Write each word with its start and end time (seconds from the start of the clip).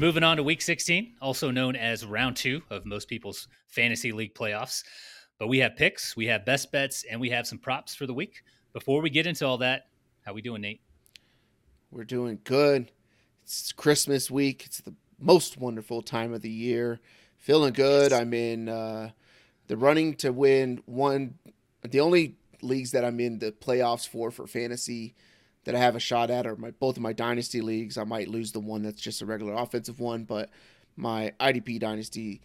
moving 0.00 0.22
on 0.22 0.38
to 0.38 0.42
week 0.42 0.62
16, 0.62 1.16
also 1.20 1.50
known 1.50 1.76
as 1.76 2.06
round 2.06 2.34
two 2.34 2.62
of 2.70 2.86
most 2.86 3.06
people's 3.06 3.48
fantasy 3.68 4.12
league 4.12 4.34
playoffs. 4.34 4.82
But 5.38 5.48
we 5.48 5.58
have 5.58 5.76
picks, 5.76 6.16
we 6.16 6.24
have 6.24 6.46
best 6.46 6.72
bets, 6.72 7.04
and 7.10 7.20
we 7.20 7.28
have 7.28 7.46
some 7.46 7.58
props 7.58 7.94
for 7.94 8.06
the 8.06 8.14
week. 8.14 8.42
Before 8.72 9.02
we 9.02 9.10
get 9.10 9.26
into 9.26 9.46
all 9.46 9.58
that, 9.58 9.88
how 10.24 10.32
we 10.32 10.40
doing, 10.40 10.62
Nate? 10.62 10.80
We're 11.90 12.04
doing 12.04 12.38
good. 12.44 12.90
It's 13.42 13.72
Christmas 13.72 14.30
week. 14.30 14.62
It's 14.64 14.80
the 14.80 14.94
most 15.18 15.58
wonderful 15.58 16.00
time 16.00 16.32
of 16.32 16.40
the 16.40 16.50
year. 16.50 16.98
Feeling 17.36 17.74
good. 17.74 18.10
I'm 18.10 18.32
in 18.32 18.70
uh, 18.70 19.10
the 19.66 19.76
running 19.76 20.14
to 20.16 20.32
win 20.32 20.80
one. 20.86 21.34
The 21.82 22.00
only 22.00 22.38
leagues 22.62 22.92
that 22.92 23.04
I'm 23.04 23.20
in 23.20 23.38
the 23.38 23.52
playoffs 23.52 24.08
for 24.08 24.30
for 24.30 24.46
fantasy 24.46 25.14
that 25.64 25.74
I 25.74 25.78
have 25.78 25.96
a 25.96 26.00
shot 26.00 26.30
at 26.30 26.46
are 26.46 26.56
my 26.56 26.70
both 26.70 26.96
of 26.96 27.02
my 27.02 27.12
dynasty 27.12 27.60
leagues. 27.60 27.98
I 27.98 28.04
might 28.04 28.28
lose 28.28 28.52
the 28.52 28.60
one 28.60 28.82
that's 28.82 29.00
just 29.00 29.22
a 29.22 29.26
regular 29.26 29.54
offensive 29.54 30.00
one, 30.00 30.24
but 30.24 30.50
my 30.96 31.32
IDP 31.40 31.78
dynasty 31.80 32.40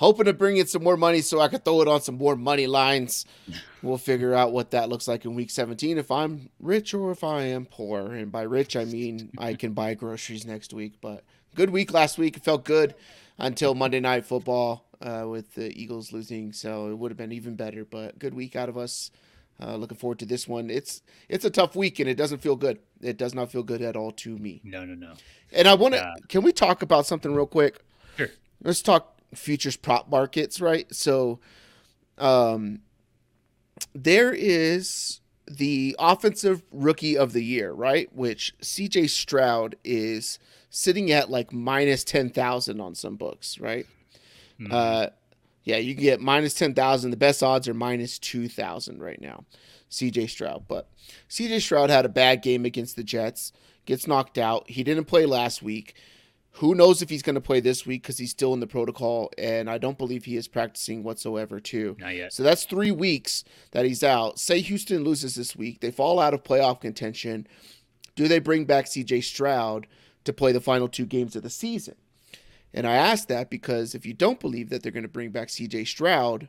hoping 0.00 0.24
to 0.24 0.32
bring 0.32 0.56
in 0.56 0.66
some 0.66 0.82
more 0.82 0.96
money 0.96 1.20
so 1.20 1.40
I 1.40 1.48
could 1.48 1.62
throw 1.62 1.82
it 1.82 1.88
on 1.88 2.00
some 2.00 2.16
more 2.16 2.34
money 2.34 2.66
lines. 2.66 3.24
We'll 3.82 3.96
figure 3.96 4.34
out 4.34 4.52
what 4.52 4.72
that 4.72 4.90
looks 4.90 5.08
like 5.08 5.24
in 5.24 5.34
week 5.34 5.48
17 5.48 5.96
if 5.96 6.10
I'm 6.10 6.50
rich 6.60 6.92
or 6.92 7.12
if 7.12 7.24
I 7.24 7.44
am 7.44 7.64
poor. 7.64 8.12
And 8.12 8.30
by 8.30 8.42
rich, 8.42 8.76
I 8.76 8.84
mean 8.84 9.30
I 9.38 9.54
can 9.54 9.72
buy 9.72 9.94
groceries 9.94 10.44
next 10.44 10.74
week. 10.74 10.96
But 11.00 11.24
good 11.54 11.70
week 11.70 11.90
last 11.90 12.18
week. 12.18 12.36
It 12.36 12.44
felt 12.44 12.66
good 12.66 12.94
until 13.38 13.74
Monday 13.74 14.00
Night 14.00 14.26
Football 14.26 14.84
uh, 15.00 15.24
with 15.26 15.54
the 15.54 15.72
Eagles 15.80 16.12
losing. 16.12 16.52
So 16.52 16.90
it 16.90 16.98
would 16.98 17.10
have 17.10 17.16
been 17.16 17.32
even 17.32 17.56
better. 17.56 17.86
But 17.86 18.18
good 18.18 18.34
week 18.34 18.54
out 18.54 18.68
of 18.68 18.76
us. 18.76 19.10
Uh, 19.62 19.76
looking 19.76 19.98
forward 19.98 20.18
to 20.18 20.26
this 20.26 20.48
one. 20.48 20.70
It's 20.70 21.02
it's 21.28 21.44
a 21.44 21.50
tough 21.50 21.76
week 21.76 21.98
and 21.98 22.08
it 22.08 22.14
doesn't 22.14 22.38
feel 22.38 22.56
good. 22.56 22.78
It 23.02 23.18
does 23.18 23.34
not 23.34 23.52
feel 23.52 23.62
good 23.62 23.82
at 23.82 23.96
all 23.96 24.10
to 24.12 24.38
me. 24.38 24.60
No, 24.64 24.84
no, 24.84 24.94
no. 24.94 25.12
And 25.52 25.68
I 25.68 25.74
want 25.74 25.94
to. 25.94 26.02
Uh, 26.02 26.14
can 26.28 26.42
we 26.42 26.52
talk 26.52 26.82
about 26.82 27.06
something 27.06 27.34
real 27.34 27.46
quick? 27.46 27.84
Sure. 28.16 28.28
Let's 28.62 28.80
talk 28.80 29.18
futures 29.34 29.76
prop 29.76 30.08
markets, 30.10 30.60
right? 30.60 30.92
So, 30.94 31.40
um, 32.16 32.80
there 33.94 34.32
is 34.32 35.20
the 35.50 35.96
offensive 35.98 36.62
rookie 36.70 37.18
of 37.18 37.32
the 37.32 37.44
year, 37.44 37.72
right? 37.72 38.08
Which 38.14 38.54
CJ 38.62 39.10
Stroud 39.10 39.76
is 39.84 40.38
sitting 40.70 41.10
at 41.10 41.30
like 41.30 41.52
minus 41.52 42.04
10,000 42.04 42.80
on 42.80 42.94
some 42.94 43.16
books, 43.16 43.58
right? 43.58 43.86
Mm-hmm. 44.60 44.72
Uh, 44.72 45.06
yeah, 45.64 45.76
you 45.76 45.94
can 45.94 46.02
get 46.02 46.20
minus 46.20 46.54
10,000. 46.54 47.10
The 47.10 47.16
best 47.16 47.42
odds 47.42 47.68
are 47.68 47.74
minus 47.74 48.18
2,000 48.18 49.00
right 49.00 49.20
now. 49.20 49.44
CJ 49.90 50.30
Stroud. 50.30 50.64
But 50.68 50.88
CJ 51.28 51.60
Stroud 51.60 51.90
had 51.90 52.06
a 52.06 52.10
bad 52.10 52.42
game 52.42 52.64
against 52.64 52.96
the 52.96 53.04
Jets, 53.04 53.52
gets 53.84 54.06
knocked 54.06 54.38
out. 54.38 54.70
He 54.70 54.84
didn't 54.84 55.04
play 55.04 55.26
last 55.26 55.62
week. 55.62 55.94
Who 56.54 56.74
knows 56.74 57.00
if 57.00 57.10
he's 57.10 57.22
going 57.22 57.36
to 57.36 57.40
play 57.40 57.60
this 57.60 57.86
week 57.86 58.02
because 58.02 58.18
he's 58.18 58.32
still 58.32 58.52
in 58.52 58.60
the 58.60 58.66
protocol, 58.66 59.30
and 59.38 59.70
I 59.70 59.78
don't 59.78 59.96
believe 59.96 60.24
he 60.24 60.36
is 60.36 60.48
practicing 60.48 61.04
whatsoever, 61.04 61.60
too. 61.60 61.96
Not 62.00 62.16
yet. 62.16 62.32
So 62.32 62.42
that's 62.42 62.64
three 62.64 62.90
weeks 62.90 63.44
that 63.70 63.84
he's 63.84 64.02
out. 64.02 64.40
Say 64.40 64.60
Houston 64.60 65.04
loses 65.04 65.36
this 65.36 65.54
week, 65.54 65.80
they 65.80 65.92
fall 65.92 66.18
out 66.18 66.34
of 66.34 66.42
playoff 66.42 66.80
contention. 66.80 67.46
Do 68.16 68.26
they 68.26 68.40
bring 68.40 68.64
back 68.64 68.86
CJ 68.86 69.22
Stroud 69.22 69.86
to 70.24 70.32
play 70.32 70.50
the 70.50 70.60
final 70.60 70.88
two 70.88 71.06
games 71.06 71.36
of 71.36 71.44
the 71.44 71.50
season? 71.50 71.94
And 72.72 72.86
I 72.86 72.94
ask 72.94 73.28
that 73.28 73.50
because 73.50 73.94
if 73.94 74.06
you 74.06 74.14
don't 74.14 74.40
believe 74.40 74.70
that 74.70 74.82
they're 74.82 74.92
going 74.92 75.02
to 75.02 75.08
bring 75.08 75.30
back 75.30 75.48
CJ 75.48 75.86
Stroud, 75.86 76.48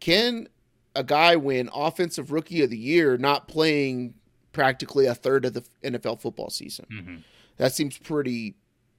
can 0.00 0.48
a 0.96 1.04
guy 1.04 1.36
win 1.36 1.70
Offensive 1.72 2.32
Rookie 2.32 2.62
of 2.62 2.70
the 2.70 2.78
Year 2.78 3.16
not 3.16 3.46
playing 3.46 4.14
practically 4.52 5.06
a 5.06 5.14
third 5.14 5.44
of 5.44 5.54
the 5.54 5.64
NFL 5.84 6.20
football 6.20 6.50
season? 6.50 6.86
Mm-hmm. 6.92 7.16
That 7.58 7.72
seems 7.72 7.98
pretty. 7.98 8.56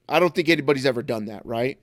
I 0.07 0.19
don't 0.19 0.33
think 0.33 0.49
anybody's 0.49 0.85
ever 0.85 1.03
done 1.03 1.25
that, 1.25 1.45
right? 1.45 1.79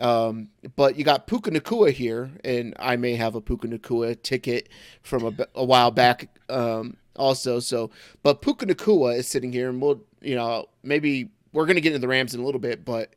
Um, 0.00 0.48
but 0.76 0.96
you 0.96 1.04
got 1.04 1.26
Puka 1.26 1.50
Nacua 1.50 1.92
here, 1.92 2.30
and 2.44 2.74
I 2.78 2.96
may 2.96 3.14
have 3.14 3.34
a 3.34 3.40
Puka 3.40 3.68
Nacua 3.68 4.20
ticket 4.22 4.68
from 5.02 5.26
a, 5.26 5.46
a 5.54 5.64
while 5.64 5.90
back 5.90 6.28
um, 6.48 6.96
also. 7.16 7.60
So, 7.60 7.90
but 8.22 8.40
Puka 8.40 8.66
Nacua 8.66 9.16
is 9.18 9.28
sitting 9.28 9.52
here, 9.52 9.68
and 9.68 9.80
we'll, 9.80 10.02
you 10.20 10.34
know, 10.34 10.66
maybe 10.82 11.30
we're 11.52 11.66
going 11.66 11.76
to 11.76 11.82
get 11.82 11.90
into 11.90 12.00
the 12.00 12.08
Rams 12.08 12.34
in 12.34 12.40
a 12.40 12.44
little 12.44 12.60
bit, 12.60 12.84
but 12.84 13.14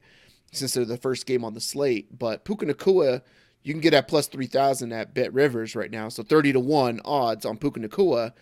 since 0.56 0.74
they're 0.74 0.86
the 0.86 0.98
first 0.98 1.26
game 1.26 1.44
on 1.44 1.54
the 1.54 1.62
slate. 1.62 2.18
But 2.18 2.46
Puka 2.46 2.66
Nacua, 2.66 3.22
you 3.64 3.74
can 3.74 3.82
get 3.82 3.94
at 3.94 4.08
plus 4.08 4.28
3,000 4.28 4.92
at 4.92 5.14
Bet 5.14 5.34
Rivers 5.34 5.76
right 5.76 5.92
now. 5.92 6.10
So 6.10 6.24
30 6.24 6.54
to 6.54 6.60
1 6.60 7.02
odds 7.06 7.46
on 7.46 7.58
Puka 7.58 7.80
Nacua. 7.80 8.34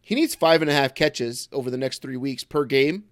He 0.00 0.14
needs 0.14 0.34
five 0.34 0.62
and 0.62 0.70
a 0.70 0.74
half 0.74 0.94
catches 0.94 1.48
over 1.52 1.70
the 1.70 1.76
next 1.76 2.00
three 2.00 2.16
weeks 2.16 2.44
per 2.44 2.64
game 2.64 3.04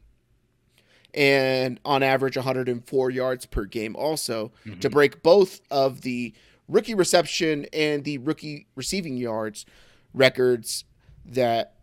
and 1.16 1.80
on 1.84 2.02
average 2.02 2.36
104 2.36 3.10
yards 3.10 3.46
per 3.46 3.64
game 3.64 3.96
also 3.96 4.52
mm-hmm. 4.64 4.78
to 4.80 4.90
break 4.90 5.22
both 5.22 5.60
of 5.70 6.02
the 6.02 6.34
rookie 6.68 6.94
reception 6.94 7.66
and 7.72 8.04
the 8.04 8.18
rookie 8.18 8.66
receiving 8.74 9.16
yards 9.16 9.64
records 10.12 10.84
that 11.24 11.74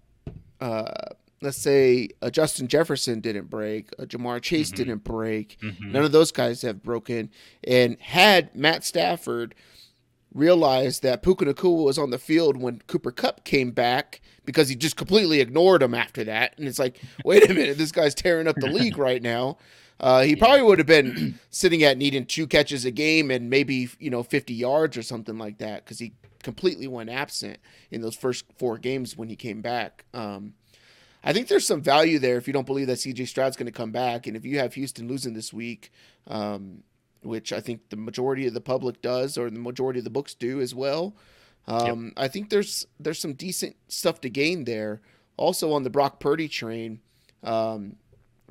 uh, 0.62 0.92
let's 1.44 1.58
say 1.58 2.10
uh, 2.22 2.30
Justin 2.30 2.68
Jefferson 2.68 3.20
didn't 3.20 3.50
break, 3.50 3.90
uh, 4.00 4.04
Ja'Marr 4.04 4.42
Chase 4.42 4.70
mm-hmm. 4.70 4.78
didn't 4.78 5.04
break. 5.04 5.58
Mm-hmm. 5.62 5.92
None 5.92 6.04
of 6.04 6.12
those 6.12 6.32
guys 6.32 6.62
have 6.62 6.82
broken. 6.82 7.30
And 7.64 7.98
had 8.00 8.56
Matt 8.56 8.84
Stafford 8.84 9.54
realized 10.34 11.04
that 11.04 11.22
Puka 11.22 11.46
Nacua 11.46 11.84
was 11.84 12.00
on 12.00 12.10
the 12.10 12.18
field 12.18 12.58
when 12.58 12.82
Cooper 12.88 13.12
Kupp 13.12 13.44
came 13.44 13.72
back 13.72 14.22
because 14.46 14.70
he 14.70 14.76
just 14.76 14.96
completely 14.96 15.42
ignored 15.42 15.84
him 15.84 15.94
after 15.94 16.24
that. 16.24 16.58
And 16.58 16.68
it's 16.68 16.80
like, 16.80 17.00
wait 17.26 17.50
a 17.50 17.54
minute, 17.54 17.78
this 17.78 17.92
guy's 17.92 18.16
tearing 18.16 18.48
up 18.48 18.56
the 18.56 18.68
league 18.68 18.98
right 18.98 19.22
now. 19.22 19.58
Uh, 20.00 20.22
he 20.24 20.36
probably 20.36 20.64
would 20.64 20.80
have 20.80 20.88
been 20.88 21.40
sitting 21.50 21.84
at 21.84 21.98
needing 21.98 22.26
two 22.26 22.48
catches 22.48 22.84
a 22.84 22.92
game 22.92 23.30
and 23.30 23.50
maybe 23.50 23.90
you 24.00 24.10
know 24.10 24.24
50 24.24 24.54
yards 24.54 24.98
or 24.98 25.04
something 25.04 25.38
like 25.38 25.60
that 25.60 25.86
because 25.86 26.00
he 26.00 26.14
completely 26.42 26.88
went 26.88 27.10
absent 27.10 27.60
in 27.90 28.02
those 28.02 28.16
first 28.16 28.46
four 28.58 28.78
games 28.78 29.16
when 29.16 29.30
he 29.30 29.36
came 29.36 29.62
back. 29.62 30.06
Um, 30.14 30.56
I 31.24 31.34
think 31.34 31.48
there's 31.48 31.66
some 31.66 31.82
value 31.82 32.20
there 32.20 32.38
if 32.38 32.48
you 32.48 32.54
don't 32.54 32.66
believe 32.66 32.88
that 32.88 32.98
CJ 32.98 33.28
Stroud's 33.28 33.56
going 33.56 33.68
to 33.68 33.72
come 33.72 33.92
back, 33.92 34.28
and 34.28 34.36
if 34.36 34.46
you 34.46 34.60
have 34.60 34.74
Houston 34.74 35.08
losing 35.08 35.34
this 35.34 35.54
week, 35.54 35.92
um, 36.28 36.84
which 37.22 37.54
I 37.54 37.62
think 37.62 37.90
the 37.90 37.96
majority 37.96 38.46
of 38.46 38.54
the 38.54 38.62
public 38.62 39.02
does, 39.02 39.38
or 39.38 39.50
the 39.50 39.60
majority 39.60 40.00
of 40.00 40.04
the 40.04 40.10
books 40.10 40.34
do 40.34 40.60
as 40.60 40.76
well. 40.76 41.16
Um, 41.68 42.06
yep. 42.06 42.14
I 42.18 42.28
think 42.28 42.50
there's 42.50 42.86
there's 43.00 43.20
some 43.20 43.34
decent 43.34 43.78
stuff 43.88 44.20
to 44.22 44.30
gain 44.30 44.66
there. 44.66 45.02
Also 45.38 45.72
on 45.72 45.84
the 45.84 45.90
Brock 45.90 46.20
Purdy 46.20 46.48
train, 46.48 47.00
um, 47.42 47.96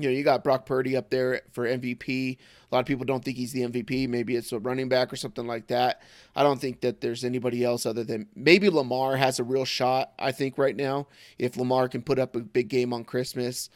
you 0.03 0.09
know, 0.09 0.15
you 0.15 0.25
got 0.25 0.43
Brock 0.43 0.67
Purdy 0.67 0.97
up 0.97 1.11
there 1.11 1.43
for 1.53 1.65
MVP. 1.65 2.37
A 2.37 2.75
lot 2.75 2.81
of 2.81 2.87
people 2.87 3.05
don't 3.05 3.25
think 3.25 3.37
he's 3.37 3.53
the 3.53 3.63
MVP. 3.63 4.09
Maybe 4.09 4.35
it's 4.35 4.51
a 4.53 4.59
running 4.59 4.89
back 4.89 5.13
or 5.13 5.17
something 5.17 5.47
like 5.47 5.69
that. 5.69 6.03
I 6.35 6.43
don't 6.43 6.61
think 6.61 6.81
that 6.81 7.01
there's 7.01 7.25
anybody 7.25 7.65
else 7.65 7.87
other 7.87 8.03
than 8.03 8.27
maybe 8.35 8.69
Lamar 8.69 9.17
has 9.17 9.39
a 9.39 9.45
real 9.45 9.65
shot, 9.65 10.13
I 10.19 10.33
think, 10.33 10.59
right 10.59 10.75
now. 10.75 11.07
If 11.39 11.57
Lamar 11.57 11.89
can 11.89 12.03
put 12.03 12.19
up 12.19 12.35
a 12.35 12.41
big 12.41 12.69
game 12.69 12.93
on 12.93 13.05
Christmas 13.05 13.71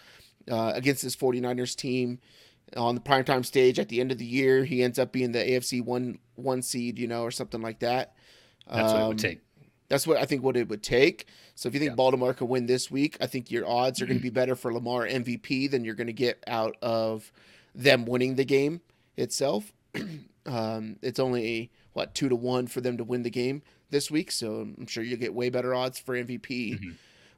uh, 0.50 0.72
against 0.74 1.02
this 1.02 1.14
49ers 1.14 1.76
team 1.76 2.18
on 2.76 2.96
the 2.96 3.00
primetime 3.00 3.46
stage 3.46 3.78
at 3.78 3.88
the 3.88 4.00
end 4.00 4.10
of 4.10 4.18
the 4.18 4.26
year, 4.26 4.64
he 4.64 4.82
ends 4.82 4.98
up 4.98 5.12
being 5.12 5.30
the 5.30 5.38
AFC 5.38 5.84
one 5.84 6.18
one 6.34 6.60
seed, 6.60 6.98
you 6.98 7.06
know, 7.06 7.22
or 7.22 7.30
something 7.30 7.62
like 7.62 7.78
that. 7.78 8.14
That's 8.68 8.92
um, 8.92 8.94
what 8.94 9.04
it 9.04 9.08
would 9.08 9.10
um, 9.12 9.16
take. 9.16 9.45
That's 9.88 10.06
what 10.06 10.16
I 10.16 10.24
think 10.24 10.42
what 10.42 10.56
it 10.56 10.68
would 10.68 10.82
take. 10.82 11.26
So 11.54 11.68
if 11.68 11.74
you 11.74 11.80
think 11.80 11.92
yeah. 11.92 11.96
Baltimore 11.96 12.34
can 12.34 12.48
win 12.48 12.66
this 12.66 12.90
week, 12.90 13.16
I 13.20 13.26
think 13.26 13.50
your 13.50 13.66
odds 13.68 14.02
are 14.02 14.06
going 14.06 14.18
to 14.18 14.22
be 14.22 14.30
better 14.40 14.56
for 14.56 14.72
Lamar 14.72 15.06
MVP 15.06 15.70
than 15.70 15.84
you're 15.84 15.94
going 15.94 16.06
to 16.08 16.12
get 16.12 16.42
out 16.46 16.76
of 16.82 17.30
them 17.74 18.04
winning 18.04 18.34
the 18.34 18.44
game 18.44 18.80
itself. 19.16 19.72
um, 20.46 20.96
it's 21.02 21.18
only 21.18 21.70
what 21.92 22.14
two 22.14 22.28
to 22.28 22.36
one 22.36 22.66
for 22.66 22.80
them 22.80 22.96
to 22.96 23.04
win 23.04 23.22
the 23.22 23.30
game 23.30 23.62
this 23.90 24.10
week, 24.10 24.30
so 24.30 24.68
I'm 24.76 24.86
sure 24.86 25.04
you'll 25.04 25.18
get 25.18 25.34
way 25.34 25.48
better 25.48 25.74
odds 25.74 25.98
for 25.98 26.14
MVP. 26.14 26.40
Mm-hmm. 26.40 26.90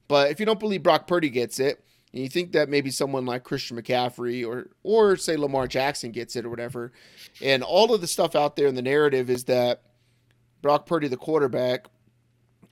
But 0.09 0.31
if 0.31 0.41
you 0.41 0.47
don't 0.47 0.59
believe 0.59 0.83
Brock 0.83 1.07
Purdy 1.07 1.29
gets 1.29 1.61
it, 1.61 1.85
and 2.13 2.23
you 2.23 2.29
think 2.29 2.53
that 2.53 2.71
maybe 2.71 2.91
someone 2.91 3.27
like 3.27 3.45
Christian 3.45 3.81
McCaffrey 3.81 4.47
or 4.47 4.71
or 4.83 5.17
say 5.17 5.37
Lamar 5.37 5.67
Jackson 5.67 6.11
gets 6.11 6.37
it 6.37 6.47
or 6.47 6.51
whatever, 6.51 6.93
and 7.43 7.63
all 7.63 7.93
of 7.93 8.01
the 8.01 8.07
stuff 8.07 8.35
out 8.35 8.57
there 8.57 8.67
in 8.67 8.75
the 8.75 8.83
narrative 8.83 9.29
is 9.29 9.45
that 9.45 9.83
Brock 10.63 10.87
Purdy, 10.87 11.09
the 11.09 11.17
quarterback, 11.17 11.87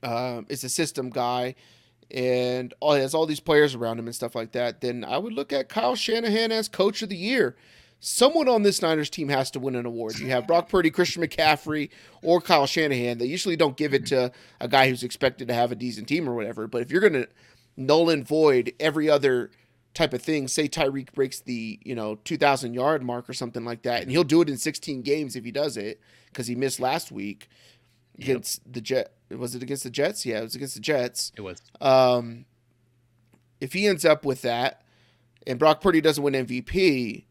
uh, 0.03 0.41
is 0.49 0.63
a 0.63 0.69
system 0.69 1.09
guy 1.09 1.55
and 2.11 2.73
all, 2.79 2.93
has 2.93 3.13
all 3.13 3.25
these 3.25 3.39
players 3.39 3.75
around 3.75 3.99
him 3.99 4.05
and 4.05 4.15
stuff 4.15 4.35
like 4.35 4.53
that, 4.53 4.81
then 4.81 5.03
I 5.03 5.17
would 5.17 5.33
look 5.33 5.51
at 5.51 5.69
Kyle 5.69 5.95
Shanahan 5.95 6.51
as 6.51 6.69
coach 6.69 7.01
of 7.01 7.09
the 7.09 7.17
year. 7.17 7.55
Someone 7.99 8.47
on 8.47 8.61
this 8.61 8.81
Niners 8.81 9.09
team 9.09 9.27
has 9.29 9.49
to 9.51 9.59
win 9.59 9.75
an 9.75 9.85
award. 9.85 10.19
You 10.19 10.29
have 10.29 10.45
Brock 10.45 10.69
Purdy, 10.69 10.91
Christian 10.91 11.23
McCaffrey, 11.23 11.89
or 12.21 12.39
Kyle 12.39 12.67
Shanahan. 12.67 13.17
They 13.17 13.25
usually 13.25 13.55
don't 13.55 13.75
give 13.75 13.93
it 13.93 14.05
to 14.07 14.31
a 14.61 14.67
guy 14.67 14.87
who's 14.87 15.03
expected 15.03 15.47
to 15.47 15.53
have 15.55 15.71
a 15.71 15.75
decent 15.75 16.07
team 16.07 16.29
or 16.29 16.35
whatever. 16.35 16.67
But 16.67 16.83
if 16.83 16.91
you're 16.91 17.01
going 17.01 17.13
to 17.13 17.27
null 17.75 18.09
and 18.11 18.25
void 18.25 18.73
every 18.79 19.09
other 19.09 19.49
type 19.95 20.13
of 20.13 20.21
thing, 20.21 20.47
say 20.47 20.67
Tyreek 20.69 21.11
breaks 21.13 21.39
the 21.39 21.79
you 21.83 21.95
know 21.95 22.19
2,000 22.23 22.75
yard 22.75 23.01
mark 23.01 23.27
or 23.27 23.33
something 23.33 23.65
like 23.65 23.81
that, 23.81 24.03
and 24.03 24.11
he'll 24.11 24.23
do 24.23 24.41
it 24.41 24.49
in 24.49 24.57
16 24.57 25.01
games 25.01 25.35
if 25.35 25.43
he 25.43 25.51
does 25.51 25.75
it 25.75 25.99
because 26.27 26.45
he 26.45 26.53
missed 26.53 26.79
last 26.79 27.11
week 27.11 27.49
against 28.19 28.61
yep. 28.63 28.73
the 28.73 28.81
Jet. 28.81 29.16
Was 29.29 29.55
it 29.55 29.63
against 29.63 29.83
the 29.83 29.89
Jets? 29.89 30.25
Yeah, 30.25 30.39
it 30.39 30.43
was 30.43 30.55
against 30.55 30.75
the 30.75 30.81
Jets. 30.81 31.31
It 31.35 31.41
was. 31.41 31.61
Um, 31.81 32.45
if 33.59 33.73
he 33.73 33.87
ends 33.87 34.05
up 34.05 34.25
with 34.25 34.41
that, 34.43 34.83
and 35.45 35.59
Brock 35.59 35.81
Purdy 35.81 36.01
doesn't 36.01 36.23
win 36.23 36.33
MVP, 36.33 37.25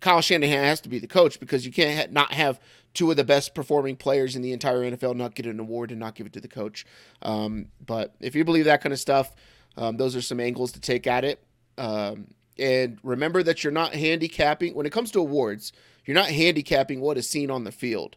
Kyle 0.00 0.20
Shanahan 0.20 0.64
has 0.64 0.80
to 0.82 0.88
be 0.88 0.98
the 0.98 1.06
coach 1.06 1.40
because 1.40 1.66
you 1.66 1.72
can't 1.72 1.98
ha- 1.98 2.12
not 2.12 2.32
have 2.32 2.60
two 2.94 3.10
of 3.10 3.16
the 3.16 3.24
best 3.24 3.54
performing 3.54 3.96
players 3.96 4.36
in 4.36 4.42
the 4.42 4.52
entire 4.52 4.80
NFL 4.80 5.16
not 5.16 5.34
get 5.34 5.46
an 5.46 5.60
award 5.60 5.90
and 5.90 6.00
not 6.00 6.14
give 6.14 6.26
it 6.26 6.32
to 6.32 6.40
the 6.40 6.48
coach. 6.48 6.86
Um, 7.22 7.66
but 7.84 8.14
if 8.20 8.34
you 8.34 8.44
believe 8.44 8.64
that 8.66 8.80
kind 8.80 8.92
of 8.92 8.98
stuff, 8.98 9.34
um, 9.76 9.96
those 9.96 10.16
are 10.16 10.22
some 10.22 10.40
angles 10.40 10.72
to 10.72 10.80
take 10.80 11.06
at 11.06 11.24
it. 11.24 11.42
Um, 11.76 12.28
and 12.58 12.98
remember 13.02 13.42
that 13.42 13.62
you're 13.62 13.72
not 13.72 13.94
handicapping 13.94 14.74
when 14.74 14.86
it 14.86 14.90
comes 14.90 15.10
to 15.12 15.20
awards. 15.20 15.72
You're 16.04 16.16
not 16.16 16.28
handicapping 16.28 17.00
what 17.00 17.18
is 17.18 17.28
seen 17.28 17.50
on 17.50 17.64
the 17.64 17.72
field. 17.72 18.16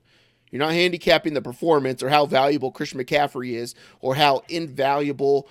You're 0.51 0.59
not 0.59 0.73
handicapping 0.73 1.33
the 1.33 1.41
performance 1.41 2.03
or 2.03 2.09
how 2.09 2.25
valuable 2.25 2.71
Christian 2.71 2.99
McCaffrey 2.99 3.53
is 3.53 3.73
or 4.01 4.15
how 4.15 4.43
invaluable 4.49 5.47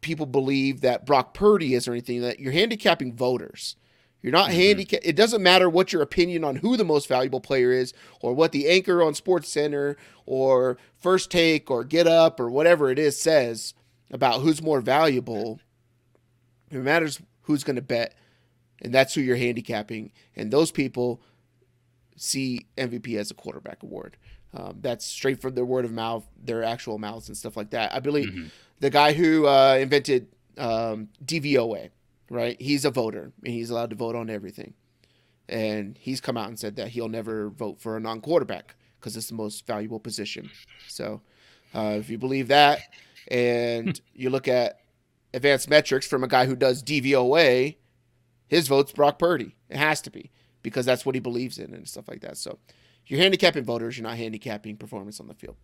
people 0.00 0.26
believe 0.26 0.80
that 0.82 1.04
Brock 1.04 1.34
Purdy 1.34 1.74
is 1.74 1.88
or 1.88 1.92
anything. 1.92 2.20
That 2.20 2.38
you're 2.38 2.52
handicapping 2.52 3.14
voters. 3.14 3.76
You're 4.22 4.32
not 4.32 4.50
mm-hmm. 4.50 4.60
handicap. 4.60 5.00
It 5.02 5.16
doesn't 5.16 5.42
matter 5.42 5.68
what 5.68 5.92
your 5.92 6.00
opinion 6.00 6.44
on 6.44 6.56
who 6.56 6.78
the 6.78 6.84
most 6.84 7.08
valuable 7.08 7.40
player 7.40 7.72
is, 7.72 7.92
or 8.20 8.32
what 8.32 8.52
the 8.52 8.70
anchor 8.70 9.02
on 9.02 9.12
Sports 9.14 9.50
Center, 9.50 9.98
or 10.24 10.78
First 10.96 11.30
Take, 11.30 11.70
or 11.70 11.84
Get 11.84 12.06
Up, 12.06 12.40
or 12.40 12.48
whatever 12.48 12.90
it 12.90 12.98
is 12.98 13.20
says 13.20 13.74
about 14.10 14.40
who's 14.40 14.62
more 14.62 14.80
valuable. 14.80 15.60
It 16.70 16.78
matters 16.78 17.20
who's 17.42 17.64
going 17.64 17.76
to 17.76 17.82
bet, 17.82 18.14
and 18.80 18.94
that's 18.94 19.12
who 19.12 19.20
you're 19.20 19.36
handicapping. 19.36 20.10
And 20.34 20.50
those 20.50 20.70
people 20.70 21.20
see 22.16 22.66
MVP 22.76 23.16
as 23.16 23.30
a 23.30 23.34
quarterback 23.34 23.82
award. 23.82 24.16
Um, 24.52 24.78
that's 24.80 25.04
straight 25.04 25.40
from 25.40 25.54
their 25.54 25.64
word 25.64 25.84
of 25.84 25.92
mouth, 25.92 26.24
their 26.42 26.62
actual 26.62 26.98
mouths 26.98 27.28
and 27.28 27.36
stuff 27.36 27.56
like 27.56 27.70
that. 27.70 27.92
I 27.94 27.98
believe 27.98 28.28
mm-hmm. 28.28 28.46
the 28.78 28.90
guy 28.90 29.12
who 29.12 29.46
uh, 29.46 29.78
invented 29.80 30.28
um, 30.56 31.08
DVOA, 31.24 31.90
right? 32.30 32.60
He's 32.60 32.84
a 32.84 32.90
voter 32.90 33.32
and 33.42 33.52
he's 33.52 33.70
allowed 33.70 33.90
to 33.90 33.96
vote 33.96 34.14
on 34.14 34.30
everything. 34.30 34.74
And 35.48 35.98
he's 35.98 36.20
come 36.20 36.36
out 36.36 36.48
and 36.48 36.58
said 36.58 36.76
that 36.76 36.88
he'll 36.88 37.08
never 37.08 37.50
vote 37.50 37.80
for 37.80 37.96
a 37.96 38.00
non 38.00 38.20
quarterback 38.20 38.76
because 38.98 39.16
it's 39.16 39.28
the 39.28 39.34
most 39.34 39.66
valuable 39.66 40.00
position. 40.00 40.50
So 40.88 41.20
uh, 41.74 41.96
if 41.98 42.08
you 42.08 42.16
believe 42.16 42.48
that 42.48 42.80
and 43.28 44.00
you 44.14 44.30
look 44.30 44.46
at 44.48 44.80
advanced 45.34 45.68
metrics 45.68 46.06
from 46.06 46.22
a 46.22 46.28
guy 46.28 46.46
who 46.46 46.56
does 46.56 46.82
DVOA, 46.82 47.76
his 48.46 48.68
vote's 48.68 48.92
Brock 48.92 49.18
Purdy. 49.18 49.56
It 49.68 49.76
has 49.76 50.00
to 50.02 50.10
be 50.10 50.30
because 50.64 50.84
that's 50.84 51.06
what 51.06 51.14
he 51.14 51.20
believes 51.20 51.58
in 51.58 51.72
and 51.72 51.88
stuff 51.88 52.08
like 52.08 52.22
that. 52.22 52.36
So 52.36 52.58
you're 53.06 53.20
handicapping 53.20 53.62
voters, 53.62 53.96
you're 53.96 54.08
not 54.08 54.16
handicapping 54.16 54.76
performance 54.76 55.20
on 55.20 55.28
the 55.28 55.34
field. 55.34 55.54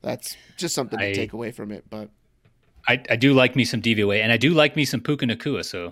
That's 0.00 0.36
just 0.56 0.74
something 0.74 0.98
to 0.98 1.10
I, 1.10 1.12
take 1.12 1.34
away 1.34 1.50
from 1.50 1.70
it. 1.70 1.84
But 1.90 2.08
I, 2.88 3.02
I 3.10 3.16
do 3.16 3.34
like 3.34 3.54
me 3.54 3.66
some 3.66 3.82
DVOA, 3.82 4.22
and 4.22 4.32
I 4.32 4.38
do 4.38 4.54
like 4.54 4.74
me 4.74 4.86
some 4.86 5.00
Puka 5.00 5.26
Nacua. 5.26 5.64
So 5.64 5.88
uh, 5.88 5.90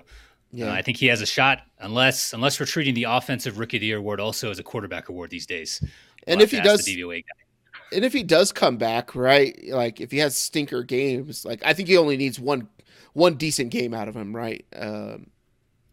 yeah. 0.52 0.66
Uh, 0.66 0.72
I 0.72 0.82
think 0.82 0.96
he 0.96 1.06
has 1.06 1.20
a 1.20 1.26
shot, 1.26 1.60
unless 1.78 2.32
unless 2.32 2.58
we're 2.58 2.66
treating 2.66 2.94
the 2.94 3.04
offensive 3.04 3.58
rookie 3.58 3.76
of 3.76 3.82
the 3.82 3.86
year 3.86 3.98
award 3.98 4.20
also 4.20 4.50
as 4.50 4.58
a 4.58 4.62
quarterback 4.62 5.08
award 5.08 5.30
these 5.30 5.46
days. 5.46 5.78
We'll 5.80 5.90
and 6.34 6.42
if 6.42 6.50
he 6.50 6.60
does, 6.60 6.88
and 6.88 8.04
if 8.04 8.12
he 8.12 8.22
does 8.22 8.52
come 8.52 8.76
back, 8.76 9.14
right? 9.14 9.56
Like 9.68 10.00
if 10.00 10.10
he 10.10 10.18
has 10.18 10.36
stinker 10.36 10.82
games, 10.82 11.44
like 11.44 11.62
I 11.64 11.72
think 11.72 11.88
he 11.88 11.96
only 11.96 12.16
needs 12.16 12.40
one 12.40 12.68
one 13.12 13.34
decent 13.34 13.70
game 13.70 13.94
out 13.94 14.08
of 14.08 14.16
him, 14.16 14.34
right? 14.34 14.64
Um, 14.74 15.30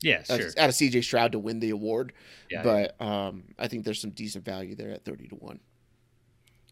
yeah, 0.01 0.23
sure. 0.23 0.47
Out 0.57 0.69
of 0.69 0.75
CJ 0.75 1.03
Stroud 1.03 1.31
to 1.33 1.39
win 1.39 1.59
the 1.59 1.71
award, 1.71 2.13
yeah, 2.49 2.63
but 2.63 2.95
yeah. 2.99 3.27
Um, 3.27 3.43
I 3.57 3.67
think 3.67 3.83
there's 3.85 3.99
some 3.99 4.11
decent 4.11 4.45
value 4.45 4.75
there 4.75 4.91
at 4.91 5.03
thirty 5.03 5.27
to 5.27 5.35
one. 5.35 5.59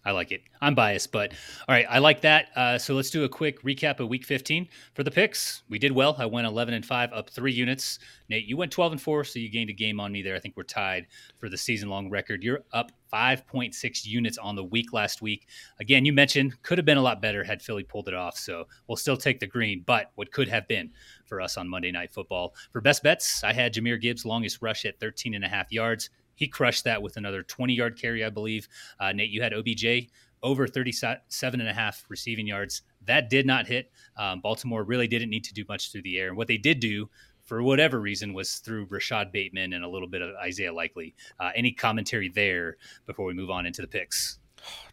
I 0.06 0.12
like 0.12 0.31
it. 0.31 0.44
I'm 0.62 0.75
biased, 0.75 1.12
but 1.12 1.34
all 1.68 1.74
right, 1.74 1.88
I 1.90 1.98
like 1.98 2.22
that. 2.22 2.50
Uh, 2.56 2.78
so 2.78 2.94
let's 2.94 3.10
do 3.10 3.24
a 3.24 3.30
quick 3.30 3.62
recap 3.63 4.00
of 4.00 4.07
Week 4.07 4.24
15 4.24 4.68
for 4.94 5.04
the 5.04 5.10
picks. 5.10 5.63
We 5.68 5.80
did 5.80 5.92
well. 5.92 6.16
I 6.19 6.28
went 6.28 6.46
11 6.46 6.75
and 6.75 6.86
five, 6.86 7.12
up 7.12 7.31
three 7.31 7.52
units. 7.52 7.98
Nate, 8.30 8.46
you 8.46 8.56
went 8.56 8.72
12 8.72 8.94
and 8.94 9.02
four, 9.02 9.24
so 9.24 9.40
you 9.40 9.50
gained 9.50 9.72
a 9.72 9.74
game 9.74 10.00
on 10.00 10.12
me 10.12 10.22
there. 10.22 10.36
I 10.36 10.40
think 10.40 10.56
we're 10.56 10.63
tied 10.63 11.07
for 11.40 11.50
the 11.50 11.57
season-long 11.57 12.12
record. 12.12 12.44
You're 12.44 12.62
up 12.72 12.92
5.6 13.12 14.06
units 14.06 14.38
on 14.38 14.56
the 14.56 14.63
week 14.63 14.94
last 14.94 15.22
week. 15.24 15.48
Again, 15.80 16.06
you 16.06 16.13
mentioned 16.13 16.62
could 16.62 16.78
have 16.78 16.86
been 16.86 16.98
a 16.98 17.01
lot 17.01 17.22
better 17.22 17.44
had 17.44 17.62
Philly 17.62 17.84
pulled 17.84 18.08
it 18.08 18.13
off. 18.13 18.38
So 18.38 18.66
we'll 18.88 18.98
still 18.98 19.18
take 19.18 19.40
the 19.40 19.48
green, 19.48 19.84
but 19.86 20.12
what 20.16 20.31
could 20.31 20.50
have 20.50 20.68
been 20.68 20.92
for 21.25 21.42
us 21.42 21.58
on 21.58 21.68
Monday 21.68 21.92
Night 21.92 22.13
Football 22.13 22.54
for 22.72 22.81
best 22.81 23.01
bets, 23.01 23.44
I 23.44 23.54
had 23.54 23.74
Jahmyr 23.74 24.00
Gibbs 24.00 24.25
longest 24.25 24.62
rush 24.62 24.86
at 24.86 25.00
13 25.00 25.34
and 25.34 25.44
a 25.44 25.50
half 25.50 25.72
yards. 25.72 26.10
He 26.36 26.48
crushed 26.48 26.84
that 26.84 27.02
with 27.02 27.18
another 27.18 27.44
20 27.44 27.74
yard 27.74 28.00
carry, 28.00 28.24
I 28.24 28.30
believe. 28.30 28.68
Uh, 29.00 29.12
Nate, 29.12 29.30
you 29.30 29.42
had 29.42 29.54
OBJ 29.54 30.10
over 30.44 30.68
37 30.68 31.60
and 31.60 31.70
a 31.70 31.74
half 31.74 32.06
receiving 32.08 32.48
yards. 32.48 32.84
That 33.06 33.30
did 33.30 33.46
not 33.46 33.68
hit. 33.68 33.92
Um, 34.18 34.42
Baltimore 34.42 34.84
really 34.84 35.08
didn't 35.08 35.30
need 35.30 35.44
to 35.46 35.54
do 35.54 35.66
much 35.68 35.92
through 35.92 36.04
the 36.04 36.20
air. 36.20 36.30
And 36.30 36.38
what 36.38 36.48
they 36.48 36.58
did 36.58 36.80
do, 36.80 37.10
for 37.44 37.64
whatever 37.64 38.00
reason, 38.00 38.34
was 38.34 38.56
through 38.56 38.88
Rashod 38.90 39.32
Bateman 39.32 39.74
and 39.74 39.84
a 39.84 39.90
little 39.90 40.08
bit 40.08 40.22
of 40.22 40.36
Isaiah 40.36 40.74
Likely. 40.74 41.16
Uh, 41.40 41.52
any 41.56 41.72
commentary 41.72 42.30
there 42.30 42.78
before 43.06 43.26
we 43.26 43.34
move 43.34 43.50
on 43.50 43.66
into 43.66 43.82
the 43.82 43.88
picks? 43.88 44.40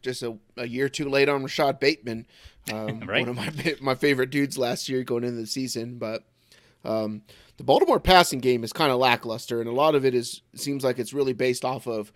Just 0.02 0.22
a, 0.22 0.36
a 0.56 0.66
year 0.66 0.88
too 0.88 1.08
late 1.08 1.28
on 1.28 1.42
Rashod 1.42 1.80
Bateman. 1.80 2.26
Um, 2.72 3.00
right? 3.00 3.26
One 3.26 3.30
of 3.30 3.34
my 3.36 3.74
my 3.80 3.94
favorite 3.96 4.30
dudes 4.30 4.56
last 4.56 4.88
year 4.88 5.02
going 5.02 5.24
into 5.24 5.40
the 5.40 5.48
season, 5.48 5.98
but 5.98 6.22
um, 6.84 7.22
the 7.62 7.66
Baltimore 7.66 8.00
passing 8.00 8.40
game 8.40 8.64
is 8.64 8.72
kind 8.72 8.90
of 8.90 8.98
lackluster, 8.98 9.60
and 9.60 9.70
a 9.70 9.72
lot 9.72 9.94
of 9.94 10.04
it 10.04 10.16
is 10.16 10.42
seems 10.52 10.82
like 10.82 10.98
it's 10.98 11.12
really 11.12 11.32
based 11.32 11.64
off 11.64 11.86
of 11.86 12.12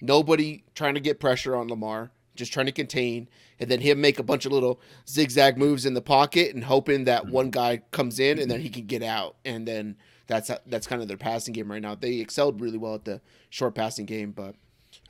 nobody 0.00 0.64
trying 0.74 0.94
to 0.94 1.00
get 1.00 1.20
pressure 1.20 1.54
on 1.54 1.68
Lamar, 1.68 2.10
just 2.34 2.54
trying 2.54 2.64
to 2.64 2.72
contain, 2.72 3.28
and 3.60 3.70
then 3.70 3.82
him 3.82 4.00
make 4.00 4.18
a 4.18 4.22
bunch 4.22 4.46
of 4.46 4.52
little 4.52 4.80
zigzag 5.06 5.58
moves 5.58 5.84
in 5.84 5.92
the 5.92 6.00
pocket 6.00 6.54
and 6.54 6.64
hoping 6.64 7.04
that 7.04 7.24
mm-hmm. 7.24 7.32
one 7.32 7.50
guy 7.50 7.82
comes 7.90 8.18
in 8.18 8.38
and 8.38 8.50
then 8.50 8.62
he 8.62 8.70
can 8.70 8.86
get 8.86 9.02
out, 9.02 9.36
and 9.44 9.68
then 9.68 9.94
that's 10.26 10.50
that's 10.64 10.86
kind 10.86 11.02
of 11.02 11.08
their 11.08 11.18
passing 11.18 11.52
game 11.52 11.70
right 11.70 11.82
now. 11.82 11.94
They 11.94 12.20
excelled 12.20 12.58
really 12.62 12.78
well 12.78 12.94
at 12.94 13.04
the 13.04 13.20
short 13.50 13.74
passing 13.74 14.06
game, 14.06 14.30
but 14.30 14.54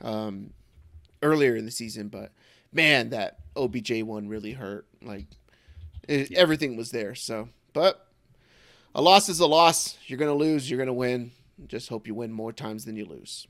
um, 0.01 0.49
earlier 1.23 1.55
in 1.55 1.63
the 1.63 1.71
season, 1.71 2.09
but 2.09 2.33
man, 2.73 3.11
that 3.11 3.39
OBJ 3.55 4.03
one 4.03 4.27
really 4.27 4.51
hurt. 4.51 4.87
Like 5.01 5.27
it, 6.05 6.33
everything 6.33 6.75
was 6.75 6.91
there. 6.91 7.15
So, 7.15 7.47
but 7.71 8.08
a 8.95 9.01
loss 9.01 9.29
is 9.29 9.39
a 9.39 9.47
loss. 9.47 9.97
You're 10.07 10.19
going 10.19 10.31
to 10.31 10.37
lose. 10.37 10.69
You're 10.69 10.77
going 10.77 10.87
to 10.87 10.93
win. 10.93 11.31
Just 11.67 11.89
hope 11.89 12.07
you 12.07 12.15
win 12.15 12.31
more 12.31 12.53
times 12.53 12.85
than 12.85 12.95
you 12.95 13.05
lose. 13.05 13.47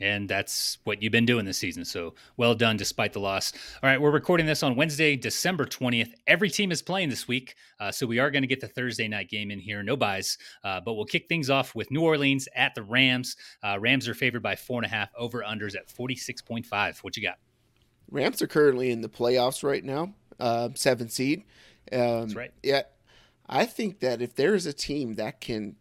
And 0.00 0.28
that's 0.28 0.78
what 0.84 1.02
you've 1.02 1.12
been 1.12 1.26
doing 1.26 1.44
this 1.44 1.58
season. 1.58 1.84
So 1.84 2.14
well 2.36 2.54
done 2.54 2.76
despite 2.76 3.12
the 3.12 3.20
loss. 3.20 3.52
All 3.82 3.88
right, 3.88 4.00
we're 4.00 4.10
recording 4.10 4.46
this 4.46 4.62
on 4.62 4.74
Wednesday, 4.74 5.14
December 5.14 5.66
20th. 5.66 6.12
Every 6.26 6.50
team 6.50 6.72
is 6.72 6.82
playing 6.82 7.10
this 7.10 7.28
week. 7.28 7.54
Uh, 7.78 7.92
so 7.92 8.06
we 8.06 8.18
are 8.18 8.30
going 8.30 8.42
to 8.42 8.48
get 8.48 8.60
the 8.60 8.68
Thursday 8.68 9.06
night 9.06 9.28
game 9.28 9.50
in 9.50 9.60
here. 9.60 9.82
No 9.82 9.96
byes. 9.96 10.36
Uh, 10.64 10.80
but 10.80 10.94
we'll 10.94 11.04
kick 11.04 11.28
things 11.28 11.48
off 11.48 11.74
with 11.74 11.90
New 11.90 12.02
Orleans 12.02 12.48
at 12.56 12.74
the 12.74 12.82
Rams. 12.82 13.36
Uh, 13.62 13.78
Rams 13.78 14.08
are 14.08 14.14
favored 14.14 14.42
by 14.42 14.56
four 14.56 14.78
and 14.78 14.86
a 14.86 14.88
half, 14.94 15.10
over 15.16 15.44
unders 15.46 15.76
at 15.76 15.88
46.5. 15.88 16.98
What 16.98 17.16
you 17.16 17.22
got? 17.22 17.38
Rams 18.10 18.42
are 18.42 18.46
currently 18.46 18.90
in 18.90 19.00
the 19.00 19.08
playoffs 19.08 19.62
right 19.62 19.84
now, 19.84 20.12
uh, 20.40 20.70
seven 20.74 21.08
seed. 21.08 21.44
Um, 21.92 22.22
that's 22.22 22.34
right. 22.34 22.52
Yeah, 22.62 22.82
I 23.48 23.66
think 23.66 24.00
that 24.00 24.22
if 24.22 24.34
there 24.34 24.54
is 24.54 24.66
a 24.66 24.72
team 24.72 25.14
that 25.14 25.40
can, 25.40 25.76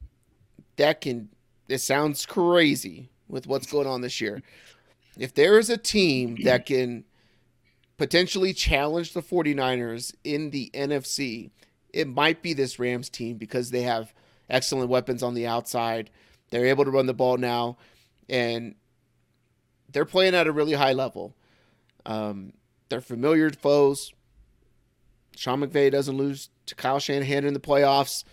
that 0.77 1.01
can, 1.01 1.29
it 1.70 1.79
sounds 1.79 2.25
crazy 2.25 3.10
with 3.27 3.48
what's 3.48 3.72
going 3.72 3.88
on 3.88 4.01
this 4.01 4.20
year. 4.20 4.41
If 5.17 5.34
there 5.34 5.60
is 5.60 5.70
a 5.70 5.77
team 5.77 6.38
that 6.43 6.65
can 6.65 7.05
potentially 7.98 8.53
challenge 8.53 9.13
the 9.13 9.22
49ers 9.22 10.13
in 10.24 10.50
the 10.50 10.72
NFC, 10.74 11.51
it 11.93 12.08
might 12.08 12.41
be 12.41 12.53
this 12.53 12.79
Rams 12.79 13.10
team 13.10 13.38
because 13.38 13.70
they 13.70 13.84
have 13.84 14.13
excellent 14.50 14.89
weapons 14.89 15.24
on 15.24 15.36
the 15.36 15.48
outside. 15.48 16.10
They're 16.50 16.65
able 16.65 16.86
to 16.86 16.91
run 16.91 17.05
the 17.05 17.13
ball 17.13 17.38
now, 17.38 17.77
and 18.27 18.75
they're 19.91 20.05
playing 20.05 20.36
at 20.36 20.48
a 20.48 20.51
really 20.51 20.74
high 20.74 20.93
level. 20.93 21.36
Um, 22.05 22.53
they're 22.89 23.01
familiar 23.01 23.50
foes. 23.51 24.13
Sean 25.36 25.62
McVay 25.62 25.91
doesn't 25.91 26.17
lose 26.17 26.50
to 26.67 26.75
Kyle 26.75 27.00
Shanahan 27.00 27.46
in 27.46 27.53
the 27.53 27.60
playoffs. 27.60 28.24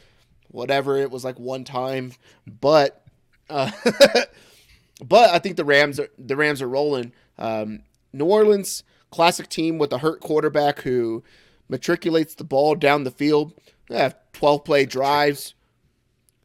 Whatever 0.48 0.96
it 0.96 1.10
was 1.10 1.24
like 1.24 1.38
one 1.38 1.62
time, 1.62 2.12
but 2.46 3.04
uh, 3.48 3.70
but 5.04 5.30
I 5.30 5.38
think 5.38 5.56
the 5.56 5.64
Rams 5.64 6.00
are 6.00 6.08
the 6.18 6.36
Rams 6.36 6.60
are 6.60 6.68
rolling. 6.68 7.12
Um, 7.38 7.82
New 8.12 8.24
Orleans 8.24 8.82
classic 9.10 9.48
team 9.48 9.78
with 9.78 9.92
a 9.92 9.98
hurt 9.98 10.20
quarterback 10.20 10.80
who 10.80 11.22
matriculates 11.68 12.34
the 12.34 12.44
ball 12.44 12.74
down 12.74 13.04
the 13.04 13.10
field. 13.10 13.52
They 13.88 13.98
have 13.98 14.16
12 14.32 14.64
play 14.64 14.86
drives. 14.86 15.54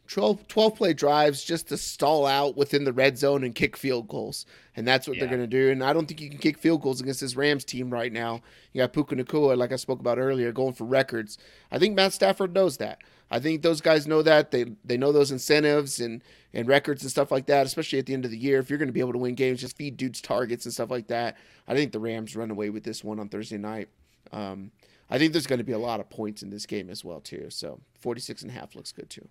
12, 0.07 0.47
12 0.47 0.75
play 0.75 0.93
drives 0.93 1.43
just 1.43 1.69
to 1.69 1.77
stall 1.77 2.25
out 2.25 2.55
within 2.55 2.83
the 2.83 2.93
red 2.93 3.17
zone 3.17 3.43
and 3.43 3.55
kick 3.55 3.75
field 3.75 4.07
goals. 4.07 4.45
And 4.75 4.88
that's 4.88 5.07
what 5.07 5.17
yeah. 5.17 5.21
they're 5.21 5.38
going 5.38 5.41
to 5.41 5.47
do. 5.47 5.71
And 5.71 5.83
I 5.83 5.93
don't 5.93 6.05
think 6.05 6.21
you 6.21 6.29
can 6.29 6.39
kick 6.39 6.57
field 6.57 6.81
goals 6.81 7.01
against 7.01 7.21
this 7.21 7.35
Rams 7.35 7.63
team 7.63 7.89
right 7.89 8.12
now. 8.12 8.41
You 8.74 8.81
got 8.81 8.93
Puka 8.93 9.15
Nacua, 9.15 9.57
like 9.57 9.71
I 9.71 9.77
spoke 9.77 10.00
about 10.00 10.17
earlier, 10.17 10.51
going 10.51 10.74
for 10.74 10.85
records. 10.85 11.38
I 11.71 11.79
think 11.79 11.95
Matt 11.95 12.13
Stafford 12.13 12.53
knows 12.53 12.77
that. 12.77 13.00
I 13.31 13.39
think 13.39 13.62
those 13.62 13.81
guys 13.81 14.05
know 14.05 14.21
that. 14.21 14.51
They 14.51 14.65
they 14.83 14.97
know 14.97 15.12
those 15.12 15.31
incentives 15.31 16.00
and, 16.00 16.24
and 16.53 16.67
records 16.67 17.01
and 17.01 17.09
stuff 17.09 17.31
like 17.31 17.47
that, 17.47 17.65
especially 17.65 17.97
at 17.97 18.05
the 18.05 18.13
end 18.13 18.25
of 18.25 18.31
the 18.31 18.38
year. 18.38 18.59
If 18.59 18.69
you're 18.69 18.77
going 18.77 18.88
to 18.88 18.93
be 18.93 19.00
able 19.00 19.13
to 19.13 19.19
win 19.19 19.33
games, 19.33 19.62
just 19.62 19.75
feed 19.75 19.97
dudes 19.97 20.21
targets 20.21 20.65
and 20.65 20.74
stuff 20.74 20.91
like 20.91 21.07
that. 21.07 21.38
I 21.67 21.74
think 21.74 21.91
the 21.91 22.00
Rams 22.00 22.35
run 22.35 22.51
away 22.51 22.69
with 22.69 22.83
this 22.83 23.03
one 23.03 23.19
on 23.19 23.29
Thursday 23.29 23.57
night. 23.57 23.89
Um, 24.31 24.71
I 25.09 25.17
think 25.17 25.33
there's 25.33 25.47
going 25.47 25.59
to 25.59 25.65
be 25.65 25.71
a 25.71 25.79
lot 25.79 26.00
of 26.00 26.09
points 26.09 26.43
in 26.43 26.50
this 26.50 26.65
game 26.65 26.89
as 26.89 27.03
well, 27.03 27.19
too. 27.19 27.47
So 27.50 27.79
46 28.00 28.43
and 28.43 28.51
a 28.51 28.53
half 28.53 28.75
looks 28.75 28.91
good, 28.91 29.09
too. 29.09 29.27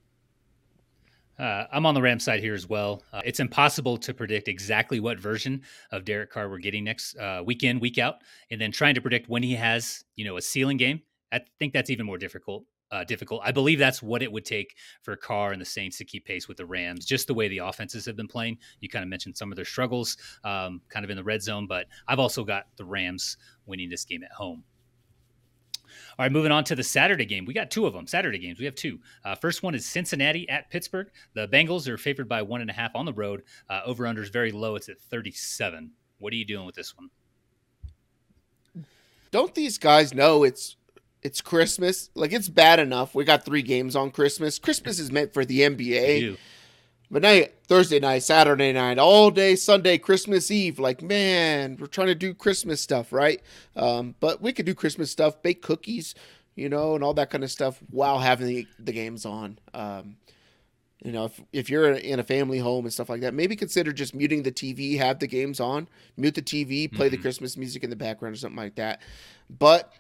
Uh, 1.38 1.64
I'm 1.73 1.87
on 1.87 1.95
the 1.95 2.03
Rams 2.03 2.25
side 2.25 2.41
here 2.41 2.55
as 2.55 2.69
well. 2.69 3.03
Uh, 3.12 3.23
it's 3.25 3.41
impossible 3.41 3.97
to 3.99 4.14
predict 4.14 4.49
exactly 4.49 5.00
what 5.00 5.19
version 5.19 5.62
of 5.91 6.05
Derek 6.05 6.31
Carr 6.31 6.49
we're 6.49 6.59
getting 6.59 6.85
next 6.85 7.17
uh, 7.17 7.43
week 7.45 7.64
in, 7.64 7.81
week 7.81 7.99
out, 7.99 8.17
and 8.50 8.61
then 8.61 8.71
trying 8.71 8.95
to 8.95 9.00
predict 9.00 9.29
when 9.29 9.43
he 9.43 9.55
has, 9.55 10.05
you 10.17 10.25
know, 10.25 10.37
a 10.37 10.43
ceiling 10.43 10.76
game. 10.76 11.03
I 11.33 11.41
think 11.59 11.73
that's 11.73 11.91
even 11.91 12.07
more 12.07 12.19
difficult. 12.19 12.64
Uh, 12.91 13.03
difficult. 13.03 13.41
I 13.43 13.50
believe 13.50 13.81
that's 13.81 14.00
what 14.00 14.23
it 14.23 14.31
would 14.31 14.45
take 14.45 14.76
for 15.03 15.17
Carr 15.17 15.50
and 15.50 15.61
the 15.61 15.64
Saints 15.67 15.99
to 15.99 16.05
keep 16.05 16.25
pace 16.25 16.47
with 16.47 16.59
the 16.59 16.67
Rams, 16.67 17.05
just 17.05 17.26
the 17.26 17.35
way 17.35 17.49
the 17.49 17.59
offenses 17.59 18.07
have 18.07 18.14
been 18.14 18.29
playing. 18.29 18.59
You 18.79 18.88
kind 18.88 19.03
of 19.03 19.09
mentioned 19.09 19.37
some 19.37 19.50
of 19.50 19.57
their 19.57 19.64
struggles, 19.64 20.17
um, 20.45 20.81
kind 20.91 21.03
of 21.03 21.11
in 21.11 21.17
the 21.17 21.25
red 21.25 21.43
zone, 21.43 21.67
but 21.67 21.88
I've 22.07 22.21
also 22.21 22.45
got 22.45 22.67
the 22.76 22.85
Rams 22.85 23.37
winning 23.67 23.91
this 23.91 24.05
game 24.05 24.23
at 24.23 24.31
home. 24.31 24.62
All 26.18 26.25
right, 26.25 26.33
moving 26.33 26.52
on 26.52 26.62
to 26.64 26.76
the 26.76 26.83
Saturday 26.83 27.25
game. 27.25 27.44
We 27.44 27.54
got 27.54 27.71
two 27.71 27.87
of 27.87 27.92
them. 27.92 28.06
Saturday 28.06 28.38
games. 28.38 28.59
We 28.59 28.64
have 28.66 28.75
two. 28.76 29.00
Uh, 29.25 29.35
first 29.35 29.62
one 29.62 29.75
is 29.75 29.85
Cincinnati 29.85 30.49
at 30.49 30.71
Pittsburgh. 30.71 31.11
The 31.35 31.49
Bengals 31.49 31.88
are 31.88 31.99
favored 31.99 32.28
by 32.28 32.42
one 32.42 32.61
and 32.61 32.71
a 32.71 32.73
half 32.73 32.94
on 32.94 33.04
the 33.04 33.12
road. 33.12 33.42
Uh, 33.68 33.80
over 33.85 34.06
under 34.06 34.23
is 34.23 34.28
very 34.28 34.52
low. 34.52 34.76
It's 34.76 34.88
at 34.88 35.00
37. 35.00 35.90
What 36.18 36.33
are 36.33 36.37
you 36.37 36.44
doing 36.44 36.66
with 36.66 36.76
this 36.76 36.97
one? 36.97 37.11
Don't 39.33 39.54
these 39.54 39.78
guys 39.78 40.14
know 40.14 40.44
it's 40.44 40.76
it's 41.23 41.40
Christmas? 41.40 42.11
Like 42.14 42.33
it's 42.33 42.49
bad 42.49 42.78
enough. 42.78 43.14
We 43.14 43.25
got 43.25 43.44
three 43.44 43.62
games 43.62 43.97
on 43.97 44.12
Christmas. 44.12 44.61
Christmas 44.61 45.00
is 45.00 45.11
meant 45.11 45.35
for 45.35 45.44
the 45.44 45.62
NBA. 45.62 46.37
But 47.14 47.23
now 47.23 47.42
Thursday 47.68 48.00
night, 48.00 48.25
Saturday 48.25 48.73
night, 48.73 48.99
all 48.99 49.30
day 49.30 49.54
Sunday, 49.54 49.99
Christmas 49.99 50.50
Eve. 50.50 50.80
Like, 50.80 51.00
man, 51.00 51.76
we're 51.78 51.87
trying 51.87 52.09
to 52.09 52.14
do 52.16 52.35
Christmas 52.35 52.80
stuff, 52.80 53.12
right? 53.12 53.40
Um, 53.76 54.16
but 54.18 54.42
we 54.42 54.52
could 54.52 54.66
do 54.66 54.75
Christmas 54.75 55.12
stuff, 55.12 55.40
bake 55.40 55.62
cookies, 55.62 56.16
you 56.56 56.68
know, 56.68 56.97
and 56.97 57.04
all 57.04 57.14
that 57.14 57.30
kind 57.30 57.44
of 57.44 57.52
stuff 57.52 57.78
while 57.88 58.18
having 58.18 58.49
the, 58.49 58.66
the 58.80 58.90
games 58.90 59.25
on. 59.25 59.61
Um, 59.73 60.16
you 61.04 61.12
know, 61.12 61.26
if, 61.26 61.40
if 61.52 61.71
you're 61.71 61.92
in 61.92 62.18
a 62.18 62.25
family 62.25 62.59
home 62.59 62.85
and 62.85 62.92
stuff 62.92 63.11
like 63.11 63.21
that, 63.21 63.33
maybe 63.33 63.54
consider 63.54 63.92
just 63.92 64.12
muting 64.12 64.42
the 64.42 64.50
TV, 64.50 64.99
have 64.99 65.21
the 65.21 65.28
games 65.28 65.61
on, 65.61 65.87
mute 66.16 66.35
the 66.35 66.42
TV, 66.42 66.92
play 66.92 67.06
mm-hmm. 67.06 67.14
the 67.14 67.23
Christmas 67.23 67.56
music 67.56 67.85
in 67.85 67.90
the 67.90 67.97
background 67.97 68.35
or 68.35 68.38
something 68.38 68.56
like 68.56 68.75
that. 68.75 69.02
But 69.56 69.92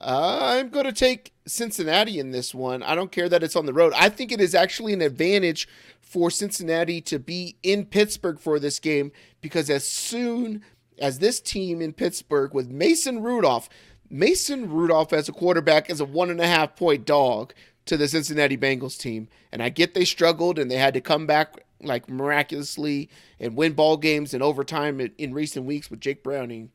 I'm 0.00 0.70
going 0.70 0.86
to 0.86 0.92
take 0.92 1.32
Cincinnati 1.46 2.18
in 2.18 2.30
this 2.30 2.54
one. 2.54 2.82
I 2.82 2.94
don't 2.94 3.12
care 3.12 3.28
that 3.28 3.42
it's 3.42 3.56
on 3.56 3.66
the 3.66 3.72
road. 3.72 3.92
I 3.96 4.08
think 4.08 4.32
it 4.32 4.40
is 4.40 4.54
actually 4.54 4.92
an 4.92 5.02
advantage 5.02 5.68
for 6.00 6.30
Cincinnati 6.30 7.00
to 7.02 7.18
be 7.18 7.56
in 7.62 7.86
Pittsburgh 7.86 8.38
for 8.38 8.58
this 8.58 8.78
game 8.78 9.12
because 9.40 9.70
as 9.70 9.86
soon 9.86 10.62
as 10.98 11.18
this 11.18 11.40
team 11.40 11.80
in 11.80 11.92
Pittsburgh 11.92 12.54
with 12.54 12.70
Mason 12.70 13.22
Rudolph, 13.22 13.68
Mason 14.10 14.70
Rudolph 14.70 15.12
as 15.12 15.28
a 15.28 15.32
quarterback 15.32 15.90
is 15.90 16.00
a 16.00 16.04
one 16.04 16.30
and 16.30 16.40
a 16.40 16.46
half 16.46 16.76
point 16.76 17.04
dog 17.04 17.52
to 17.86 17.96
the 17.96 18.08
Cincinnati 18.08 18.56
Bengals 18.56 18.98
team. 18.98 19.28
And 19.52 19.62
I 19.62 19.68
get 19.68 19.94
they 19.94 20.04
struggled 20.04 20.58
and 20.58 20.70
they 20.70 20.76
had 20.76 20.94
to 20.94 21.00
come 21.00 21.26
back 21.26 21.64
like 21.82 22.08
miraculously 22.08 23.10
and 23.38 23.56
win 23.56 23.72
ball 23.72 23.96
games 23.96 24.32
in 24.32 24.42
overtime 24.42 25.00
in, 25.00 25.12
in 25.18 25.34
recent 25.34 25.66
weeks 25.66 25.90
with 25.90 26.00
Jake 26.00 26.22
Browning. 26.22 26.70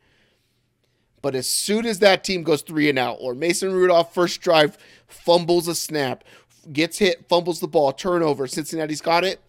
But 1.22 1.36
as 1.36 1.48
soon 1.48 1.86
as 1.86 2.00
that 2.00 2.24
team 2.24 2.44
goes 2.44 2.62
three 2.62 2.90
and 2.90 3.00
out, 3.00 3.18
or 3.20 3.34
Mason 3.34 3.74
Rudolph 3.74 4.14
first 4.14 4.42
drive 4.42 4.78
fumbles 5.08 5.68
a 5.68 5.76
snap, 5.76 6.24
gets 6.72 6.98
hit, 6.98 7.28
fumbles 7.28 7.60
the 7.60 7.68
ball, 7.68 7.92
turnover, 7.92 8.48
Cincinnati's 8.48 9.02
got 9.02 9.24
it, 9.24 9.42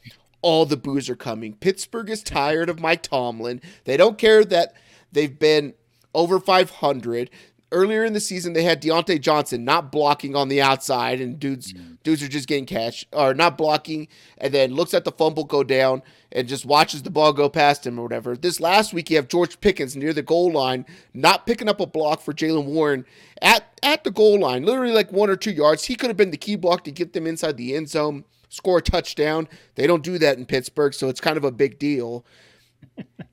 all 0.43 0.67
the 0.67 0.77
boos 0.77 1.09
are 1.11 1.17
coming. 1.17 1.55
Pittsburgh 1.55 2.11
is 2.11 2.23
tired 2.23 2.69
of 2.69 2.81
Mike 2.81 3.03
Tomlin. 3.03 3.61
They 3.85 3.97
don't 3.97 4.19
care 4.19 4.45
that 4.45 4.75
they've 5.13 5.39
been 5.39 5.75
over 6.15 6.41
500 6.41 7.31
earlier 7.73 8.05
in 8.05 8.13
the 8.13 8.21
season 8.21 8.53
they 8.53 8.65
had 8.65 8.83
Diontae 8.83 9.21
Johnson 9.21 9.65
not 9.65 9.93
blocking 9.93 10.35
on 10.35 10.49
the 10.49 10.61
outside 10.61 11.21
and 11.21 11.39
dudes 11.39 11.73
mm. 11.73 11.99
dudes 12.03 12.23
are 12.23 12.29
just 12.29 12.49
getting 12.49 12.67
catch 12.67 13.07
or 13.13 13.33
not 13.33 13.57
blocking 13.57 14.09
and 14.39 14.53
then 14.53 14.75
looks 14.75 14.93
at 14.93 15.05
the 15.05 15.13
fumble 15.13 15.45
go 15.45 15.63
down 15.63 16.03
and 16.33 16.49
just 16.49 16.65
watches 16.65 17.03
the 17.03 17.11
ball 17.11 17.33
go 17.33 17.49
past 17.49 17.87
him 17.87 17.99
or 17.99 18.03
whatever. 18.03 18.37
This 18.37 18.61
last 18.61 18.93
week 18.93 19.11
you 19.11 19.17
have 19.17 19.29
George 19.29 19.61
Pickens 19.61 19.97
near 19.97 20.13
the 20.13 20.23
goal 20.23 20.53
line 20.53 20.87
not 21.13 21.47
picking 21.47 21.69
up 21.69 21.81
a 21.81 21.87
block 21.87 22.21
for 22.21 22.33
Jaylen 22.33 22.67
Warren 22.67 23.05
at 23.43 23.65
at 23.83 24.05
the 24.05 24.11
goal 24.11 24.39
line, 24.41 24.65
literally 24.65 24.93
like 24.93 25.13
one 25.13 25.31
or 25.31 25.37
two 25.37 25.53
yards. 25.53 25.85
He 25.85 25.95
could 25.95 26.11
have 26.11 26.17
been 26.17 26.31
the 26.31 26.37
key 26.37 26.57
block 26.57 26.85
to 26.85 26.93
get 26.93 27.13
them 27.13 27.27
inside 27.27 27.57
the 27.57 27.75
end 27.75 27.89
zone, 27.89 28.25
score 28.49 28.79
a 28.79 28.83
touchdown. 28.83 29.49
They 29.75 29.87
don't 29.87 30.05
do 30.05 30.19
that 30.19 30.39
in 30.39 30.47
Pittsburgh, 30.47 30.95
so 30.95 31.09
it's 31.09 31.21
kind 31.21 31.37
of 31.37 31.45
a 31.45 31.53
big 31.53 31.79
deal 31.79 32.25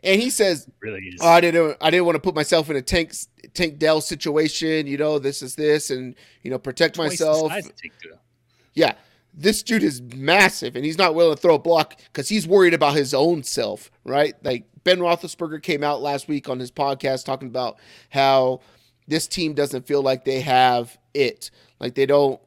and 0.04 0.22
he 0.22 0.30
says, 0.30 0.68
"Really 0.80 1.14
oh, 1.22 1.28
I 1.28 1.42
didn't. 1.42 1.78
I 1.82 1.90
didn't 1.90 2.06
want 2.06 2.16
to 2.16 2.22
put 2.22 2.36
myself 2.36 2.70
in 2.70 2.76
a 2.76 2.82
tank 2.82 3.14
Tank 3.54 3.80
Dell 3.80 4.02
situation. 4.02 4.88
You 4.88 4.98
know, 4.98 5.20
this 5.20 5.42
is 5.42 5.56
this, 5.56 5.90
and 5.90 6.16
you 6.44 6.52
know, 6.52 6.58
protect 6.60 6.96
Twice 6.96 7.12
myself. 7.12 7.52
Yeah, 8.74 8.94
this 9.38 9.62
dude 9.64 9.84
is 9.84 10.02
massive, 10.02 10.76
and 10.76 10.84
he's 10.84 10.98
not 10.98 11.16
willing 11.16 11.36
to 11.36 11.42
throw 11.42 11.56
a 11.56 11.60
block 11.60 12.00
because 12.12 12.28
he's 12.28 12.48
worried 12.48 12.74
about 12.74 12.96
his 12.96 13.14
own 13.14 13.44
self, 13.44 13.92
right? 14.04 14.34
Like 14.44 14.66
Ben 14.84 15.00
Roethlisberger 15.00 15.62
came 15.62 15.84
out 15.84 16.02
last 16.02 16.28
week 16.28 16.50
on 16.50 16.60
his 16.60 16.72
podcast 16.72 17.24
talking 17.24 17.48
about 17.48 17.78
how 18.10 18.62
this 19.08 19.28
team 19.28 19.54
doesn't 19.54 19.88
feel 19.88 20.02
like 20.02 20.26
they 20.26 20.42
have 20.42 20.98
it, 21.14 21.52
like 21.80 21.96
they 21.96 22.06
don't 22.06 22.42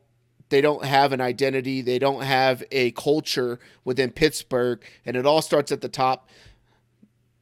they 0.48 0.60
don't 0.60 0.84
have 0.84 1.12
an 1.12 1.20
identity, 1.20 1.80
they 1.80 2.00
don't 2.00 2.22
have 2.22 2.64
a 2.72 2.90
culture 2.90 3.60
within 3.84 4.10
Pittsburgh, 4.10 4.82
and 5.06 5.16
it 5.16 5.24
all 5.24 5.40
starts 5.40 5.70
at 5.70 5.80
the 5.80 5.88
top 5.88 6.28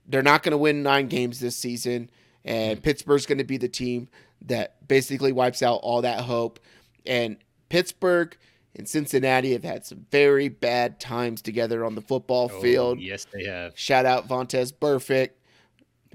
they're 0.08 0.22
not 0.22 0.42
going 0.42 0.52
to 0.52 0.58
win 0.58 0.82
nine 0.82 1.06
games 1.06 1.38
this 1.38 1.56
season, 1.56 2.10
and 2.44 2.82
Pittsburgh's 2.82 3.26
going 3.26 3.38
to 3.38 3.44
be 3.44 3.58
the 3.58 3.68
team 3.68 4.08
that 4.42 4.88
basically 4.88 5.32
wipes 5.32 5.62
out 5.62 5.80
all 5.82 6.02
that 6.02 6.20
hope. 6.20 6.58
And 7.04 7.36
Pittsburgh 7.68 8.36
and 8.74 8.88
Cincinnati 8.88 9.52
have 9.52 9.64
had 9.64 9.84
some 9.84 10.06
very 10.10 10.48
bad 10.48 11.00
times 11.00 11.42
together 11.42 11.84
on 11.84 11.94
the 11.94 12.00
football 12.00 12.50
oh, 12.52 12.60
field. 12.60 13.00
Yes, 13.00 13.26
they 13.32 13.44
have. 13.44 13.78
Shout 13.78 14.06
out 14.06 14.28
Vontaze 14.28 14.72
Burfict, 14.72 15.30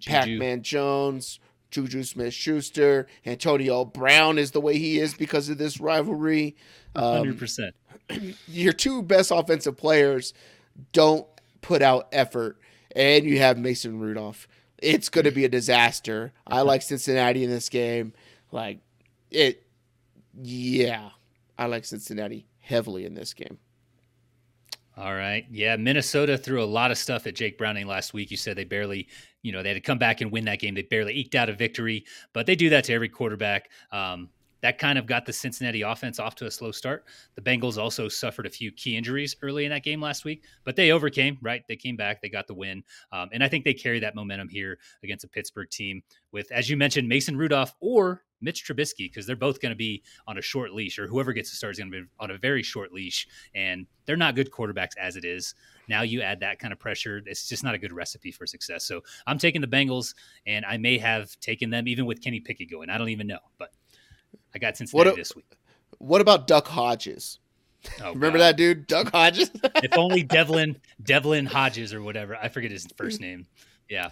Pac 0.05 0.29
Man 0.29 0.61
Jones, 0.61 1.39
Juju 1.71 2.03
Smith 2.03 2.33
Schuster, 2.33 3.07
Antonio 3.25 3.83
Brown 3.83 4.37
is 4.37 4.51
the 4.51 4.61
way 4.61 4.77
he 4.77 4.99
is 4.99 5.13
because 5.13 5.49
of 5.49 5.57
this 5.57 5.79
rivalry. 5.79 6.55
Um, 6.95 7.25
100%. 7.25 7.71
Your 8.47 8.73
two 8.73 9.01
best 9.01 9.31
offensive 9.31 9.75
players 9.75 10.33
don't 10.91 11.27
put 11.61 11.81
out 11.81 12.09
effort 12.11 12.59
and 12.95 13.25
you 13.25 13.39
have 13.39 13.57
Mason 13.57 13.99
Rudolph. 13.99 14.47
It's 14.77 15.09
going 15.09 15.25
to 15.25 15.31
be 15.31 15.45
a 15.45 15.49
disaster. 15.49 16.31
I 16.45 16.61
like 16.63 16.81
Cincinnati 16.81 17.43
in 17.43 17.49
this 17.49 17.69
game. 17.69 18.13
Like 18.51 18.79
it, 19.31 19.65
yeah, 20.41 21.09
I 21.57 21.67
like 21.67 21.85
Cincinnati 21.85 22.47
heavily 22.59 23.05
in 23.05 23.13
this 23.13 23.33
game. 23.33 23.59
All 24.95 25.15
right. 25.15 25.45
Yeah, 25.49 25.75
Minnesota 25.75 26.37
threw 26.37 26.61
a 26.61 26.65
lot 26.65 26.91
of 26.91 26.99
stuff 26.99 27.25
at 27.25 27.35
Jake 27.35 27.57
Browning 27.57 27.87
last 27.87 28.13
week. 28.13 28.29
You 28.29 28.37
said 28.37 28.55
they 28.55 28.63
barely, 28.63 29.07
you 29.41 29.51
know, 29.51 29.63
they 29.63 29.69
had 29.69 29.75
to 29.75 29.81
come 29.81 29.97
back 29.97 30.21
and 30.21 30.31
win 30.31 30.45
that 30.45 30.59
game. 30.59 30.75
They 30.75 30.83
barely 30.83 31.15
eked 31.15 31.33
out 31.33 31.49
a 31.49 31.53
victory, 31.53 32.05
but 32.31 32.45
they 32.45 32.55
do 32.55 32.69
that 32.69 32.83
to 32.85 32.93
every 32.93 33.09
quarterback. 33.09 33.69
Um, 33.91 34.29
that 34.61 34.77
kind 34.77 34.97
of 34.97 35.05
got 35.05 35.25
the 35.25 35.33
Cincinnati 35.33 35.81
offense 35.81 36.19
off 36.19 36.35
to 36.35 36.45
a 36.45 36.51
slow 36.51 36.71
start. 36.71 37.05
The 37.35 37.41
Bengals 37.41 37.77
also 37.77 38.07
suffered 38.07 38.45
a 38.45 38.49
few 38.49 38.71
key 38.71 38.95
injuries 38.95 39.35
early 39.41 39.65
in 39.65 39.71
that 39.71 39.83
game 39.83 39.99
last 39.99 40.23
week, 40.23 40.45
but 40.63 40.77
they 40.77 40.91
overcame, 40.91 41.37
right? 41.41 41.63
They 41.67 41.75
came 41.75 41.97
back, 41.97 42.21
they 42.21 42.29
got 42.29 42.47
the 42.47 42.53
win. 42.53 42.81
Um, 43.11 43.29
and 43.33 43.43
I 43.43 43.49
think 43.49 43.65
they 43.65 43.73
carry 43.73 43.99
that 43.99 44.15
momentum 44.15 44.47
here 44.47 44.79
against 45.03 45.25
a 45.25 45.27
Pittsburgh 45.27 45.69
team 45.69 46.01
with, 46.31 46.49
as 46.49 46.69
you 46.69 46.77
mentioned, 46.77 47.09
Mason 47.09 47.35
Rudolph 47.35 47.75
or 47.81 48.21
Mitch 48.43 48.65
Trubisky, 48.65 49.09
because 49.09 49.25
they're 49.25 49.35
both 49.35 49.61
going 49.61 49.71
to 49.71 49.75
be 49.75 50.03
on 50.27 50.37
a 50.37 50.41
short 50.41 50.73
leash, 50.73 50.99
or 50.99 51.07
whoever 51.07 51.33
gets 51.33 51.49
to 51.51 51.55
start 51.55 51.71
is 51.71 51.79
going 51.79 51.91
to 51.91 52.01
be 52.01 52.07
on 52.19 52.31
a 52.31 52.37
very 52.37 52.63
short 52.63 52.93
leash. 52.93 53.27
And 53.55 53.87
they're 54.05 54.17
not 54.17 54.35
good 54.35 54.51
quarterbacks 54.51 54.97
as 54.99 55.15
it 55.15 55.25
is. 55.25 55.55
Now 55.87 56.01
you 56.01 56.21
add 56.21 56.39
that 56.41 56.59
kind 56.59 56.71
of 56.71 56.79
pressure, 56.79 57.21
it's 57.25 57.47
just 57.47 57.63
not 57.63 57.73
a 57.73 57.77
good 57.77 57.93
recipe 57.93 58.31
for 58.31 58.45
success. 58.45 58.85
So 58.85 59.01
I'm 59.27 59.37
taking 59.37 59.61
the 59.61 59.67
Bengals, 59.67 60.13
and 60.45 60.65
I 60.65 60.77
may 60.77 60.97
have 60.97 61.39
taken 61.39 61.69
them 61.69 61.87
even 61.87 62.05
with 62.05 62.21
Kenny 62.21 62.39
Pickett 62.39 62.69
going. 62.69 62.89
I 62.89 62.97
don't 62.97 63.09
even 63.09 63.27
know, 63.27 63.39
but 63.57 63.71
I 64.53 64.59
got 64.59 64.77
Cincinnati 64.77 65.09
what, 65.09 65.15
this 65.15 65.35
week. 65.35 65.45
What 65.97 66.21
about 66.21 66.47
Duck 66.47 66.67
Hodges? 66.67 67.39
Oh, 68.01 68.09
Remember 68.13 68.37
God. 68.37 68.45
that 68.45 68.57
dude, 68.57 68.87
Duck 68.87 69.11
Hodges? 69.11 69.51
if 69.75 69.97
only 69.97 70.23
Devlin 70.23 70.77
Devlin 71.01 71.45
Hodges 71.45 71.93
or 71.93 72.01
whatever. 72.01 72.35
I 72.35 72.49
forget 72.49 72.71
his 72.71 72.87
first 72.97 73.19
name. 73.21 73.45
Yeah. 73.89 74.09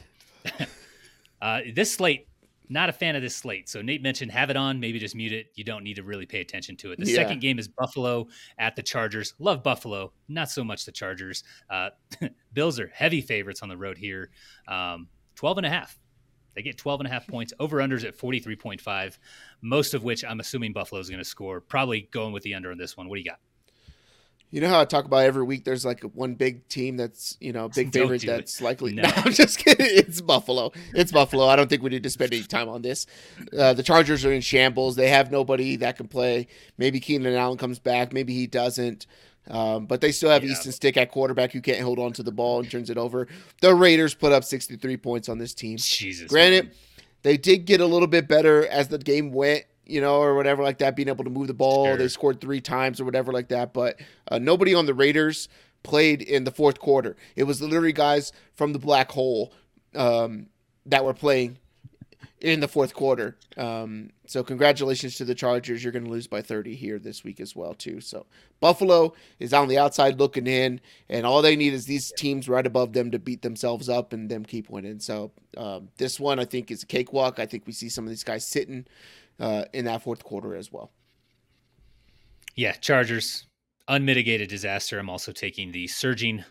uh, 1.41 1.61
this 1.73 1.93
slate, 1.93 2.27
not 2.71 2.87
a 2.87 2.93
fan 2.93 3.17
of 3.17 3.21
this 3.21 3.35
slate. 3.35 3.67
So 3.67 3.81
Nate 3.81 4.01
mentioned 4.01 4.31
have 4.31 4.49
it 4.49 4.55
on, 4.55 4.79
maybe 4.79 4.97
just 4.97 5.13
mute 5.13 5.33
it. 5.33 5.47
You 5.55 5.65
don't 5.65 5.83
need 5.83 5.97
to 5.97 6.03
really 6.03 6.25
pay 6.25 6.39
attention 6.39 6.77
to 6.77 6.93
it. 6.93 6.99
The 6.99 7.05
yeah. 7.05 7.15
second 7.15 7.41
game 7.41 7.59
is 7.59 7.67
Buffalo 7.67 8.27
at 8.57 8.77
the 8.77 8.81
Chargers. 8.81 9.33
Love 9.39 9.61
Buffalo, 9.61 10.13
not 10.29 10.49
so 10.49 10.63
much 10.63 10.85
the 10.85 10.91
Chargers. 10.91 11.43
Uh, 11.69 11.89
Bills 12.53 12.79
are 12.79 12.87
heavy 12.87 13.19
favorites 13.19 13.61
on 13.61 13.67
the 13.67 13.75
road 13.75 13.97
here. 13.97 14.31
Um, 14.69 15.09
12 15.35 15.57
and 15.57 15.65
a 15.65 15.69
half. 15.69 15.99
They 16.55 16.61
get 16.61 16.77
12 16.77 17.01
and 17.01 17.07
a 17.07 17.11
half 17.11 17.27
points. 17.27 17.53
Over 17.59 17.77
unders 17.77 18.05
at 18.05 18.17
43.5, 18.17 19.17
most 19.61 19.93
of 19.93 20.03
which 20.03 20.23
I'm 20.23 20.39
assuming 20.39 20.71
Buffalo 20.71 21.01
is 21.01 21.09
going 21.09 21.21
to 21.21 21.25
score. 21.25 21.59
Probably 21.59 22.09
going 22.11 22.31
with 22.31 22.43
the 22.43 22.53
under 22.53 22.71
on 22.71 22.77
this 22.77 22.95
one. 22.95 23.09
What 23.09 23.15
do 23.15 23.21
you 23.21 23.29
got? 23.29 23.39
You 24.51 24.61
know 24.61 24.67
how 24.69 24.81
I 24.81 24.85
talk 24.85 25.05
about 25.05 25.23
every 25.23 25.43
week 25.43 25.63
there's 25.63 25.85
like 25.85 26.01
one 26.13 26.35
big 26.35 26.67
team 26.67 26.97
that's, 26.97 27.37
you 27.39 27.53
know, 27.53 27.69
big 27.69 27.91
favorite 27.93 28.23
that's 28.25 28.59
it. 28.59 28.63
likely. 28.63 28.93
No. 28.93 29.01
no. 29.03 29.09
I'm 29.15 29.31
just 29.31 29.57
kidding. 29.59 29.85
It's 29.89 30.21
Buffalo. 30.21 30.71
It's 30.93 31.11
Buffalo. 31.11 31.45
I 31.47 31.55
don't 31.55 31.69
think 31.69 31.81
we 31.81 31.89
need 31.89 32.03
to 32.03 32.09
spend 32.09 32.33
any 32.33 32.43
time 32.43 32.67
on 32.69 32.81
this. 32.81 33.07
Uh, 33.57 33.73
the 33.73 33.81
Chargers 33.83 34.25
are 34.25 34.31
in 34.33 34.41
shambles. 34.41 34.95
They 34.95 35.07
have 35.09 35.31
nobody 35.31 35.77
that 35.77 35.95
can 35.97 36.07
play. 36.07 36.47
Maybe 36.77 36.99
Keenan 36.99 37.33
Allen 37.33 37.57
comes 37.57 37.79
back. 37.79 38.11
Maybe 38.13 38.33
he 38.33 38.45
doesn't. 38.45 39.07
Um, 39.49 39.85
but 39.87 40.01
they 40.01 40.11
still 40.11 40.29
have 40.29 40.43
Yeah. 40.43 40.51
Easton 40.51 40.71
Stick 40.71 40.97
at 40.97 41.11
quarterback 41.11 41.51
who 41.51 41.61
can't 41.61 41.79
hold 41.81 41.97
on 41.97 42.13
to 42.13 42.21
the 42.23 42.31
ball 42.31 42.59
and 42.59 42.69
turns 42.69 42.89
it 42.89 42.97
over. 42.97 43.27
The 43.61 43.73
Raiders 43.73 44.13
put 44.13 44.31
up 44.31 44.43
63 44.43 44.97
points 44.97 45.29
on 45.29 45.37
this 45.39 45.53
team. 45.53 45.77
Jesus. 45.77 46.29
Granted, 46.29 46.65
man. 46.65 46.73
they 47.23 47.37
did 47.37 47.65
get 47.65 47.81
a 47.81 47.85
little 47.85 48.07
bit 48.07 48.27
better 48.27 48.67
as 48.67 48.89
the 48.89 48.97
game 48.99 49.31
went, 49.31 49.63
you 49.91 50.01
know, 50.01 50.21
or 50.21 50.35
whatever 50.35 50.63
like 50.63 50.77
that, 50.79 50.95
being 50.95 51.09
able 51.09 51.23
to 51.23 51.29
move 51.29 51.47
the 51.47 51.53
ball. 51.53 51.85
Sure. 51.85 51.97
They 51.97 52.07
scored 52.07 52.41
three 52.41 52.61
times 52.61 53.01
or 53.01 53.05
whatever 53.05 53.31
like 53.31 53.49
that. 53.49 53.73
But 53.73 53.99
uh, 54.29 54.39
nobody 54.39 54.73
on 54.73 54.85
the 54.85 54.93
Raiders 54.93 55.49
played 55.83 56.21
in 56.21 56.43
the 56.43 56.51
fourth 56.51 56.79
quarter. 56.79 57.15
It 57.35 57.43
was 57.43 57.61
literally 57.61 57.93
guys 57.93 58.31
from 58.55 58.73
the 58.73 58.79
black 58.79 59.11
hole 59.11 59.53
um, 59.95 60.47
that 60.85 61.03
were 61.03 61.13
playing 61.13 61.57
in 62.41 62.59
the 62.59 62.67
fourth 62.67 62.93
quarter. 62.93 63.37
Um, 63.55 64.09
so 64.25 64.43
congratulations 64.43 65.15
to 65.17 65.25
the 65.25 65.35
Chargers. 65.35 65.83
You're 65.83 65.93
going 65.93 66.05
to 66.05 66.09
lose 66.09 66.27
by 66.27 66.41
30 66.41 66.75
here 66.75 66.97
this 66.97 67.23
week 67.23 67.39
as 67.39 67.55
well 67.55 67.73
too. 67.73 68.01
So 68.01 68.25
Buffalo 68.59 69.13
is 69.39 69.53
on 69.53 69.67
the 69.67 69.77
outside 69.77 70.19
looking 70.19 70.47
in, 70.47 70.81
and 71.09 71.25
all 71.25 71.41
they 71.41 71.55
need 71.55 71.73
is 71.73 71.85
these 71.85 72.11
teams 72.17 72.49
right 72.49 72.65
above 72.65 72.93
them 72.93 73.11
to 73.11 73.19
beat 73.19 73.43
themselves 73.43 73.89
up 73.89 74.11
and 74.11 74.29
them 74.29 74.43
keep 74.43 74.69
winning. 74.69 74.99
So 74.99 75.31
um, 75.55 75.89
this 75.97 76.19
one 76.19 76.39
I 76.39 76.45
think 76.45 76.71
is 76.71 76.83
a 76.83 76.87
cakewalk. 76.87 77.39
I 77.39 77.45
think 77.45 77.67
we 77.67 77.73
see 77.73 77.89
some 77.89 78.05
of 78.05 78.09
these 78.09 78.23
guys 78.23 78.45
sitting 78.45 78.85
uh, 79.41 79.65
in 79.73 79.85
that 79.85 80.03
fourth 80.03 80.23
quarter 80.23 80.55
as 80.55 80.71
well. 80.71 80.91
Yeah, 82.55 82.73
Chargers, 82.73 83.47
unmitigated 83.87 84.49
disaster. 84.49 84.99
I'm 84.99 85.09
also 85.09 85.31
taking 85.31 85.71
the 85.71 85.87
surging 85.87 86.43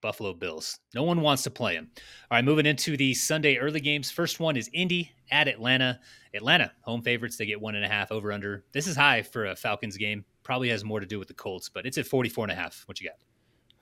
Buffalo 0.00 0.32
Bills. 0.32 0.78
No 0.94 1.02
one 1.02 1.20
wants 1.20 1.42
to 1.42 1.50
play 1.50 1.74
them. 1.74 1.90
All 2.30 2.36
right, 2.36 2.44
moving 2.44 2.66
into 2.66 2.96
the 2.96 3.12
Sunday 3.14 3.56
early 3.56 3.80
games. 3.80 4.10
First 4.10 4.38
one 4.38 4.56
is 4.56 4.70
Indy 4.72 5.10
at 5.30 5.48
Atlanta. 5.48 5.98
Atlanta, 6.34 6.70
home 6.82 7.02
favorites. 7.02 7.36
They 7.36 7.46
get 7.46 7.60
one 7.60 7.74
and 7.74 7.84
a 7.84 7.88
half 7.88 8.12
over 8.12 8.30
under. 8.30 8.64
This 8.72 8.86
is 8.86 8.94
high 8.94 9.22
for 9.22 9.46
a 9.46 9.56
Falcons 9.56 9.96
game. 9.96 10.24
Probably 10.44 10.68
has 10.68 10.84
more 10.84 11.00
to 11.00 11.06
do 11.06 11.18
with 11.18 11.28
the 11.28 11.34
Colts, 11.34 11.68
but 11.68 11.86
it's 11.86 11.98
at 11.98 12.06
44 12.06 12.44
and 12.44 12.52
a 12.52 12.54
half. 12.54 12.84
What 12.86 13.00
you 13.00 13.08
got? 13.08 13.16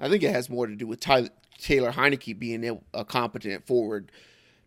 I 0.00 0.08
think 0.08 0.22
it 0.22 0.30
has 0.30 0.48
more 0.48 0.66
to 0.66 0.74
do 0.74 0.86
with 0.86 1.00
Tyler, 1.00 1.28
Taylor 1.58 1.92
Heinicke 1.92 2.38
being 2.38 2.80
a 2.94 3.04
competent 3.04 3.66
forward 3.66 4.10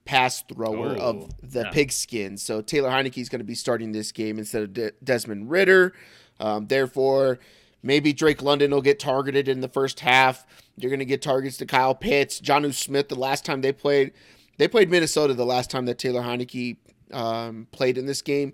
pass 0.07 0.41
thrower 0.43 0.95
Oh, 0.97 1.01
of 1.01 1.31
the 1.51 1.61
yeah. 1.61 1.69
pigskin. 1.71 2.37
So 2.37 2.61
Taylor 2.61 2.89
Heinicke 2.89 3.17
is 3.19 3.29
going 3.29 3.39
to 3.41 3.45
be 3.45 3.53
starting 3.55 3.91
this 3.91 4.11
game 4.11 4.39
instead 4.39 4.63
of 4.63 4.73
De- 4.73 4.91
Desmond 5.03 5.51
Ridder. 5.51 5.93
Um, 6.39 6.67
therefore, 6.67 7.39
maybe 7.83 8.13
Drake 8.13 8.41
London 8.41 8.71
will 8.71 8.81
get 8.81 8.99
targeted 8.99 9.47
in 9.47 9.61
the 9.61 9.67
first 9.67 9.99
half. 9.99 10.45
You're 10.77 10.89
going 10.89 10.99
to 10.99 11.05
get 11.05 11.21
targets 11.21 11.57
to 11.57 11.65
Kyle 11.65 11.93
Pitts, 11.95 12.39
Jonnu 12.41 12.73
Smith. 12.73 13.09
The 13.09 13.15
last 13.15 13.45
time 13.45 13.61
they 13.61 13.71
played, 13.73 14.13
they 14.57 14.67
played 14.67 14.89
Minnesota. 14.89 15.33
The 15.33 15.45
last 15.45 15.69
time 15.69 15.85
that 15.85 15.97
Taylor 15.99 16.21
Heinicke 16.21 16.77
um, 17.11 17.67
played 17.71 17.97
in 17.97 18.05
this 18.05 18.21
game, 18.21 18.53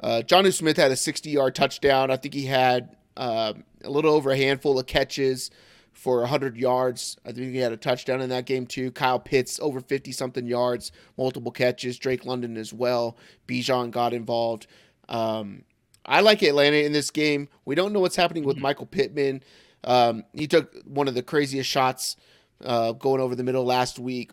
uh, 0.00 0.22
Jonnu 0.24 0.52
Smith 0.52 0.76
had 0.76 0.90
a 0.90 0.94
60-yard 0.94 1.54
touchdown. 1.54 2.10
I 2.10 2.16
think 2.16 2.34
he 2.34 2.46
had 2.46 2.96
uh, 3.16 3.54
a 3.84 3.90
little 3.90 4.12
over 4.14 4.30
a 4.30 4.36
handful 4.36 4.78
of 4.78 4.86
catches 4.86 5.50
for 5.92 6.20
100 6.20 6.56
yards. 6.56 7.16
I 7.24 7.32
think 7.32 7.52
he 7.52 7.58
had 7.58 7.72
a 7.72 7.76
touchdown 7.76 8.20
in 8.20 8.30
that 8.30 8.46
game 8.46 8.66
too. 8.66 8.90
Kyle 8.90 9.18
Pitts 9.18 9.60
over 9.60 9.80
50 9.80 10.12
something 10.12 10.46
yards, 10.46 10.92
multiple 11.16 11.52
catches. 11.52 11.98
Drake 11.98 12.24
London 12.24 12.56
as 12.56 12.72
well. 12.72 13.16
Bijan 13.46 13.90
got 13.90 14.12
involved. 14.12 14.66
Um, 15.08 15.64
I 16.04 16.20
like 16.20 16.42
Atlanta 16.42 16.78
in 16.78 16.92
this 16.92 17.10
game. 17.10 17.48
We 17.64 17.74
don't 17.74 17.92
know 17.92 18.00
what's 18.00 18.16
happening 18.16 18.44
with 18.44 18.56
Michael 18.56 18.86
Pittman. 18.86 19.42
Um, 19.84 20.24
he 20.32 20.46
took 20.46 20.74
one 20.84 21.08
of 21.08 21.14
the 21.14 21.22
craziest 21.22 21.68
shots 21.68 22.16
uh, 22.64 22.92
going 22.92 23.20
over 23.20 23.34
the 23.34 23.44
middle 23.44 23.64
last 23.64 23.98
week. 23.98 24.32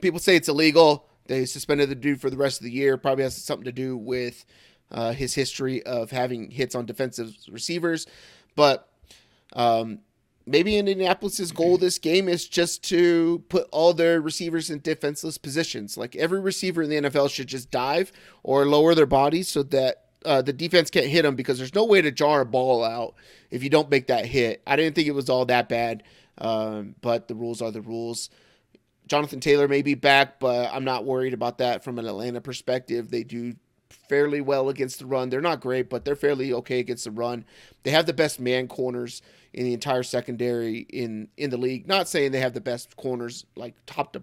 People 0.00 0.20
say 0.20 0.36
it's 0.36 0.48
illegal. 0.48 1.08
They 1.26 1.44
suspended 1.44 1.88
the 1.88 1.94
dude 1.94 2.20
for 2.20 2.30
the 2.30 2.36
rest 2.36 2.60
of 2.60 2.64
the 2.64 2.70
year. 2.70 2.96
Probably 2.96 3.24
has 3.24 3.36
something 3.36 3.64
to 3.64 3.72
do 3.72 3.96
with 3.96 4.44
uh, 4.90 5.12
his 5.12 5.34
history 5.34 5.82
of 5.84 6.10
having 6.10 6.50
hits 6.50 6.74
on 6.74 6.86
defensive 6.86 7.34
receivers. 7.50 8.06
But 8.54 8.88
um, 9.52 10.00
maybe 10.46 10.78
Indianapolis's 10.78 11.52
goal 11.52 11.76
this 11.76 11.98
game 11.98 12.28
is 12.28 12.46
just 12.46 12.82
to 12.84 13.42
put 13.48 13.68
all 13.72 13.92
their 13.92 14.20
receivers 14.20 14.70
in 14.70 14.80
defenseless 14.80 15.38
positions. 15.38 15.96
Like 15.96 16.14
every 16.16 16.40
receiver 16.40 16.82
in 16.82 16.90
the 16.90 17.10
NFL 17.10 17.30
should 17.30 17.48
just 17.48 17.70
dive 17.70 18.12
or 18.42 18.64
lower 18.64 18.94
their 18.94 19.06
bodies 19.06 19.48
so 19.48 19.62
that 19.64 20.04
uh, 20.24 20.42
the 20.42 20.52
defense 20.52 20.90
can't 20.90 21.06
hit 21.06 21.22
them 21.22 21.36
because 21.36 21.58
there's 21.58 21.74
no 21.74 21.84
way 21.84 22.00
to 22.00 22.10
jar 22.10 22.40
a 22.42 22.46
ball 22.46 22.84
out 22.84 23.14
if 23.50 23.62
you 23.62 23.70
don't 23.70 23.90
make 23.90 24.06
that 24.06 24.26
hit. 24.26 24.62
I 24.66 24.76
didn't 24.76 24.94
think 24.94 25.08
it 25.08 25.12
was 25.12 25.28
all 25.28 25.44
that 25.46 25.68
bad, 25.68 26.02
um, 26.38 26.94
but 27.00 27.28
the 27.28 27.34
rules 27.34 27.60
are 27.60 27.70
the 27.70 27.80
rules. 27.80 28.30
Jonathan 29.06 29.38
Taylor 29.40 29.68
may 29.68 29.82
be 29.82 29.94
back, 29.94 30.40
but 30.40 30.70
I'm 30.72 30.84
not 30.84 31.04
worried 31.04 31.32
about 31.32 31.58
that 31.58 31.84
from 31.84 31.98
an 31.98 32.06
Atlanta 32.06 32.40
perspective. 32.40 33.10
They 33.10 33.22
do 33.22 33.54
fairly 34.08 34.40
well 34.40 34.68
against 34.68 34.98
the 34.98 35.06
run. 35.06 35.30
They're 35.30 35.40
not 35.40 35.60
great, 35.60 35.88
but 35.88 36.04
they're 36.04 36.16
fairly 36.16 36.52
okay 36.52 36.80
against 36.80 37.04
the 37.04 37.10
run. 37.10 37.44
They 37.84 37.90
have 37.92 38.06
the 38.06 38.12
best 38.12 38.40
man 38.40 38.66
corners 38.66 39.22
in 39.56 39.64
the 39.64 39.72
entire 39.72 40.04
secondary 40.04 40.80
in 40.90 41.28
in 41.36 41.50
the 41.50 41.56
league. 41.56 41.88
Not 41.88 42.08
saying 42.08 42.30
they 42.30 42.40
have 42.40 42.54
the 42.54 42.60
best 42.60 42.96
corners 42.96 43.44
like 43.56 43.74
top 43.86 44.12
to 44.12 44.22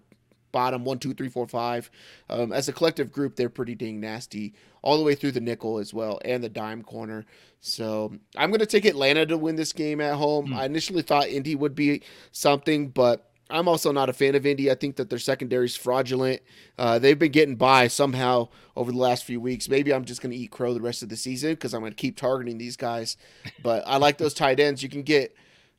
bottom 0.53 0.85
one, 0.85 0.99
two, 0.99 1.13
three, 1.13 1.27
four, 1.27 1.47
five. 1.47 1.89
Um, 2.29 2.53
as 2.53 2.69
a 2.69 2.73
collective 2.73 3.11
group, 3.11 3.35
they're 3.35 3.49
pretty 3.49 3.75
dang 3.75 3.99
nasty 3.99 4.53
all 4.83 4.97
the 4.97 5.03
way 5.03 5.15
through 5.15 5.31
the 5.31 5.41
nickel 5.41 5.79
as 5.79 5.93
well 5.93 6.21
and 6.23 6.43
the 6.43 6.49
dime 6.49 6.83
corner. 6.83 7.25
So 7.59 8.13
I'm 8.37 8.51
going 8.51 8.59
to 8.59 8.65
take 8.65 8.85
Atlanta 8.85 9.25
to 9.25 9.37
win 9.37 9.55
this 9.55 9.73
game 9.73 9.99
at 9.99 10.15
home. 10.15 10.47
Hmm. 10.47 10.53
I 10.53 10.65
initially 10.65 11.01
thought 11.01 11.27
Indy 11.27 11.55
would 11.55 11.75
be 11.75 12.03
something, 12.31 12.89
but 12.89 13.32
I'm 13.53 13.67
also 13.67 13.91
not 13.91 14.09
a 14.09 14.13
fan 14.13 14.33
of 14.33 14.45
Indy. 14.45 14.71
I 14.71 14.75
think 14.75 14.95
that 14.95 15.11
their 15.11 15.19
secondary 15.19 15.65
is 15.65 15.75
fraudulent. 15.75 16.41
Uh, 16.77 16.97
they've 16.97 17.17
been 17.17 17.31
getting 17.31 17.55
by 17.55 17.87
somehow 17.87 18.49
over 18.75 18.91
the 18.91 18.97
last 18.97 19.25
few 19.25 19.39
weeks. 19.39 19.69
Maybe 19.69 19.93
I'm 19.93 20.05
just 20.05 20.21
going 20.21 20.31
to 20.31 20.37
eat 20.37 20.49
crow 20.49 20.73
the 20.73 20.81
rest 20.81 21.03
of 21.03 21.09
the 21.09 21.15
season 21.15 21.51
because 21.51 21.73
I'm 21.73 21.81
going 21.81 21.91
to 21.91 21.95
keep 21.95 22.17
targeting 22.17 22.57
these 22.57 22.75
guys. 22.75 23.15
But 23.61 23.83
I 23.85 23.97
like 23.97 24.17
those 24.17 24.33
tight 24.33 24.59
ends. 24.59 24.81
You 24.81 24.89
can 24.89 25.03
get, 25.03 25.35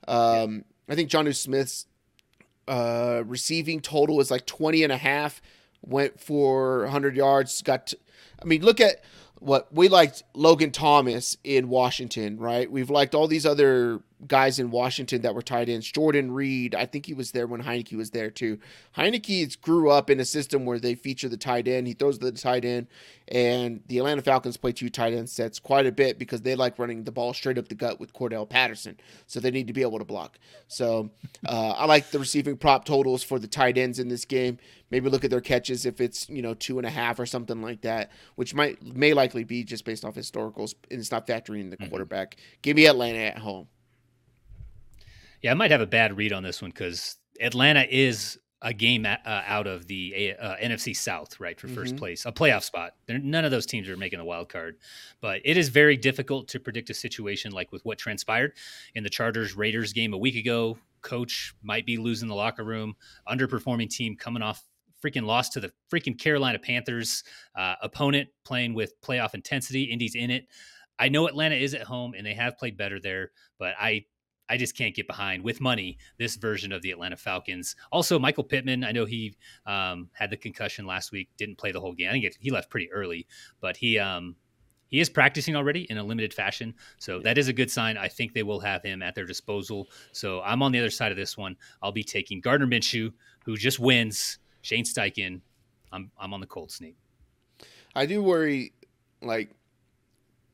um, 0.06 0.64
I 0.88 0.94
think 0.94 1.10
Jonnu 1.10 1.34
Smith's 1.34 1.86
uh, 2.68 3.24
receiving 3.26 3.80
total 3.80 4.20
is 4.20 4.30
like 4.30 4.46
20 4.46 4.84
and 4.84 4.92
a 4.92 4.96
half. 4.96 5.42
Went 5.82 6.20
for 6.20 6.82
100 6.82 7.16
yards. 7.16 7.60
Got, 7.60 7.92
I 8.40 8.44
mean, 8.46 8.62
look 8.62 8.80
at 8.80 9.02
what 9.40 9.74
we 9.74 9.88
liked 9.88 10.22
Logan 10.32 10.70
Thomas 10.70 11.36
in 11.42 11.68
Washington, 11.68 12.38
right? 12.38 12.70
We've 12.70 12.88
liked 12.88 13.14
all 13.14 13.26
these 13.26 13.44
other 13.44 14.00
guys 14.26 14.58
in 14.58 14.70
Washington 14.70 15.22
that 15.22 15.34
were 15.34 15.42
tight 15.42 15.68
ends. 15.68 15.90
Jordan 15.90 16.32
Reed, 16.32 16.74
I 16.74 16.86
think 16.86 17.06
he 17.06 17.14
was 17.14 17.32
there 17.32 17.46
when 17.46 17.62
Heinicke 17.62 17.96
was 17.96 18.10
there 18.10 18.30
too. 18.30 18.58
Heinicke 18.96 19.60
grew 19.60 19.90
up 19.90 20.10
in 20.10 20.20
a 20.20 20.24
system 20.24 20.64
where 20.64 20.78
they 20.78 20.94
feature 20.94 21.28
the 21.28 21.36
tight 21.36 21.68
end. 21.68 21.86
He 21.86 21.92
throws 21.94 22.18
the 22.18 22.32
tight 22.32 22.64
end, 22.64 22.86
and 23.28 23.80
the 23.86 23.98
Atlanta 23.98 24.22
Falcons 24.22 24.56
play 24.56 24.72
two 24.72 24.88
tight 24.90 25.12
end 25.12 25.28
sets 25.28 25.58
quite 25.58 25.86
a 25.86 25.92
bit 25.92 26.18
because 26.18 26.42
they 26.42 26.54
like 26.54 26.78
running 26.78 27.04
the 27.04 27.12
ball 27.12 27.32
straight 27.34 27.58
up 27.58 27.68
the 27.68 27.74
gut 27.74 28.00
with 28.00 28.12
Cordarrelle 28.12 28.48
Patterson. 28.48 28.98
So 29.26 29.40
they 29.40 29.50
need 29.50 29.66
to 29.66 29.72
be 29.72 29.82
able 29.82 29.98
to 29.98 30.04
block. 30.04 30.38
So 30.68 31.10
uh, 31.46 31.70
I 31.76 31.86
like 31.86 32.10
the 32.10 32.18
receiving 32.18 32.56
prop 32.56 32.84
totals 32.84 33.22
for 33.22 33.38
the 33.38 33.46
tight 33.48 33.78
ends 33.78 33.98
in 33.98 34.08
this 34.08 34.24
game. 34.24 34.58
Maybe 34.90 35.08
look 35.08 35.24
at 35.24 35.30
their 35.30 35.40
catches 35.40 35.86
if 35.86 36.00
it's 36.00 36.28
you 36.28 36.40
know 36.42 36.54
two 36.54 36.78
and 36.78 36.86
a 36.86 36.90
half 36.90 37.18
or 37.18 37.26
something 37.26 37.60
like 37.62 37.80
that, 37.80 38.12
which 38.36 38.54
might 38.54 38.80
may 38.82 39.12
likely 39.12 39.42
be 39.44 39.64
just 39.64 39.84
based 39.84 40.04
off 40.04 40.14
historicals 40.14 40.74
and 40.90 41.00
it's 41.00 41.10
not 41.10 41.26
factoring 41.26 41.60
in 41.60 41.70
the 41.70 41.76
Mhm. 41.76 41.88
quarterback. 41.88 42.36
Give 42.62 42.76
me 42.76 42.86
Atlanta 42.86 43.18
at 43.18 43.38
home. 43.38 43.66
Yeah, 45.44 45.50
I 45.50 45.54
might 45.54 45.70
have 45.70 45.82
a 45.82 45.86
bad 45.86 46.16
read 46.16 46.32
on 46.32 46.42
this 46.42 46.62
one 46.62 46.70
because 46.70 47.18
Atlanta 47.38 47.84
is 47.90 48.38
a 48.62 48.72
game 48.72 49.04
uh, 49.04 49.18
out 49.26 49.66
of 49.66 49.86
the 49.86 50.32
uh, 50.40 50.56
NFC 50.56 50.96
South, 50.96 51.38
right, 51.38 51.60
for 51.60 51.68
1st 51.68 51.92
Mhm. 51.92 51.98
place, 51.98 52.24
a 52.24 52.32
playoff 52.32 52.62
spot. 52.62 52.94
They're, 53.04 53.18
none 53.18 53.44
of 53.44 53.50
those 53.50 53.66
teams 53.66 53.86
are 53.90 53.96
making 53.98 54.20
the 54.20 54.24
wild 54.24 54.48
card, 54.48 54.78
but 55.20 55.42
it 55.44 55.58
is 55.58 55.68
very 55.68 55.98
difficult 55.98 56.48
to 56.48 56.60
predict 56.60 56.88
a 56.88 56.94
situation 56.94 57.52
like 57.52 57.72
with 57.72 57.84
what 57.84 57.98
transpired 57.98 58.54
in 58.94 59.04
the 59.04 59.10
Chargers 59.10 59.54
Raiders 59.54 59.92
game 59.92 60.14
a 60.14 60.16
week 60.16 60.34
ago. 60.34 60.78
Coach 61.02 61.52
might 61.62 61.84
be 61.84 61.98
losing 61.98 62.30
the 62.30 62.34
locker 62.34 62.64
room, 62.64 62.96
underperforming 63.28 63.90
team 63.90 64.16
coming 64.16 64.42
off 64.42 64.64
freaking 65.04 65.26
loss 65.26 65.50
to 65.50 65.60
the 65.60 65.70
freaking 65.92 66.18
Carolina 66.18 66.58
Panthers, 66.58 67.22
uh, 67.54 67.74
opponent 67.82 68.30
playing 68.46 68.72
with 68.72 68.98
playoff 69.02 69.34
intensity. 69.34 69.82
Indy's 69.82 70.14
in 70.14 70.30
it. 70.30 70.46
I 70.98 71.10
know 71.10 71.26
Atlanta 71.26 71.56
is 71.56 71.74
at 71.74 71.82
home 71.82 72.14
and 72.16 72.24
they 72.26 72.32
have 72.32 72.56
played 72.56 72.78
better 72.78 72.98
there, 72.98 73.32
but 73.58 73.74
I 73.78 74.06
I 74.48 74.56
just 74.56 74.76
can't 74.76 74.94
get 74.94 75.06
behind 75.06 75.42
with 75.42 75.60
money 75.60 75.98
this 76.18 76.36
version 76.36 76.72
of 76.72 76.82
the 76.82 76.90
Atlanta 76.90 77.16
Falcons. 77.16 77.76
Also, 77.90 78.18
Michael 78.18 78.44
Pittman, 78.44 78.84
I 78.84 78.92
know 78.92 79.04
he 79.04 79.34
um, 79.66 80.10
had 80.12 80.30
the 80.30 80.36
concussion 80.36 80.86
last 80.86 81.12
week, 81.12 81.28
didn't 81.36 81.56
play 81.56 81.72
the 81.72 81.80
whole 81.80 81.94
game. 81.94 82.08
I 82.08 82.12
think 82.12 82.36
he 82.38 82.50
left 82.50 82.70
pretty 82.70 82.90
early, 82.92 83.26
but 83.60 83.76
he 83.76 83.98
um, 83.98 84.36
he 84.88 85.00
is 85.00 85.08
practicing 85.08 85.56
already 85.56 85.86
in 85.90 85.98
a 85.98 86.04
limited 86.04 86.32
fashion, 86.32 86.74
so 86.98 87.20
that 87.20 87.38
is 87.38 87.48
a 87.48 87.52
good 87.52 87.70
sign. 87.70 87.96
I 87.96 88.08
think 88.08 88.32
they 88.32 88.42
will 88.42 88.60
have 88.60 88.82
him 88.82 89.02
at 89.02 89.14
their 89.14 89.26
disposal. 89.26 89.88
So 90.12 90.40
I'm 90.42 90.62
on 90.62 90.72
the 90.72 90.78
other 90.78 90.90
side 90.90 91.10
of 91.10 91.16
this 91.16 91.36
one. 91.36 91.56
I'll 91.82 91.92
be 91.92 92.04
taking 92.04 92.40
Gardner 92.40 92.66
Minshew, 92.66 93.12
who 93.44 93.56
just 93.56 93.78
wins. 93.80 94.38
Shane 94.62 94.84
Steichen. 94.84 95.40
I'm 95.92 96.10
I'm 96.18 96.32
on 96.34 96.40
the 96.40 96.46
Colts, 96.46 96.80
Nate. 96.80 96.96
I 97.94 98.06
do 98.06 98.22
worry, 98.22 98.72
like, 99.22 99.50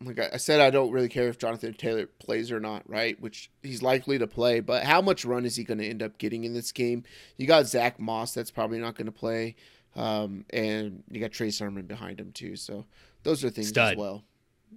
like 0.04 0.18
I 0.18 0.30
I 0.34 0.36
said, 0.38 0.60
I 0.60 0.70
don't 0.70 0.90
really 0.90 1.08
care 1.08 1.28
if 1.28 1.38
Jonathan 1.38 1.74
Taylor 1.74 2.06
plays 2.06 2.50
or 2.50 2.60
not, 2.60 2.88
right? 2.88 3.20
Which 3.20 3.50
he's 3.62 3.82
likely 3.82 4.18
to 4.18 4.26
play, 4.26 4.60
but 4.60 4.84
how 4.84 5.00
much 5.00 5.24
run 5.24 5.44
is 5.44 5.56
he 5.56 5.64
going 5.64 5.78
to 5.78 5.86
end 5.86 6.02
up 6.02 6.18
getting 6.18 6.44
in 6.44 6.54
this 6.54 6.72
game? 6.72 7.04
You 7.36 7.46
got 7.46 7.66
Zach 7.66 8.00
Moss, 8.00 8.32
that's 8.32 8.50
probably 8.50 8.78
not 8.78 8.94
going 8.96 9.06
to 9.06 9.12
play, 9.12 9.56
um, 9.96 10.44
and 10.50 11.02
you 11.10 11.20
got 11.20 11.32
Trey 11.32 11.50
Sermon 11.50 11.86
behind 11.86 12.18
him 12.18 12.32
too. 12.32 12.56
So 12.56 12.86
those 13.22 13.44
are 13.44 13.50
things 13.50 13.68
Stud. 13.68 13.92
as 13.92 13.98
well. 13.98 14.24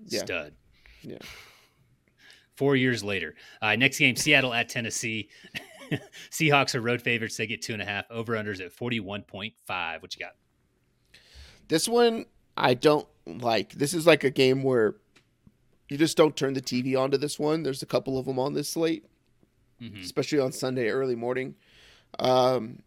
Yeah. 0.08 0.20
Stud. 0.22 0.54
Yeah. 1.02 1.20
Four 2.56 2.76
years 2.76 3.04
later. 3.04 3.36
Uh, 3.62 3.76
next 3.76 3.98
game, 3.98 4.16
Seattle 4.16 4.54
at 4.54 4.70
Tennessee. 4.70 5.30
Seahawks 6.32 6.76
are 6.76 6.82
road 6.82 7.02
favorites. 7.02 7.36
They 7.38 7.48
get 7.48 7.62
two 7.62 7.74
and 7.74 7.82
a 7.82 7.86
half. 7.86 8.06
Over 8.12 8.34
unders 8.34 8.64
at 8.64 8.76
41.5. 8.76 10.02
What 10.02 10.16
you 10.16 10.20
got? 10.20 10.36
This 11.68 11.88
one 11.88 12.26
I 12.56 12.74
don't 12.74 13.08
like. 13.26 13.74
This 13.74 13.94
is 13.94 14.06
like 14.06 14.24
a 14.24 14.30
game 14.30 14.64
where 14.64 14.96
you 15.94 16.00
just 16.00 16.18
don't 16.18 16.36
turn 16.36 16.56
the 16.56 16.62
TV 16.62 17.00
onto 17.00 17.18
this 17.18 17.38
one. 17.38 17.62
There's 17.62 17.84
a 17.84 17.86
couple 17.86 18.18
of 18.18 18.26
them 18.26 18.40
on 18.40 18.56
this 18.56 18.68
slate, 18.68 19.06
mm-hmm. 19.80 20.02
especially 20.02 20.40
on 20.40 20.52
Sunday 20.52 20.90
early 20.90 21.14
morning. 21.14 21.54
Um, 22.18 22.80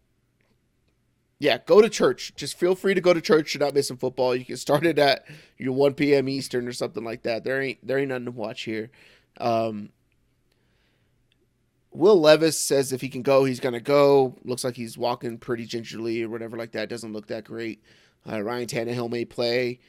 yeah, 1.39 1.59
go 1.65 1.81
to 1.81 1.87
church. 1.87 2.33
Just 2.35 2.59
feel 2.59 2.75
free 2.75 2.93
to 2.93 2.99
go 2.99 3.13
to 3.13 3.21
church. 3.21 3.53
You're 3.53 3.63
not 3.63 3.73
missing 3.73 3.95
football. 3.95 4.35
You 4.35 4.43
can 4.43 4.57
start 4.57 4.85
it 4.85 4.99
at 4.99 5.25
your 5.57 5.71
1 5.71 5.93
p.m. 5.93 6.27
Eastern 6.27 6.67
or 6.67 6.73
something 6.73 7.05
like 7.05 7.23
that. 7.23 7.45
There 7.45 7.61
ain't 7.61 7.87
there 7.87 7.97
ain't 7.97 8.09
nothing 8.09 8.25
to 8.25 8.31
watch 8.31 8.63
here. 8.63 8.91
Um, 9.39 9.87
Will 11.91 12.19
Levis 12.19 12.59
says 12.59 12.91
if 12.91 12.99
he 12.99 13.07
can 13.07 13.21
go, 13.21 13.45
he's 13.45 13.61
gonna 13.61 13.79
go. 13.79 14.35
Looks 14.43 14.65
like 14.65 14.75
he's 14.75 14.97
walking 14.97 15.37
pretty 15.37 15.65
gingerly 15.65 16.23
or 16.23 16.29
whatever 16.29 16.57
like 16.57 16.73
that. 16.73 16.89
Doesn't 16.89 17.13
look 17.13 17.27
that 17.27 17.45
great. 17.45 17.81
Uh, 18.29 18.41
Ryan 18.41 18.67
Tannehill 18.67 19.09
may 19.09 19.23
play. 19.23 19.79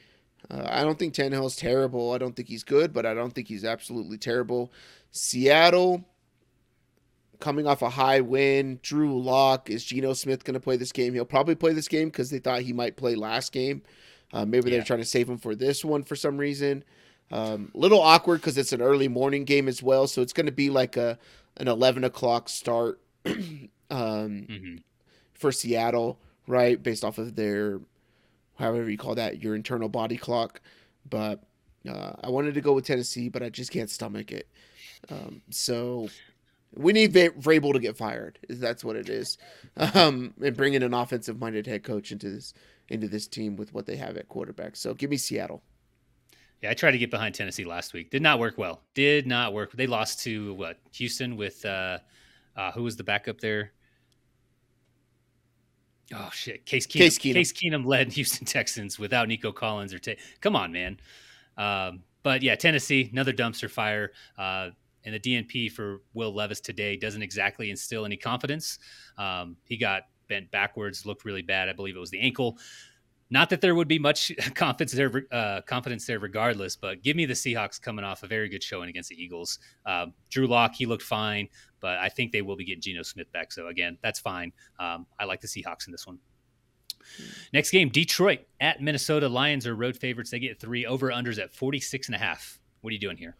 Uh, 0.49 0.67
I 0.67 0.83
don't 0.83 0.97
think 0.97 1.13
Tannehill's 1.13 1.55
terrible. 1.55 2.13
I 2.13 2.17
don't 2.17 2.35
think 2.35 2.47
he's 2.47 2.63
good, 2.63 2.93
but 2.93 3.05
I 3.05 3.13
don't 3.13 3.31
think 3.31 3.47
he's 3.47 3.65
absolutely 3.65 4.17
terrible. 4.17 4.71
Seattle 5.11 6.03
coming 7.39 7.67
off 7.67 7.81
a 7.81 7.89
high 7.89 8.21
win. 8.21 8.79
Drew 8.81 9.21
Lock 9.21 9.69
is 9.69 9.83
Geno 9.83 10.13
Smith 10.13 10.43
going 10.43 10.53
to 10.55 10.59
play 10.59 10.77
this 10.77 10.91
game? 10.91 11.13
He'll 11.13 11.25
probably 11.25 11.55
play 11.55 11.73
this 11.73 11.87
game 11.87 12.09
because 12.09 12.29
they 12.29 12.39
thought 12.39 12.61
he 12.61 12.73
might 12.73 12.97
play 12.97 13.15
last 13.15 13.51
game. 13.51 13.81
Uh, 14.31 14.45
maybe 14.45 14.69
yeah. 14.69 14.77
they're 14.77 14.85
trying 14.85 14.99
to 14.99 15.05
save 15.05 15.29
him 15.29 15.37
for 15.37 15.55
this 15.55 15.83
one 15.83 16.03
for 16.03 16.15
some 16.15 16.37
reason. 16.37 16.83
Um, 17.31 17.71
little 17.73 18.01
awkward 18.01 18.41
because 18.41 18.57
it's 18.57 18.73
an 18.73 18.81
early 18.81 19.07
morning 19.07 19.45
game 19.45 19.67
as 19.67 19.83
well, 19.83 20.07
so 20.07 20.21
it's 20.21 20.33
going 20.33 20.47
to 20.47 20.51
be 20.51 20.69
like 20.69 20.97
a 20.97 21.19
an 21.57 21.67
eleven 21.67 22.03
o'clock 22.03 22.49
start 22.49 22.99
um, 23.25 23.69
mm-hmm. 23.91 24.75
for 25.33 25.51
Seattle, 25.51 26.19
right? 26.47 26.81
Based 26.81 27.03
off 27.03 27.19
of 27.19 27.35
their 27.35 27.81
however 28.59 28.89
you 28.89 28.97
call 28.97 29.15
that, 29.15 29.41
your 29.41 29.55
internal 29.55 29.89
body 29.89 30.17
clock. 30.17 30.61
But 31.09 31.41
uh, 31.89 32.13
I 32.23 32.29
wanted 32.29 32.53
to 32.53 32.61
go 32.61 32.73
with 32.73 32.85
Tennessee, 32.85 33.29
but 33.29 33.41
I 33.41 33.49
just 33.49 33.71
can't 33.71 33.89
stomach 33.89 34.31
it. 34.31 34.47
Um, 35.09 35.41
so 35.49 36.09
we 36.75 36.93
need 36.93 37.13
v- 37.13 37.29
Vrabel 37.29 37.73
to 37.73 37.79
get 37.79 37.97
fired. 37.97 38.37
That's 38.49 38.83
what 38.83 38.95
it 38.95 39.09
is, 39.09 39.37
um, 39.77 40.33
and 40.43 40.55
bringing 40.55 40.83
an 40.83 40.93
offensive-minded 40.93 41.65
head 41.65 41.83
coach 41.83 42.11
into 42.11 42.29
this 42.29 42.53
into 42.89 43.07
this 43.07 43.27
team 43.27 43.55
with 43.55 43.73
what 43.73 43.85
they 43.85 43.95
have 43.95 44.17
at 44.17 44.27
quarterback. 44.27 44.75
So 44.75 44.93
give 44.93 45.09
me 45.11 45.17
Seattle. 45.17 45.61
Yeah, 46.61 46.71
I 46.71 46.73
tried 46.73 46.91
to 46.91 46.97
get 46.97 47.11
behind 47.11 47.35
Tennessee 47.35 47.63
last 47.63 47.93
week. 47.93 48.09
Did 48.09 48.21
not 48.21 48.39
work 48.39 48.57
well. 48.57 48.81
Did 48.93 49.27
not 49.27 49.53
work. 49.53 49.71
They 49.71 49.87
lost 49.87 50.21
to 50.23 50.53
what 50.55 50.77
Houston 50.93 51.37
with 51.37 51.63
uh, 51.65 51.99
uh, 52.55 52.71
who 52.71 52.83
was 52.83 52.97
the 52.97 53.03
backup 53.03 53.39
there? 53.39 53.71
Oh 56.13 56.29
shit, 56.33 56.65
Case 56.65 56.87
Keenum. 56.87 56.97
Case 56.97 57.17
Keenum, 57.19 57.33
Case 57.33 57.53
Keenum 57.53 57.85
led 57.85 58.11
Houston 58.13 58.45
Texans 58.45 58.97
without 58.97 59.27
Nico 59.27 59.51
Collins 59.51 59.93
or 59.93 59.99
Tay. 59.99 60.17
Come 60.41 60.55
on, 60.55 60.71
man. 60.71 60.99
Um, 61.57 62.03
but 62.23 62.41
yeah, 62.41 62.55
Tennessee, 62.55 63.09
another 63.11 63.33
dumpster 63.33 63.69
fire. 63.69 64.11
Uh, 64.37 64.69
and 65.05 65.15
the 65.15 65.19
DNP 65.19 65.71
for 65.71 66.01
Will 66.13 66.33
Levis 66.33 66.59
today 66.59 66.97
doesn't 66.97 67.21
exactly 67.21 67.69
instill 67.69 68.05
any 68.05 68.17
confidence. 68.17 68.79
Um, 69.17 69.55
he 69.65 69.77
got 69.77 70.03
bent 70.27 70.51
backwards, 70.51 71.05
looked 71.05 71.25
really 71.25 71.41
bad. 71.41 71.69
I 71.69 71.73
believe 71.73 71.95
it 71.95 71.99
was 71.99 72.11
the 72.11 72.19
ankle. 72.19 72.57
Not 73.31 73.49
that 73.51 73.61
there 73.61 73.75
would 73.75 73.87
be 73.87 73.99
much 73.99 74.31
confidence 74.55 74.91
there, 74.91 75.25
uh, 75.31 75.61
confidence 75.61 76.05
there, 76.05 76.19
regardless. 76.19 76.75
But 76.75 77.03
give 77.03 77.15
me 77.15 77.25
the 77.25 77.33
Seahawks 77.33 77.79
coming 77.81 78.03
off 78.03 78.23
a 78.23 78.27
very 78.27 78.49
good 78.49 78.63
showing 78.63 78.89
against 78.89 79.09
the 79.09 79.21
Eagles. 79.21 79.59
Uh, 79.85 80.07
Drew 80.29 80.47
Lock, 80.47 80.73
he 80.75 80.85
looked 80.85 81.03
fine, 81.03 81.47
but 81.79 81.97
I 81.97 82.09
think 82.09 82.31
they 82.31 82.41
will 82.41 82.55
be 82.55 82.65
getting 82.65 82.81
Geno 82.81 83.03
Smith 83.03 83.31
back. 83.31 83.51
So 83.51 83.67
again, 83.67 83.97
that's 84.01 84.19
fine. 84.19 84.51
Um, 84.79 85.05
I 85.19 85.25
like 85.25 85.41
the 85.41 85.47
Seahawks 85.47 85.87
in 85.87 85.91
this 85.91 86.05
one. 86.07 86.19
Next 87.53 87.71
game, 87.71 87.89
Detroit 87.89 88.41
at 88.59 88.81
Minnesota. 88.81 89.29
Lions 89.29 89.65
are 89.65 89.75
road 89.75 89.97
favorites. 89.97 90.31
They 90.31 90.39
get 90.39 90.59
three 90.59 90.85
over 90.85 91.09
unders 91.09 91.39
at 91.39 91.53
46 91.53 92.07
and 92.07 92.15
a 92.15 92.19
half. 92.19 92.59
What 92.81 92.91
are 92.91 92.93
you 92.93 92.99
doing 92.99 93.17
here? 93.17 93.35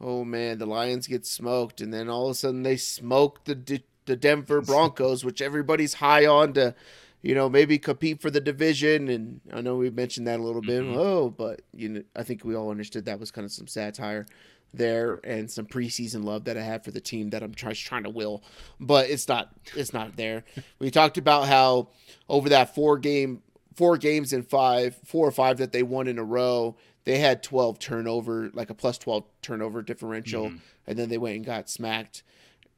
Oh 0.00 0.24
man, 0.24 0.58
the 0.58 0.66
Lions 0.66 1.06
get 1.06 1.24
smoked, 1.24 1.80
and 1.80 1.94
then 1.94 2.08
all 2.08 2.26
of 2.26 2.32
a 2.32 2.34
sudden 2.34 2.62
they 2.62 2.76
smoke 2.76 3.44
the 3.44 3.82
the 4.04 4.16
Denver 4.16 4.60
Broncos, 4.62 5.24
which 5.24 5.40
everybody's 5.40 5.94
high 5.94 6.26
on 6.26 6.52
to 6.54 6.74
you 7.22 7.36
know, 7.36 7.48
maybe 7.48 7.78
compete 7.78 8.20
for 8.20 8.30
the 8.30 8.40
division. 8.40 9.08
And 9.08 9.40
I 9.52 9.60
know 9.60 9.76
we 9.76 9.90
mentioned 9.90 10.26
that 10.26 10.40
a 10.40 10.42
little 10.42 10.60
bit. 10.60 10.82
Mm-hmm. 10.82 10.98
Oh, 10.98 11.30
but 11.30 11.62
you 11.72 11.88
know, 11.88 12.02
I 12.16 12.24
think 12.24 12.44
we 12.44 12.56
all 12.56 12.70
understood 12.70 13.04
that 13.04 13.20
was 13.20 13.30
kind 13.30 13.44
of 13.44 13.52
some 13.52 13.68
satire 13.68 14.26
there 14.74 15.20
and 15.24 15.50
some 15.50 15.66
preseason 15.66 16.24
love 16.24 16.44
that 16.44 16.56
I 16.56 16.62
had 16.62 16.84
for 16.84 16.90
the 16.90 17.00
team 17.00 17.30
that 17.30 17.42
I'm 17.42 17.54
try- 17.54 17.74
trying 17.74 18.04
to 18.04 18.10
will, 18.10 18.42
but 18.80 19.10
it's 19.10 19.28
not 19.28 19.50
it's 19.76 19.92
not 19.92 20.16
there. 20.16 20.44
we 20.78 20.90
talked 20.90 21.18
about 21.18 21.46
how 21.46 21.88
over 22.28 22.48
that 22.50 22.74
four 22.74 22.98
game 22.98 23.42
four 23.74 23.96
games 23.96 24.32
in 24.32 24.42
five, 24.42 24.96
four 25.04 25.26
or 25.26 25.32
five 25.32 25.58
that 25.58 25.72
they 25.72 25.82
won 25.82 26.06
in 26.06 26.18
a 26.18 26.24
row, 26.24 26.76
they 27.04 27.18
had 27.18 27.42
12 27.42 27.78
turnover, 27.78 28.50
like 28.52 28.70
a 28.70 28.74
plus 28.74 28.98
12 28.98 29.24
turnover 29.40 29.82
differential, 29.82 30.46
mm-hmm. 30.48 30.56
and 30.86 30.98
then 30.98 31.08
they 31.08 31.18
went 31.18 31.36
and 31.36 31.46
got 31.46 31.70
smacked 31.70 32.22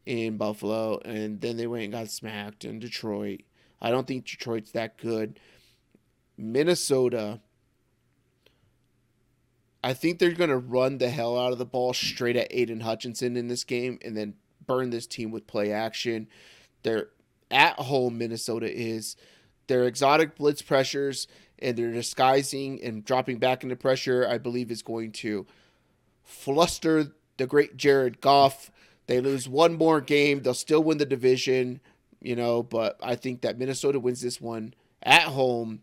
in 0.07 0.37
Buffalo, 0.37 1.00
and 1.04 1.40
then 1.40 1.57
they 1.57 1.66
went 1.66 1.85
and 1.85 1.92
got 1.92 2.09
smacked 2.11 2.64
in 2.64 2.78
Detroit, 2.78 3.40
I 3.85 3.90
don't 3.90 4.07
think 4.07 4.24
Detroit's 4.24 4.70
that 4.72 4.96
good. 4.96 5.38
Minnesota, 6.38 7.40
I 9.84 9.92
think 9.92 10.18
they're 10.18 10.32
going 10.32 10.50
to 10.50 10.56
run 10.56 10.98
the 10.98 11.10
hell 11.10 11.38
out 11.38 11.52
of 11.52 11.58
the 11.58 11.64
ball 11.64 11.92
straight 11.92 12.36
at 12.36 12.48
Aidan 12.50 12.80
Hutchinson 12.80 13.36
in 13.36 13.48
this 13.48 13.64
game 13.64 13.98
and 14.02 14.16
then 14.16 14.34
burn 14.66 14.90
this 14.90 15.06
team 15.06 15.30
with 15.30 15.46
play 15.46 15.72
action. 15.72 16.28
They're 16.82 17.08
at 17.50 17.78
home, 17.78 18.18
Minnesota 18.18 18.72
is. 18.72 19.16
Their 19.66 19.84
exotic 19.84 20.36
blitz 20.36 20.62
pressures 20.62 21.26
and 21.58 21.76
their 21.76 21.92
disguising 21.92 22.82
and 22.82 23.04
dropping 23.04 23.38
back 23.38 23.62
into 23.62 23.76
pressure, 23.76 24.26
I 24.28 24.38
believe, 24.38 24.70
is 24.70 24.82
going 24.82 25.12
to 25.12 25.46
fluster 26.22 27.12
the 27.36 27.46
great 27.46 27.76
Jared 27.76 28.20
Goff. 28.20 28.70
They 29.06 29.20
lose 29.20 29.48
one 29.48 29.74
more 29.74 30.00
game, 30.00 30.42
they'll 30.42 30.54
still 30.54 30.82
win 30.82 30.98
the 30.98 31.06
division 31.06 31.80
you 32.24 32.34
know, 32.34 32.62
but 32.62 32.98
I 33.02 33.14
think 33.16 33.42
that 33.42 33.58
Minnesota 33.58 34.00
wins 34.00 34.22
this 34.22 34.40
one 34.40 34.74
at 35.02 35.24
home 35.24 35.82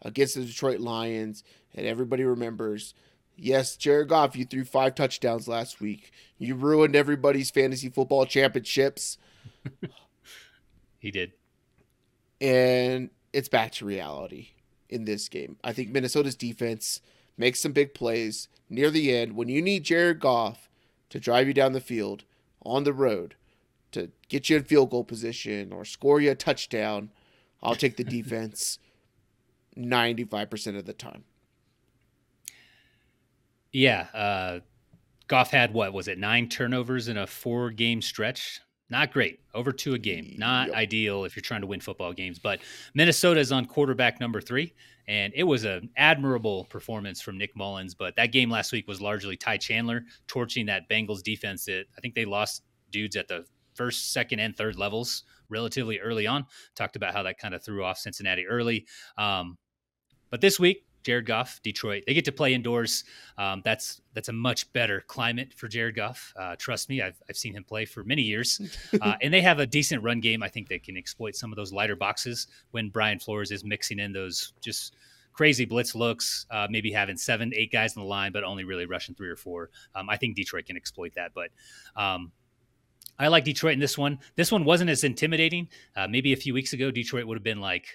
against 0.00 0.34
the 0.34 0.44
Detroit 0.44 0.80
Lions, 0.80 1.44
and 1.74 1.86
everybody 1.86 2.24
remembers. 2.24 2.94
Yes, 3.40 3.76
Jared 3.76 4.08
Goff, 4.08 4.34
you 4.34 4.44
threw 4.44 4.64
five 4.64 4.96
touchdowns 4.96 5.46
last 5.46 5.80
week. 5.80 6.10
You 6.38 6.56
ruined 6.56 6.96
everybody's 6.96 7.50
fantasy 7.50 7.88
football 7.88 8.26
championships. 8.26 9.16
he 10.98 11.12
did. 11.12 11.32
And 12.40 13.10
it's 13.32 13.48
back 13.48 13.72
to 13.72 13.84
reality 13.84 14.48
in 14.88 15.04
this 15.04 15.28
game. 15.28 15.56
I 15.62 15.72
think 15.72 15.90
Minnesota's 15.90 16.34
defense 16.34 17.00
makes 17.36 17.60
some 17.60 17.72
big 17.72 17.94
plays 17.94 18.48
near 18.68 18.90
the 18.90 19.14
end 19.14 19.36
when 19.36 19.48
you 19.48 19.62
need 19.62 19.84
Jared 19.84 20.18
Goff 20.18 20.68
to 21.10 21.20
drive 21.20 21.46
you 21.46 21.54
down 21.54 21.72
the 21.72 21.80
field 21.80 22.24
on 22.64 22.82
the 22.82 22.92
road 22.92 23.36
to 23.92 24.10
get 24.28 24.50
you 24.50 24.56
in 24.56 24.64
field 24.64 24.90
goal 24.90 25.04
position 25.04 25.72
or 25.72 25.84
score 25.84 26.20
you 26.20 26.32
a 26.32 26.34
touchdown, 26.34 27.10
I'll 27.62 27.76
take 27.76 27.96
the 27.96 28.04
defense 28.04 28.80
95% 29.76 30.76
of 30.76 30.86
the 30.86 30.92
time. 30.92 31.24
Yeah. 33.72 34.06
Uh, 34.14 34.60
Goff 35.28 35.50
had 35.50 35.74
what 35.74 35.92
was 35.92 36.08
it, 36.08 36.18
nine 36.18 36.48
turnovers 36.48 37.08
in 37.08 37.18
a 37.18 37.26
four 37.26 37.70
game 37.70 38.00
stretch? 38.00 38.60
Not 38.90 39.12
great. 39.12 39.40
Over 39.54 39.70
two 39.70 39.94
a 39.94 39.98
game. 39.98 40.34
Not 40.38 40.68
yep. 40.68 40.76
ideal 40.76 41.24
if 41.24 41.36
you're 41.36 41.42
trying 41.42 41.60
to 41.60 41.66
win 41.66 41.80
football 41.80 42.14
games. 42.14 42.38
But 42.38 42.60
Minnesota 42.94 43.38
is 43.38 43.52
on 43.52 43.66
quarterback 43.66 44.18
number 44.18 44.40
three. 44.40 44.72
And 45.06 45.32
it 45.36 45.44
was 45.44 45.64
an 45.64 45.90
admirable 45.96 46.64
performance 46.64 47.20
from 47.20 47.36
Nick 47.36 47.54
Mullens. 47.54 47.94
But 47.94 48.16
that 48.16 48.32
game 48.32 48.50
last 48.50 48.72
week 48.72 48.88
was 48.88 49.00
largely 49.00 49.36
Ty 49.36 49.58
Chandler 49.58 50.04
torching 50.26 50.66
that 50.66 50.88
Bengals 50.88 51.22
defense 51.22 51.66
that 51.66 51.84
I 51.96 52.00
think 52.00 52.14
they 52.14 52.24
lost 52.24 52.62
dudes 52.90 53.16
at 53.16 53.28
the 53.28 53.44
first, 53.74 54.12
second, 54.12 54.40
and 54.40 54.56
third 54.56 54.76
levels 54.76 55.24
relatively 55.50 55.98
early 56.00 56.26
on. 56.26 56.46
Talked 56.74 56.96
about 56.96 57.14
how 57.14 57.22
that 57.22 57.38
kind 57.38 57.54
of 57.54 57.62
threw 57.62 57.84
off 57.84 57.98
Cincinnati 57.98 58.46
early. 58.46 58.86
Um, 59.16 59.58
but 60.30 60.40
this 60.40 60.58
week, 60.58 60.84
Jared 61.02 61.26
Goff, 61.26 61.60
Detroit, 61.62 62.04
they 62.06 62.14
get 62.14 62.24
to 62.24 62.32
play 62.32 62.54
indoors. 62.54 63.04
Um, 63.36 63.62
that's 63.64 64.00
that's 64.14 64.28
a 64.28 64.32
much 64.32 64.72
better 64.72 65.02
climate 65.06 65.54
for 65.54 65.68
Jared 65.68 65.94
Goff. 65.94 66.32
Uh, 66.36 66.56
trust 66.58 66.88
me, 66.88 67.02
I've, 67.02 67.20
I've 67.28 67.36
seen 67.36 67.54
him 67.54 67.64
play 67.64 67.84
for 67.84 68.04
many 68.04 68.22
years, 68.22 68.60
uh, 69.00 69.14
and 69.22 69.32
they 69.32 69.40
have 69.40 69.58
a 69.58 69.66
decent 69.66 70.02
run 70.02 70.20
game. 70.20 70.42
I 70.42 70.48
think 70.48 70.68
they 70.68 70.78
can 70.78 70.96
exploit 70.96 71.36
some 71.36 71.52
of 71.52 71.56
those 71.56 71.72
lighter 71.72 71.96
boxes 71.96 72.48
when 72.72 72.88
Brian 72.88 73.18
Flores 73.18 73.50
is 73.50 73.64
mixing 73.64 73.98
in 73.98 74.12
those 74.12 74.52
just 74.60 74.96
crazy 75.38 75.64
blitz 75.64 75.94
looks, 75.94 76.46
uh, 76.50 76.66
maybe 76.68 76.90
having 76.90 77.16
seven, 77.16 77.52
eight 77.54 77.70
guys 77.70 77.94
in 77.94 78.02
the 78.02 78.08
line, 78.08 78.32
but 78.32 78.42
only 78.42 78.64
really 78.64 78.86
rushing 78.86 79.14
three 79.14 79.28
or 79.28 79.36
four. 79.36 79.70
Um, 79.94 80.10
I 80.10 80.16
think 80.16 80.34
Detroit 80.34 80.66
can 80.66 80.76
exploit 80.76 81.14
that. 81.14 81.30
But 81.32 81.50
um, 81.94 82.32
I 83.20 83.28
like 83.28 83.44
Detroit 83.44 83.74
in 83.74 83.78
this 83.78 83.96
one. 83.96 84.18
This 84.34 84.50
one 84.50 84.64
wasn't 84.64 84.90
as 84.90 85.04
intimidating. 85.04 85.68
Uh, 85.94 86.08
maybe 86.08 86.32
a 86.32 86.36
few 86.36 86.54
weeks 86.54 86.72
ago, 86.72 86.90
Detroit 86.90 87.24
would 87.26 87.36
have 87.36 87.44
been 87.44 87.60
like 87.60 87.86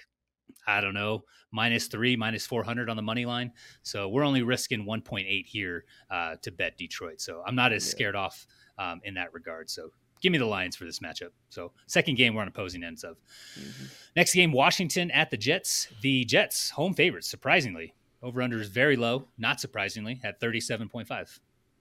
I 0.66 0.80
don't 0.80 0.94
know, 0.94 1.24
minus 1.50 1.86
three, 1.86 2.16
minus 2.16 2.46
400 2.46 2.88
on 2.88 2.96
the 2.96 3.02
money 3.02 3.26
line. 3.26 3.52
So 3.82 4.08
we're 4.08 4.24
only 4.24 4.42
risking 4.42 4.84
1.8 4.84 5.46
here 5.46 5.84
uh, 6.10 6.36
to 6.42 6.50
bet 6.50 6.78
Detroit. 6.78 7.20
So 7.20 7.42
I'm 7.46 7.54
not 7.54 7.72
as 7.72 7.84
yeah. 7.86 7.90
scared 7.90 8.16
off 8.16 8.46
um, 8.78 9.00
in 9.04 9.14
that 9.14 9.32
regard. 9.32 9.68
So 9.70 9.90
give 10.20 10.32
me 10.32 10.38
the 10.38 10.46
Lions 10.46 10.74
for 10.74 10.84
this 10.84 11.00
matchup. 11.00 11.30
So 11.50 11.72
second 11.86 12.16
game 12.16 12.34
we're 12.34 12.42
on 12.42 12.48
opposing 12.48 12.82
ends 12.82 13.04
of. 13.04 13.16
Mm-hmm. 13.58 13.84
Next 14.16 14.34
game, 14.34 14.52
Washington 14.52 15.10
at 15.10 15.30
the 15.30 15.36
Jets. 15.36 15.88
The 16.00 16.24
Jets 16.24 16.70
home 16.70 16.94
favorites, 16.94 17.28
surprisingly. 17.28 17.94
Over 18.22 18.40
under 18.40 18.58
is 18.58 18.68
very 18.68 18.96
low, 18.96 19.28
not 19.36 19.60
surprisingly, 19.60 20.20
at 20.24 20.40
37.5. 20.40 21.06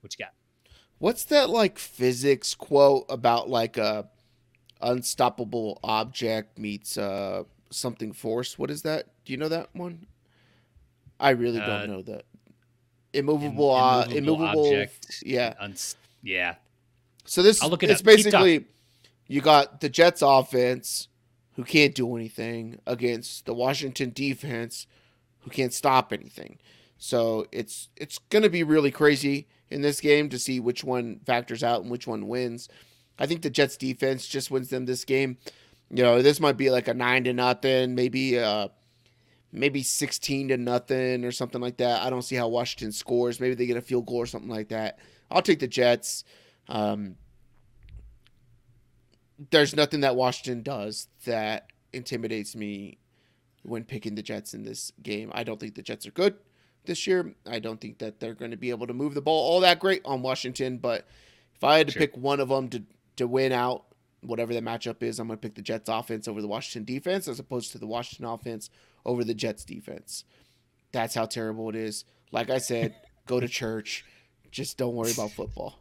What 0.01 0.19
you 0.19 0.25
got? 0.25 0.33
What's 0.97 1.23
that 1.25 1.49
like 1.49 1.79
physics 1.79 2.53
quote 2.53 3.05
about 3.09 3.49
like 3.49 3.77
a 3.77 4.09
unstoppable 4.81 5.79
object 5.81 6.59
meets 6.59 6.97
uh 6.97 7.43
something 7.73 8.13
force? 8.13 8.57
What 8.57 8.69
is 8.69 8.83
that? 8.83 9.07
Do 9.25 9.33
you 9.33 9.37
know 9.37 9.49
that 9.49 9.69
one? 9.73 10.07
I 11.19 11.31
really 11.31 11.59
don't 11.59 11.69
uh, 11.69 11.85
know 11.85 12.01
that. 12.03 12.25
Immovable, 13.13 13.75
Im- 13.75 13.83
uh, 13.83 14.05
immovable, 14.09 14.65
object, 14.65 15.23
yeah, 15.25 15.53
uns- 15.59 15.95
yeah. 16.21 16.55
So 17.25 17.43
this 17.43 17.61
I'll 17.61 17.69
look 17.69 17.83
it 17.83 17.91
it's 17.91 18.01
up. 18.01 18.05
basically 18.05 18.65
you 19.27 19.41
got 19.41 19.81
the 19.81 19.89
Jets 19.89 20.21
offense 20.21 21.07
who 21.55 21.63
can't 21.63 21.93
do 21.93 22.15
anything 22.15 22.79
against 22.85 23.45
the 23.45 23.53
Washington 23.53 24.11
defense 24.13 24.87
who 25.41 25.49
can't 25.49 25.73
stop 25.73 26.11
anything. 26.11 26.57
So 26.97 27.47
it's 27.51 27.89
it's 27.95 28.19
going 28.29 28.43
to 28.43 28.49
be 28.49 28.63
really 28.63 28.91
crazy 28.91 29.47
in 29.69 29.81
this 29.81 29.99
game 29.99 30.29
to 30.29 30.39
see 30.39 30.59
which 30.59 30.83
one 30.83 31.19
factors 31.25 31.63
out 31.63 31.81
and 31.81 31.91
which 31.91 32.07
one 32.07 32.27
wins. 32.27 32.69
I 33.19 33.27
think 33.27 33.41
the 33.41 33.49
Jets 33.49 33.77
defense 33.77 34.27
just 34.27 34.51
wins 34.51 34.69
them 34.69 34.85
this 34.85 35.05
game. 35.05 35.37
You 35.93 36.03
know, 36.03 36.21
this 36.21 36.39
might 36.39 36.57
be 36.57 36.69
like 36.69 36.87
a 36.87 36.93
9 36.93 37.25
to 37.25 37.33
nothing, 37.33 37.95
maybe 37.95 38.39
uh 38.39 38.69
maybe 39.51 39.83
16 39.83 40.47
to 40.47 40.57
nothing 40.57 41.23
or 41.23 41.31
something 41.31 41.61
like 41.61 41.77
that. 41.77 42.01
I 42.01 42.09
don't 42.09 42.23
see 42.23 42.35
how 42.35 42.47
Washington 42.47 42.91
scores. 42.91 43.39
Maybe 43.39 43.53
they 43.53 43.67
get 43.67 43.77
a 43.77 43.81
field 43.81 44.07
goal 44.07 44.17
or 44.17 44.25
something 44.25 44.49
like 44.49 44.69
that. 44.69 44.97
I'll 45.29 45.43
take 45.43 45.59
the 45.59 45.67
Jets. 45.67 46.23
Um, 46.67 47.15
there's 49.51 49.75
nothing 49.75 50.01
that 50.01 50.15
Washington 50.15 50.63
does 50.63 51.07
that 51.25 51.67
intimidates 51.93 52.55
me 52.55 52.97
when 53.61 53.83
picking 53.83 54.15
the 54.15 54.23
Jets 54.23 54.55
in 54.55 54.63
this 54.63 54.91
game. 55.01 55.31
I 55.35 55.43
don't 55.43 55.59
think 55.59 55.75
the 55.75 55.83
Jets 55.83 56.07
are 56.07 56.11
good 56.11 56.35
this 56.85 57.05
year. 57.07 57.35
I 57.47 57.59
don't 57.59 57.79
think 57.79 57.99
that 57.99 58.19
they're 58.19 58.33
going 58.33 58.51
to 58.51 58.57
be 58.57 58.71
able 58.71 58.87
to 58.87 58.93
move 58.93 59.13
the 59.13 59.21
ball 59.21 59.51
all 59.51 59.59
that 59.61 59.79
great 59.79 60.01
on 60.03 60.21
Washington. 60.23 60.77
But 60.77 61.07
if 61.55 61.63
I 61.63 61.77
had 61.77 61.87
to 61.87 61.93
sure. 61.93 62.01
pick 62.01 62.17
one 62.17 62.39
of 62.39 62.49
them 62.49 62.69
to 62.69 62.83
to 63.17 63.27
win 63.27 63.51
out, 63.51 63.85
whatever 64.25 64.53
the 64.53 64.61
matchup 64.61 65.03
is, 65.03 65.19
I'm 65.19 65.27
going 65.27 65.37
to 65.37 65.41
pick 65.41 65.55
the 65.55 65.61
Jets 65.61 65.89
offense 65.89 66.27
over 66.27 66.41
the 66.41 66.47
Washington 66.47 66.91
defense 66.91 67.27
as 67.27 67.39
opposed 67.39 67.71
to 67.71 67.77
the 67.77 67.87
Washington 67.87 68.25
offense 68.25 68.69
over 69.05 69.23
the 69.23 69.33
Jets 69.33 69.65
defense. 69.65 70.25
That's 70.91 71.15
how 71.15 71.25
terrible 71.25 71.69
it 71.69 71.75
is. 71.75 72.05
Like 72.31 72.49
I 72.49 72.57
said, 72.57 72.95
go 73.27 73.39
to 73.39 73.47
church. 73.47 74.05
Just 74.51 74.77
don't 74.77 74.95
worry 74.95 75.11
about 75.11 75.31
football. 75.31 75.79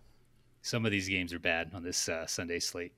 Some 0.62 0.86
of 0.86 0.92
these 0.92 1.08
games 1.08 1.32
are 1.32 1.38
bad 1.38 1.70
on 1.74 1.82
this 1.82 2.08
uh, 2.08 2.26
Sunday 2.26 2.58
slate. 2.58 2.92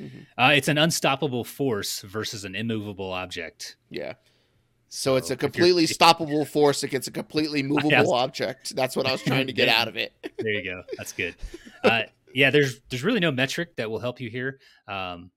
Mm-hmm. 0.00 0.18
Uh, 0.38 0.52
it's 0.54 0.68
an 0.68 0.78
unstoppable 0.78 1.44
force 1.44 2.02
versus 2.02 2.44
an 2.44 2.54
immovable 2.54 3.12
object. 3.12 3.76
Yeah. 3.90 4.14
So, 4.88 5.12
so 5.12 5.16
it's 5.16 5.30
a 5.30 5.36
completely 5.36 5.86
stoppable 5.86 6.46
force 6.46 6.82
against 6.82 7.08
a 7.08 7.10
completely 7.10 7.62
movable 7.64 8.12
object. 8.14 8.74
That's 8.76 8.96
what 8.96 9.06
I 9.06 9.12
was 9.12 9.22
trying 9.22 9.46
to 9.46 9.52
get 9.52 9.68
out 9.68 9.88
of 9.88 9.96
it. 9.96 10.12
there 10.38 10.52
you 10.52 10.64
go. 10.64 10.82
That's 10.96 11.12
good. 11.12 11.34
Uh, 11.82 12.02
yeah, 12.34 12.50
there's 12.50 12.80
there's 12.90 13.04
really 13.04 13.20
no 13.20 13.32
metric 13.32 13.76
that 13.76 13.90
will 13.90 13.98
help 13.98 14.20
you 14.20 14.30
here. 14.30 14.60
Um, 14.88 15.30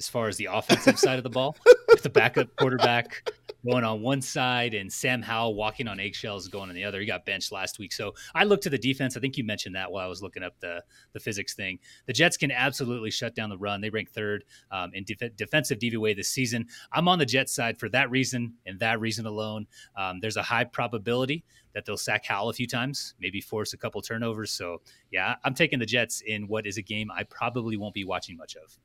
as 0.00 0.08
far 0.08 0.26
as 0.26 0.36
the 0.38 0.46
offensive 0.50 0.98
side 0.98 1.18
of 1.18 1.22
the 1.22 1.30
ball, 1.30 1.56
with 1.88 2.02
the 2.02 2.10
backup 2.10 2.48
quarterback 2.56 3.30
going 3.68 3.84
on 3.84 4.00
one 4.00 4.22
side 4.22 4.72
and 4.72 4.90
Sam 4.90 5.20
Howell 5.20 5.54
walking 5.54 5.86
on 5.86 6.00
eggshells 6.00 6.48
going 6.48 6.70
on 6.70 6.74
the 6.74 6.84
other. 6.84 7.00
He 7.00 7.06
got 7.06 7.26
benched 7.26 7.52
last 7.52 7.78
week. 7.78 7.92
So 7.92 8.14
I 8.34 8.44
looked 8.44 8.62
to 8.62 8.70
the 8.70 8.78
defense. 8.78 9.16
I 9.16 9.20
think 9.20 9.36
you 9.36 9.44
mentioned 9.44 9.76
that 9.76 9.92
while 9.92 10.04
I 10.04 10.08
was 10.08 10.22
looking 10.22 10.42
up 10.42 10.54
the, 10.60 10.82
the 11.12 11.20
physics 11.20 11.54
thing. 11.54 11.78
The 12.06 12.14
Jets 12.14 12.38
can 12.38 12.50
absolutely 12.50 13.10
shut 13.10 13.34
down 13.34 13.50
the 13.50 13.58
run. 13.58 13.82
They 13.82 13.90
rank 13.90 14.10
third 14.10 14.44
um, 14.70 14.90
in 14.94 15.04
def- 15.04 15.36
defensive 15.36 15.78
DVOA 15.78 16.16
this 16.16 16.30
season. 16.30 16.66
I'm 16.92 17.06
on 17.06 17.18
the 17.18 17.26
Jets 17.26 17.54
side 17.54 17.78
for 17.78 17.90
that 17.90 18.10
reason 18.10 18.54
and 18.64 18.80
that 18.80 19.00
reason 19.00 19.26
alone. 19.26 19.66
Um, 19.96 20.20
there's 20.20 20.38
a 20.38 20.42
high 20.42 20.64
probability 20.64 21.44
that 21.74 21.84
they'll 21.84 21.96
sack 21.96 22.24
Howell 22.24 22.48
a 22.48 22.54
few 22.54 22.66
times, 22.66 23.14
maybe 23.20 23.40
force 23.40 23.74
a 23.74 23.76
couple 23.76 24.00
turnovers. 24.00 24.50
So 24.50 24.80
yeah, 25.12 25.36
I'm 25.44 25.54
taking 25.54 25.78
the 25.78 25.86
Jets 25.86 26.22
in 26.22 26.48
what 26.48 26.66
is 26.66 26.78
a 26.78 26.82
game 26.82 27.10
I 27.14 27.24
probably 27.24 27.76
won't 27.76 27.94
be 27.94 28.04
watching 28.04 28.36
much 28.36 28.56
of. 28.56 28.76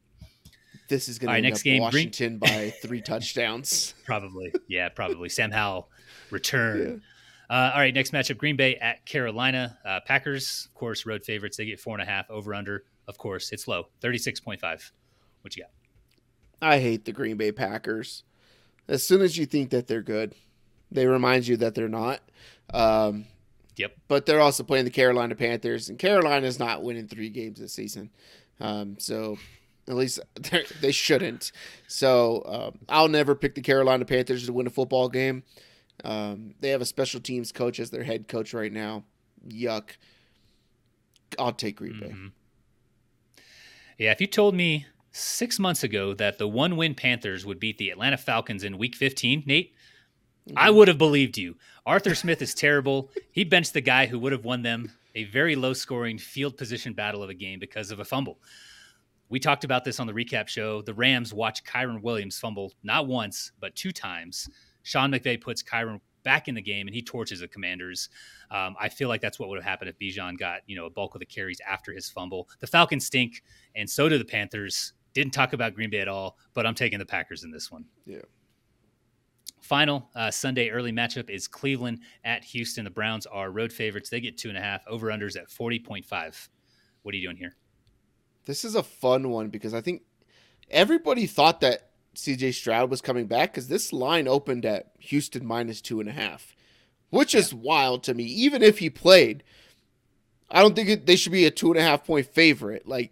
This 0.87 1.09
is 1.09 1.19
going 1.19 1.31
right, 1.31 1.41
to 1.41 1.49
next 1.49 1.63
game, 1.63 1.81
Washington 1.81 2.37
Green... 2.37 2.39
by 2.39 2.69
three 2.81 3.01
touchdowns. 3.01 3.93
Probably, 4.05 4.53
yeah, 4.67 4.89
probably. 4.89 5.29
Sam 5.29 5.51
Howell 5.51 5.89
return. 6.31 7.01
Yeah. 7.49 7.55
Uh, 7.55 7.71
all 7.73 7.79
right, 7.79 7.93
next 7.93 8.11
matchup: 8.11 8.37
Green 8.37 8.55
Bay 8.55 8.75
at 8.75 9.05
Carolina. 9.05 9.77
Uh, 9.85 9.99
Packers, 10.05 10.67
of 10.69 10.73
course, 10.75 11.05
road 11.05 11.23
favorites. 11.23 11.57
They 11.57 11.65
get 11.65 11.79
four 11.79 11.95
and 11.95 12.03
a 12.03 12.11
half 12.11 12.29
over 12.29 12.53
under. 12.53 12.83
Of 13.07 13.17
course, 13.17 13.51
it's 13.51 13.67
low, 13.67 13.87
thirty 14.01 14.17
six 14.17 14.39
point 14.39 14.61
five. 14.61 14.91
What 15.41 15.55
you 15.55 15.63
got? 15.63 15.71
I 16.61 16.79
hate 16.79 17.05
the 17.05 17.11
Green 17.11 17.37
Bay 17.37 17.51
Packers. 17.51 18.23
As 18.87 19.03
soon 19.03 19.21
as 19.21 19.37
you 19.37 19.45
think 19.45 19.71
that 19.71 19.87
they're 19.87 20.01
good, 20.01 20.33
they 20.91 21.05
remind 21.05 21.47
you 21.47 21.57
that 21.57 21.75
they're 21.75 21.89
not. 21.89 22.21
Um, 22.73 23.25
yep. 23.75 23.95
But 24.07 24.25
they're 24.25 24.39
also 24.39 24.63
playing 24.63 24.85
the 24.85 24.91
Carolina 24.91 25.35
Panthers, 25.35 25.89
and 25.89 25.99
Carolina's 25.99 26.59
not 26.59 26.83
winning 26.83 27.07
three 27.07 27.29
games 27.29 27.59
this 27.59 27.73
season. 27.73 28.09
Um, 28.59 28.97
so 28.99 29.37
at 29.87 29.95
least 29.95 30.19
they 30.81 30.91
shouldn't. 30.91 31.51
So 31.87 32.43
um, 32.45 32.79
I'll 32.89 33.07
never 33.07 33.35
pick 33.35 33.55
the 33.55 33.61
Carolina 33.61 34.05
Panthers 34.05 34.45
to 34.45 34.53
win 34.53 34.67
a 34.67 34.71
football 34.71 35.09
game. 35.09 35.43
Um, 36.03 36.55
they 36.59 36.69
have 36.69 36.81
a 36.81 36.85
special 36.85 37.19
teams 37.19 37.51
coach 37.51 37.79
as 37.79 37.89
their 37.89 38.03
head 38.03 38.27
coach 38.27 38.53
right 38.53 38.71
now. 38.71 39.03
Yuck. 39.47 39.91
I'll 41.39 41.53
take 41.53 41.77
Green 41.77 41.99
Bay. 41.99 42.07
Mm-hmm. 42.07 42.27
Yeah, 43.97 44.11
if 44.11 44.19
you 44.19 44.27
told 44.27 44.55
me 44.55 44.87
six 45.11 45.57
months 45.59 45.83
ago 45.83 46.13
that 46.13 46.37
the 46.37 46.47
one 46.47 46.75
win 46.75 46.95
Panthers 46.95 47.45
would 47.45 47.59
beat 47.59 47.77
the 47.77 47.89
Atlanta 47.89 48.17
Falcons 48.17 48.63
in 48.63 48.77
week 48.77 48.95
15, 48.95 49.43
Nate, 49.45 49.73
mm-hmm. 50.47 50.57
I 50.57 50.69
would 50.69 50.87
have 50.87 50.97
believed 50.97 51.37
you. 51.37 51.55
Arthur 51.85 52.15
Smith 52.15 52.41
is 52.41 52.53
terrible. 52.53 53.09
He 53.31 53.43
benched 53.43 53.73
the 53.73 53.81
guy 53.81 54.07
who 54.07 54.19
would 54.19 54.31
have 54.31 54.43
won 54.43 54.63
them 54.63 54.91
a 55.13 55.23
very 55.25 55.55
low 55.55 55.73
scoring 55.73 56.17
field 56.17 56.57
position 56.57 56.93
battle 56.93 57.23
of 57.23 57.29
a 57.29 57.33
game 57.33 57.59
because 57.59 57.91
of 57.91 57.99
a 57.99 58.05
fumble 58.05 58.39
we 59.29 59.39
talked 59.39 59.63
about 59.63 59.83
this 59.83 59.99
on 59.99 60.07
the 60.07 60.13
recap 60.13 60.47
show. 60.47 60.81
The 60.81 60.93
Rams 60.93 61.33
watch 61.33 61.63
Kyren 61.63 62.01
Williams 62.01 62.37
fumble 62.37 62.73
not 62.83 63.07
once, 63.07 63.51
but 63.59 63.75
two 63.75 63.91
times. 63.91 64.49
Sean 64.83 65.11
McVay 65.11 65.41
puts 65.41 65.63
Kyren 65.63 65.99
back 66.23 66.47
in 66.47 66.55
the 66.55 66.61
game 66.61 66.87
and 66.87 66.93
he 66.93 67.01
torches 67.01 67.39
the 67.39 67.47
commanders. 67.47 68.09
Um, 68.51 68.75
I 68.79 68.89
feel 68.89 69.07
like 69.09 69.21
that's 69.21 69.39
what 69.39 69.49
would 69.49 69.57
have 69.57 69.65
happened 69.65 69.89
if 69.89 69.97
Bijan 69.97 70.37
got, 70.37 70.61
you 70.67 70.75
know, 70.75 70.85
a 70.85 70.89
bulk 70.89 71.15
of 71.15 71.19
the 71.19 71.25
carries 71.25 71.59
after 71.67 71.93
his 71.93 72.09
fumble. 72.09 72.49
The 72.59 72.67
Falcons 72.67 73.05
stink, 73.05 73.43
and 73.75 73.89
so 73.89 74.09
do 74.09 74.17
the 74.17 74.25
Panthers. 74.25 74.93
Didn't 75.13 75.33
talk 75.33 75.53
about 75.53 75.73
Green 75.73 75.89
Bay 75.89 75.99
at 75.99 76.07
all, 76.07 76.37
but 76.53 76.65
I'm 76.65 76.75
taking 76.75 76.99
the 76.99 77.05
Packers 77.05 77.43
in 77.43 77.51
this 77.51 77.71
one. 77.71 77.85
Yeah. 78.05 78.21
Final 79.61 80.09
uh, 80.15 80.29
Sunday 80.29 80.69
early 80.69 80.91
matchup 80.91 81.29
is 81.29 81.47
Cleveland 81.47 82.01
at 82.23 82.43
Houston. 82.43 82.83
The 82.83 82.91
Browns 82.91 83.25
are 83.25 83.49
road 83.49 83.71
favorites. 83.71 84.09
They 84.09 84.19
get 84.19 84.37
two 84.37 84.49
and 84.49 84.57
a 84.57 84.61
half 84.61 84.83
over 84.87 85.07
unders 85.07 85.37
at 85.37 85.49
40.5. 85.49 86.49
What 87.01 87.13
are 87.13 87.17
you 87.17 87.23
doing 87.23 87.37
here? 87.37 87.55
This 88.45 88.63
is 88.63 88.75
a 88.75 88.83
fun 88.83 89.29
one 89.29 89.49
because 89.49 89.73
I 89.73 89.81
think 89.81 90.03
everybody 90.69 91.25
thought 91.25 91.61
that 91.61 91.89
CJ 92.15 92.53
Stroud 92.53 92.89
was 92.89 93.01
coming 93.01 93.27
back 93.27 93.53
because 93.53 93.67
this 93.67 93.93
line 93.93 94.27
opened 94.27 94.65
at 94.65 94.91
Houston 94.99 95.45
minus 95.45 95.81
two 95.81 95.99
and 95.99 96.09
a 96.09 96.13
half, 96.13 96.55
which 97.09 97.33
yeah. 97.33 97.41
is 97.41 97.53
wild 97.53 98.03
to 98.03 98.13
me. 98.13 98.23
Even 98.23 98.61
if 98.61 98.79
he 98.79 98.89
played, 98.89 99.43
I 100.49 100.61
don't 100.61 100.75
think 100.75 100.89
it, 100.89 101.05
they 101.05 101.15
should 101.15 101.31
be 101.31 101.45
a 101.45 101.51
two 101.51 101.71
and 101.71 101.79
a 101.79 101.83
half 101.83 102.05
point 102.05 102.27
favorite. 102.27 102.85
Like, 102.87 103.11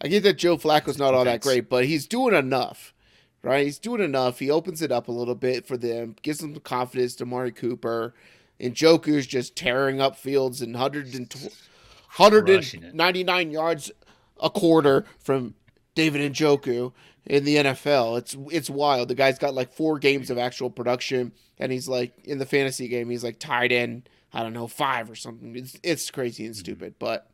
I 0.00 0.08
get 0.08 0.22
that 0.24 0.38
Joe 0.38 0.56
Flacco's 0.56 0.98
not 0.98 1.14
all 1.14 1.24
that 1.24 1.42
great, 1.42 1.68
but 1.68 1.84
he's 1.84 2.06
doing 2.06 2.34
enough, 2.34 2.94
right? 3.42 3.64
He's 3.64 3.78
doing 3.78 4.02
enough. 4.02 4.38
He 4.38 4.50
opens 4.50 4.80
it 4.82 4.90
up 4.90 5.08
a 5.08 5.12
little 5.12 5.34
bit 5.34 5.66
for 5.66 5.76
them, 5.76 6.16
gives 6.22 6.38
them 6.38 6.54
the 6.54 6.60
confidence 6.60 7.14
to 7.16 7.24
Amari 7.24 7.52
Cooper. 7.52 8.14
And 8.58 8.74
Njoku's 8.74 9.26
just 9.26 9.56
tearing 9.56 10.00
up 10.00 10.16
fields 10.16 10.62
and 10.62 10.72
199 10.74 13.50
yards 13.50 13.92
a 14.40 14.50
quarter 14.50 15.04
from 15.18 15.54
David 15.94 16.20
and 16.20 16.34
Njoku 16.34 16.92
in 17.26 17.44
the 17.44 17.56
NFL. 17.56 18.18
It's 18.18 18.36
it's 18.50 18.70
wild. 18.70 19.08
The 19.08 19.14
guy's 19.14 19.38
got 19.38 19.54
like 19.54 19.72
four 19.72 19.98
games 19.98 20.30
of 20.30 20.38
actual 20.38 20.70
production, 20.70 21.32
and 21.58 21.70
he's 21.70 21.88
like 21.88 22.12
in 22.24 22.38
the 22.38 22.46
fantasy 22.46 22.88
game, 22.88 23.10
he's 23.10 23.24
like 23.24 23.38
tied 23.38 23.72
in. 23.72 24.04
I 24.32 24.42
don't 24.42 24.52
know 24.52 24.68
five 24.68 25.10
or 25.10 25.14
something. 25.14 25.56
It's 25.56 25.76
it's 25.82 26.10
crazy 26.10 26.46
and 26.46 26.56
stupid, 26.56 26.94
but 26.98 27.30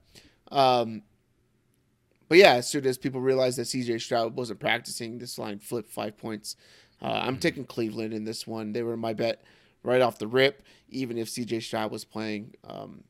um, 0.50 1.02
but 2.28 2.38
yeah, 2.38 2.54
as 2.54 2.68
soon 2.68 2.86
as 2.86 2.98
people 2.98 3.20
realized 3.20 3.58
that 3.58 3.66
C.J. 3.66 3.98
Stroud 3.98 4.34
wasn't 4.34 4.60
practicing, 4.60 5.18
this 5.18 5.38
line 5.38 5.58
flipped 5.58 5.90
five 5.90 6.16
points. 6.16 6.56
Uh, 7.00 7.06
I'm 7.06 7.34
mm-hmm. 7.34 7.40
taking 7.40 7.64
Cleveland 7.64 8.14
in 8.14 8.24
this 8.24 8.46
one. 8.46 8.72
They 8.72 8.82
were 8.82 8.96
my 8.96 9.12
bet 9.12 9.44
right 9.82 10.00
off 10.00 10.18
the 10.18 10.26
rip, 10.26 10.62
even 10.88 11.18
if 11.18 11.28
C.J. 11.28 11.60
Stroud 11.60 11.90
was 11.90 12.04
playing. 12.04 12.54
Um, 12.64 13.04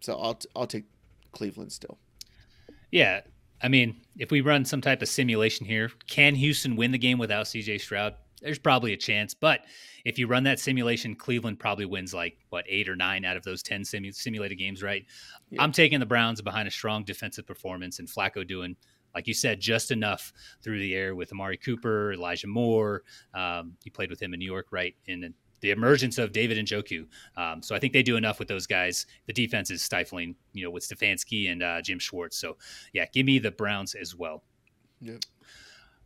so 0.00 0.16
I'll 0.18 0.34
t- 0.34 0.48
I'll 0.54 0.66
take 0.66 0.84
Cleveland 1.32 1.72
still. 1.72 1.98
Yeah. 2.96 3.20
I 3.62 3.68
mean, 3.68 4.02
if 4.16 4.30
we 4.30 4.40
run 4.40 4.64
some 4.64 4.80
type 4.80 5.02
of 5.02 5.08
simulation 5.08 5.66
here, 5.66 5.90
can 6.06 6.34
Houston 6.34 6.76
win 6.76 6.92
the 6.92 6.98
game 6.98 7.18
without 7.18 7.46
CJ 7.46 7.80
Stroud? 7.80 8.14
there's 8.42 8.58
probably 8.58 8.92
a 8.92 8.96
chance. 8.96 9.34
But 9.34 9.60
if 10.04 10.18
you 10.18 10.26
run 10.26 10.44
that 10.44 10.60
simulation, 10.60 11.14
Cleveland 11.14 11.58
probably 11.58 11.84
wins 11.84 12.14
like 12.14 12.38
what 12.50 12.64
eight 12.68 12.88
or 12.88 12.96
nine 12.96 13.24
out 13.24 13.36
of 13.36 13.42
those 13.42 13.62
ten 13.62 13.82
simu- 13.82 14.14
simulated 14.14 14.58
games, 14.58 14.82
right? 14.82 15.04
Yeah. 15.50 15.62
I'm 15.62 15.72
taking 15.72 16.00
the 16.00 16.06
Browns 16.06 16.40
behind 16.40 16.68
a 16.68 16.70
strong 16.70 17.04
defensive 17.04 17.46
performance 17.46 17.98
and 17.98 18.08
Flacco 18.08 18.46
doing. 18.46 18.76
Like 19.14 19.26
you 19.26 19.34
said, 19.34 19.60
just 19.60 19.90
enough 19.90 20.32
through 20.62 20.78
the 20.78 20.94
air 20.94 21.14
with 21.14 21.32
Amari 21.32 21.56
Cooper, 21.56 22.12
Elijah 22.12 22.48
Moore. 22.48 23.02
Um, 23.32 23.72
he 23.82 23.88
played 23.88 24.10
with 24.10 24.20
him 24.20 24.34
in 24.34 24.38
New 24.38 24.46
York, 24.46 24.66
right? 24.70 24.94
In 25.06 25.32
the 25.60 25.70
emergence 25.70 26.18
of 26.18 26.32
David 26.32 26.58
Njoku. 26.58 27.06
Um, 27.36 27.62
so 27.62 27.74
I 27.74 27.78
think 27.78 27.92
they 27.92 28.02
do 28.02 28.16
enough 28.16 28.38
with 28.38 28.48
those 28.48 28.66
guys. 28.66 29.06
The 29.26 29.32
defense 29.32 29.70
is 29.70 29.82
stifling, 29.82 30.34
you 30.52 30.64
know, 30.64 30.70
with 30.70 30.86
Stefanski 30.86 31.50
and 31.50 31.62
uh, 31.62 31.82
Jim 31.82 31.98
Schwartz. 31.98 32.36
So 32.36 32.56
yeah, 32.92 33.06
give 33.12 33.26
me 33.26 33.38
the 33.38 33.50
Browns 33.50 33.94
as 33.94 34.14
well. 34.14 34.42
Yep. 35.00 35.24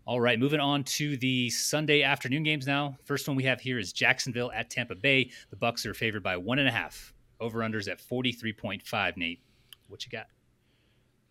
All 0.07 0.21
right, 0.21 0.41
moving 0.41 0.61
on 0.61 0.83
to 0.85 1.17
the 1.19 1.51
Sunday 1.51 2.03
afternoon 2.03 2.43
games 2.43 2.67
now. 2.67 2.97
First 3.05 3.29
one 3.29 3.37
we 3.37 3.45
have 3.45 3.61
here 3.61 3.79
is 3.79 3.93
Jacksonville 3.93 4.51
at 4.53 4.71
Tampa 4.71 4.95
Bay. 4.95 5.31
The 5.51 5.57
Bucs 5.57 5.87
are 5.87 5.95
favored 5.95 6.23
by 6.23 6.37
one 6.37 6.59
and 6.59 6.67
a 6.67 6.73
half. 6.73 7.13
Over 7.39 7.61
unders 7.61 7.89
at 7.89 8.01
forty 8.01 8.33
three 8.33 8.53
point 8.53 8.83
five. 8.83 9.17
Nate, 9.17 9.41
what 9.89 10.05
you 10.05 10.11
got? 10.11 10.27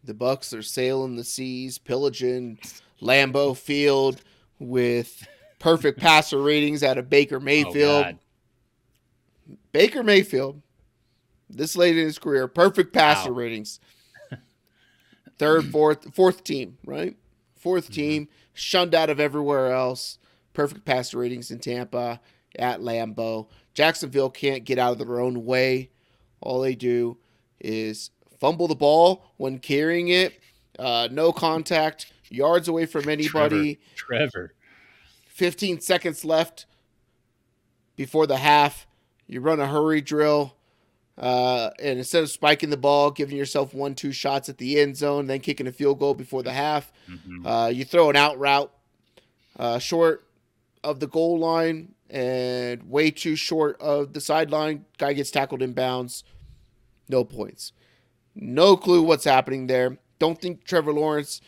The 0.05 0.13
Bucs 0.13 0.57
are 0.57 0.61
sailing 0.61 1.15
the 1.15 1.23
seas, 1.23 1.77
pillaging 1.77 2.59
Lambeau 3.01 3.57
Field 3.57 4.21
with 4.59 5.27
perfect 5.59 5.99
passer 5.99 6.41
ratings 6.41 6.83
out 6.83 6.97
of 6.97 7.09
Baker 7.09 7.39
Mayfield. 7.39 8.05
Oh, 8.05 9.55
Baker 9.71 10.03
Mayfield, 10.03 10.61
this 11.49 11.75
late 11.75 11.97
in 11.97 12.05
his 12.05 12.17
career, 12.17 12.47
perfect 12.47 12.93
passer 12.93 13.31
wow. 13.31 13.39
ratings. 13.39 13.79
Third, 15.37 15.65
fourth, 15.65 16.13
fourth 16.15 16.43
team, 16.43 16.77
right? 16.85 17.15
4th 17.63 17.83
mm-hmm. 17.83 17.93
team, 17.93 18.27
shunned 18.53 18.95
out 18.95 19.09
of 19.09 19.19
everywhere 19.19 19.73
else. 19.73 20.17
Perfect 20.53 20.85
passer 20.85 21.17
ratings 21.19 21.51
in 21.51 21.59
Tampa 21.59 22.19
at 22.57 22.79
Lambeau. 22.79 23.47
Jacksonville 23.73 24.29
can't 24.29 24.65
get 24.65 24.79
out 24.79 24.93
of 24.93 25.07
their 25.07 25.19
own 25.19 25.45
way. 25.45 25.89
All 26.41 26.61
they 26.61 26.75
do 26.75 27.17
is 27.59 28.11
fumble 28.39 28.67
the 28.67 28.75
ball 28.75 29.25
when 29.37 29.59
carrying 29.59 30.07
it, 30.07 30.39
uh, 30.77 31.09
no 31.11 31.31
contact, 31.31 32.11
yards 32.29 32.67
away 32.67 32.85
from 32.85 33.09
anybody. 33.09 33.79
Trevor. 33.95 34.29
Trevor. 34.29 34.53
15 35.39 35.79
seconds 35.79 36.25
left 36.25 36.65
before 37.95 38.27
the 38.27 38.35
half. 38.35 38.85
You 39.25 39.39
run 39.39 39.61
a 39.61 39.67
hurry 39.67 40.01
drill. 40.01 40.53
Uh, 41.17 41.69
and 41.79 41.97
instead 41.97 42.23
of 42.23 42.29
spiking 42.29 42.69
the 42.69 42.77
ball, 42.77 43.09
giving 43.09 43.37
yourself 43.37 43.73
one, 43.73 43.95
two 43.95 44.11
shots 44.11 44.49
at 44.49 44.57
the 44.57 44.79
end 44.81 44.97
zone, 44.97 45.27
then 45.27 45.39
kicking 45.39 45.65
a 45.65 45.71
field 45.71 45.97
goal 45.97 46.13
before 46.13 46.43
the 46.43 46.51
half, 46.51 46.91
mm-hmm. 47.09 47.47
uh, 47.47 47.67
you 47.67 47.85
throw 47.85 48.09
an 48.09 48.17
out 48.17 48.37
route 48.37 48.71
uh, 49.57 49.79
short 49.79 50.27
of 50.83 50.99
the 50.99 51.07
goal 51.07 51.39
line 51.39 51.93
and 52.09 52.89
way 52.89 53.09
too 53.09 53.37
short 53.37 53.79
of 53.81 54.11
the 54.11 54.21
sideline. 54.21 54.83
Guy 54.97 55.13
gets 55.13 55.31
tackled 55.31 55.61
in 55.61 55.71
bounds. 55.71 56.25
No 57.07 57.23
points. 57.23 57.71
No 58.35 58.75
clue 58.75 59.01
what's 59.01 59.23
happening 59.23 59.67
there. 59.67 59.97
Don't 60.19 60.41
think 60.41 60.65
Trevor 60.65 60.91
Lawrence 60.91 61.39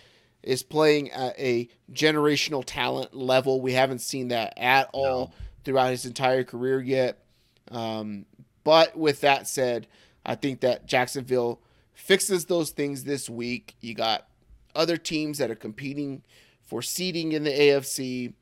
is 0.43 0.63
playing 0.63 1.11
at 1.11 1.37
a 1.39 1.69
generational 1.91 2.63
talent 2.65 3.15
level. 3.15 3.61
We 3.61 3.73
haven't 3.73 3.99
seen 3.99 4.29
that 4.29 4.53
at 4.57 4.89
all 4.93 5.33
throughout 5.63 5.91
his 5.91 6.05
entire 6.05 6.43
career 6.43 6.81
yet. 6.81 7.23
Um, 7.69 8.25
but 8.63 8.97
with 8.97 9.21
that 9.21 9.47
said, 9.47 9.87
I 10.25 10.35
think 10.35 10.61
that 10.61 10.85
Jacksonville 10.85 11.61
fixes 11.93 12.45
those 12.45 12.71
things 12.71 13.03
this 13.03 13.29
week. 13.29 13.75
You 13.81 13.93
got 13.93 14.27
other 14.75 14.97
teams 14.97 15.37
that 15.37 15.51
are 15.51 15.55
competing 15.55 16.23
for 16.63 16.81
seeding 16.81 17.31
in 17.31 17.43
the 17.43 17.51
AFC. 17.51 18.33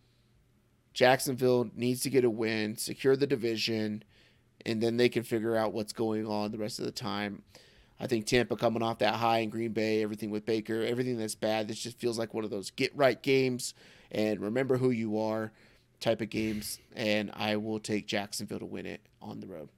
Jacksonville 0.94 1.70
needs 1.76 2.02
to 2.02 2.10
get 2.10 2.24
a 2.24 2.30
win, 2.30 2.76
secure 2.76 3.16
the 3.16 3.28
division, 3.28 4.04
and 4.66 4.82
then 4.82 4.98
they 4.98 5.10
can 5.10 5.24
figure 5.24 5.56
out 5.56 5.74
what's 5.74 5.94
going 5.94 6.26
on 6.26 6.52
the 6.52 6.58
rest 6.58 6.80
of 6.80 6.86
the 6.86 6.92
time. 6.92 7.44
I 8.00 8.08
think 8.08 8.26
Tampa 8.26 8.56
coming 8.56 8.82
off 8.82 9.00
that 9.00 9.16
high 9.16 9.40
in 9.40 9.50
Green 9.50 9.74
Bay, 9.74 10.02
everything 10.02 10.32
with 10.32 10.46
Baker, 10.46 10.82
everything 10.84 11.18
that's 11.18 11.36
bad, 11.36 11.68
this 11.68 11.80
just 11.80 12.00
feels 12.00 12.18
like 12.18 12.34
one 12.34 12.46
of 12.46 12.50
those 12.50 12.72
get 12.72 12.96
right 12.96 13.22
games 13.22 13.74
and 14.12 14.40
remember 14.40 14.78
who 14.78 14.92
you 14.92 15.20
are 15.20 15.52
type 16.00 16.22
of 16.22 16.30
games. 16.30 16.80
And 16.96 17.30
I 17.34 17.58
will 17.58 17.80
take 17.80 18.08
Jacksonville 18.08 18.60
to 18.60 18.66
win 18.66 18.86
it 18.86 19.02
on 19.22 19.42
the 19.42 19.48
road. 19.48 19.70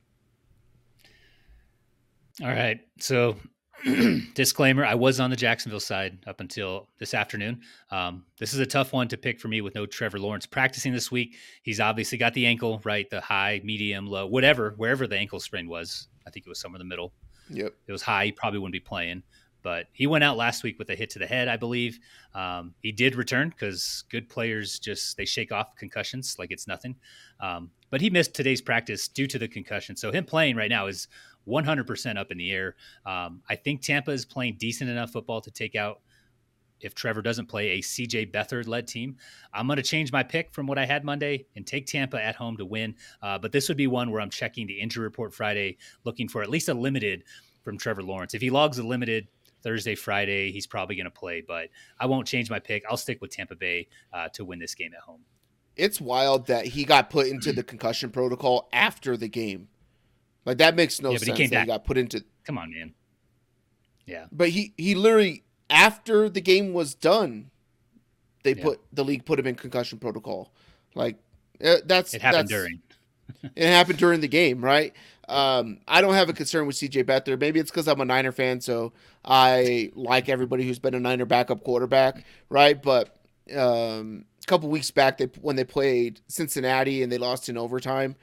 All 2.42 2.48
right. 2.48 2.80
So, 3.00 3.38
disclaimer 4.36 4.86
I 4.86 4.94
was 4.94 5.20
on 5.20 5.32
the 5.32 5.36
Jacksonville 5.36 5.80
side 5.80 6.20
up 6.28 6.40
until 6.40 6.88
this 7.00 7.16
afternoon. 7.16 7.62
Um, 7.90 8.26
this 8.38 8.54
is 8.54 8.60
a 8.60 8.66
tough 8.66 8.94
one 8.94 9.08
to 9.08 9.18
pick 9.18 9.40
for 9.40 9.48
me 9.48 9.62
with 9.62 9.74
no 9.74 9.88
Trevor 9.88 10.20
Lawrence 10.20 10.46
practicing 10.46 10.94
this 10.94 11.12
week. 11.12 11.36
He's 11.64 11.80
obviously 11.80 12.20
got 12.20 12.36
the 12.36 12.46
ankle, 12.46 12.80
right? 12.84 13.10
The 13.10 13.22
high, 13.22 13.62
medium, 13.64 14.06
low, 14.06 14.28
whatever, 14.28 14.76
wherever 14.78 15.08
the 15.08 15.18
ankle 15.18 15.40
sprain 15.40 15.68
was. 15.68 16.08
I 16.28 16.30
think 16.30 16.46
it 16.46 16.50
was 16.50 16.60
somewhere 16.60 16.80
in 16.80 16.88
the 16.88 16.90
middle 16.90 17.12
Yep. 17.52 17.74
It 17.88 17.92
was 17.92 18.02
high. 18.02 18.26
He 18.26 18.32
probably 18.32 18.60
wouldn't 18.60 18.74
be 18.74 18.80
playing. 18.80 19.24
But 19.64 19.88
he 19.94 20.08
went 20.08 20.24
out 20.24 20.38
last 20.38 20.64
week 20.64 20.80
with 20.80 20.90
a 20.90 20.96
hit 20.96 21.12
to 21.12 21.20
the 21.20 21.28
head, 21.28 21.48
I 21.48 21.56
believe. 21.56 22.00
Um, 22.34 22.74
he 22.82 22.92
did 22.92 23.16
return 23.16 23.50
because 23.50 24.06
good 24.10 24.28
players 24.28 24.80
just 24.80 25.18
they 25.18 25.26
shake 25.26 25.52
off 25.52 25.76
concussions 25.76 26.38
like 26.40 26.52
it's 26.52 26.68
nothing. 26.68 26.96
Um, 27.40 27.70
but 27.92 28.02
he 28.02 28.10
missed 28.10 28.34
today's 28.34 28.62
practice 28.62 29.08
due 29.08 29.28
to 29.28 29.38
the 29.38 29.48
concussion. 29.48 29.96
So 29.96 30.12
him 30.12 30.26
playing 30.26 30.56
right 30.56 30.70
now 30.70 30.88
is 30.88 31.08
100% 31.48 32.18
up 32.18 32.32
in 32.32 32.38
the 32.38 32.52
air. 32.52 32.76
Um, 33.06 33.42
I 33.50 33.56
think 33.56 33.82
Tampa 33.82 34.12
is 34.12 34.26
playing 34.26 34.56
decent 34.58 34.90
enough 34.90 35.12
football 35.12 35.42
to 35.42 35.52
take 35.52 35.76
out 35.76 36.02
if 36.82 36.96
Trevor 36.96 37.22
doesn't 37.22 37.48
play 37.48 37.72
a 37.72 37.80
CJ 37.80 38.32
Beathard 38.32 38.68
led 38.68 38.88
team. 38.88 39.18
I'm 39.54 39.68
going 39.68 39.78
to 39.78 39.84
change 39.84 40.12
my 40.12 40.24
pick 40.24 40.54
from 40.54 40.68
what 40.68 40.78
I 40.78 40.86
had 40.86 41.04
Monday 41.04 41.46
and 41.56 41.66
take 41.66 41.88
Tampa 41.88 42.22
at 42.22 42.36
home 42.36 42.58
to 42.58 42.66
win. 42.66 42.96
Uh, 43.22 43.38
but 43.38 43.52
this 43.52 43.68
would 43.68 43.78
be 43.78 43.88
one 43.88 44.12
where 44.12 44.22
I'm 44.22 44.30
checking 44.30 44.68
the 44.68 44.80
injury 44.80 45.04
report 45.04 45.34
Friday, 45.34 45.78
looking 46.04 46.28
for 46.28 46.42
at 46.42 46.50
least 46.50 46.70
a 46.70 46.74
limited 46.74 47.24
from 47.64 47.78
Trevor 47.78 48.04
Lawrence. 48.04 48.34
If 48.34 48.42
he 48.42 48.50
logs 48.50 48.78
a 48.80 48.84
limited 48.84 49.28
Thursday, 49.64 49.96
Friday, 49.96 50.52
he's 50.52 50.68
probably 50.68 50.96
going 50.96 51.06
to 51.06 51.12
play. 51.12 51.42
But 51.46 51.70
I 52.00 52.06
won't 52.06 52.28
change 52.28 52.50
my 52.50 52.60
pick. 52.60 52.84
I'll 52.90 52.98
stick 52.98 53.22
with 53.22 53.32
Tampa 53.32 53.56
Bay 53.56 53.88
uh, 54.14 54.30
to 54.34 54.46
win 54.46 54.60
this 54.60 54.76
game 54.76 54.94
at 54.94 55.02
home. 55.02 55.22
It's 55.76 56.02
wild 56.02 56.48
that 56.48 56.66
he 56.66 56.84
got 56.84 57.10
put 57.10 57.28
into 57.28 57.54
the 57.54 57.64
concussion 57.64 58.10
protocol 58.10 58.68
after 58.74 59.16
the 59.16 59.30
game. 59.30 59.70
Like 60.46 60.58
that 60.58 60.76
makes 60.76 61.02
no 61.02 61.12
yeah, 61.12 61.18
sense. 61.20 61.38
He, 61.38 61.44
he 61.46 61.66
got 61.66 61.86
put 61.86 61.98
into. 61.98 62.24
Come 62.46 62.58
on, 62.58 62.72
man. 62.74 62.94
Yeah, 64.06 64.26
but 64.32 64.50
he 64.50 64.74
he 64.78 64.96
literally 64.96 65.44
after 65.72 66.30
the 66.30 66.42
game 66.42 66.74
was 66.74 66.94
done, 66.94 67.50
they 68.44 68.54
yeah. 68.54 68.64
put 68.64 68.82
the 68.94 69.04
league 69.04 69.26
put 69.26 69.40
him 69.40 69.48
in 69.48 69.56
concussion 69.56 69.98
protocol. 69.98 70.52
Like 70.94 71.18
uh, 71.64 71.78
that's 71.86 72.14
it 72.14 72.22
happened 72.22 72.50
that's, 72.50 72.52
during. 72.52 72.82
it 73.56 73.68
happened 73.68 73.98
during 73.98 74.22
the 74.22 74.28
game, 74.28 74.64
right? 74.64 74.94
Um, 75.30 75.80
I 75.88 76.02
don't 76.02 76.14
have 76.14 76.30
a 76.30 76.34
concern 76.34 76.68
with 76.68 76.76
CJ 76.76 77.06
Beathard. 77.06 77.40
Maybe 77.40 77.60
it's 77.60 77.72
because 77.72 77.88
I'm 77.88 78.02
a 78.02 78.06
Niner 78.06 78.34
fan, 78.34 78.60
so 78.60 78.92
I 79.24 79.92
like 79.96 80.28
everybody 80.28 80.68
who's 80.68 80.80
been 80.80 80.94
a 80.94 81.00
Niner 81.00 81.26
backup 81.26 81.64
quarterback, 81.64 82.26
right? 82.50 82.82
But 82.82 83.16
um, 83.56 84.26
a 84.44 84.46
couple 84.46 84.70
weeks 84.70 84.92
back, 84.92 85.18
they 85.18 85.30
when 85.40 85.56
they 85.56 85.64
played 85.64 86.20
Cincinnati 86.28 87.02
and 87.02 87.12
they 87.12 87.18
lost 87.18 87.48
in 87.48 87.58
overtime 87.58 88.16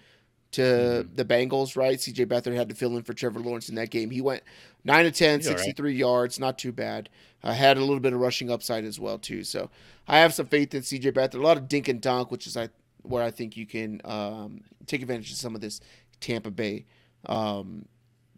to 0.52 0.62
mm-hmm. 0.62 1.14
the 1.14 1.24
Bengals, 1.24 1.76
right? 1.76 1.98
CJ 1.98 2.26
Beathard 2.26 2.54
had 2.54 2.68
to 2.68 2.74
fill 2.74 2.96
in 2.96 3.02
for 3.02 3.12
Trevor 3.12 3.40
Lawrence 3.40 3.68
in 3.68 3.74
that 3.74 3.90
game. 3.90 4.10
He 4.10 4.20
went 4.20 4.42
9 4.84 5.04
to 5.04 5.10
10, 5.10 5.42
63 5.42 5.90
right. 5.90 5.96
yards, 5.96 6.40
not 6.40 6.58
too 6.58 6.72
bad. 6.72 7.08
Uh, 7.42 7.52
had 7.52 7.76
a 7.76 7.80
little 7.80 8.00
bit 8.00 8.12
of 8.12 8.20
rushing 8.20 8.50
upside 8.50 8.84
as 8.84 8.98
well 8.98 9.18
too. 9.18 9.44
So 9.44 9.70
I 10.06 10.18
have 10.18 10.34
some 10.34 10.46
faith 10.46 10.74
in 10.74 10.82
CJ 10.82 11.12
Beathard. 11.12 11.34
A 11.34 11.42
lot 11.42 11.56
of 11.56 11.68
dink 11.68 11.88
and 11.88 12.00
dunk, 12.00 12.30
which 12.30 12.46
is 12.46 12.56
I, 12.56 12.68
where 13.02 13.22
I 13.22 13.30
think 13.30 13.56
you 13.56 13.66
can 13.66 14.00
um, 14.04 14.62
take 14.86 15.02
advantage 15.02 15.30
of 15.30 15.36
some 15.36 15.54
of 15.54 15.60
this 15.60 15.80
Tampa 16.20 16.50
Bay 16.50 16.86
um, 17.26 17.84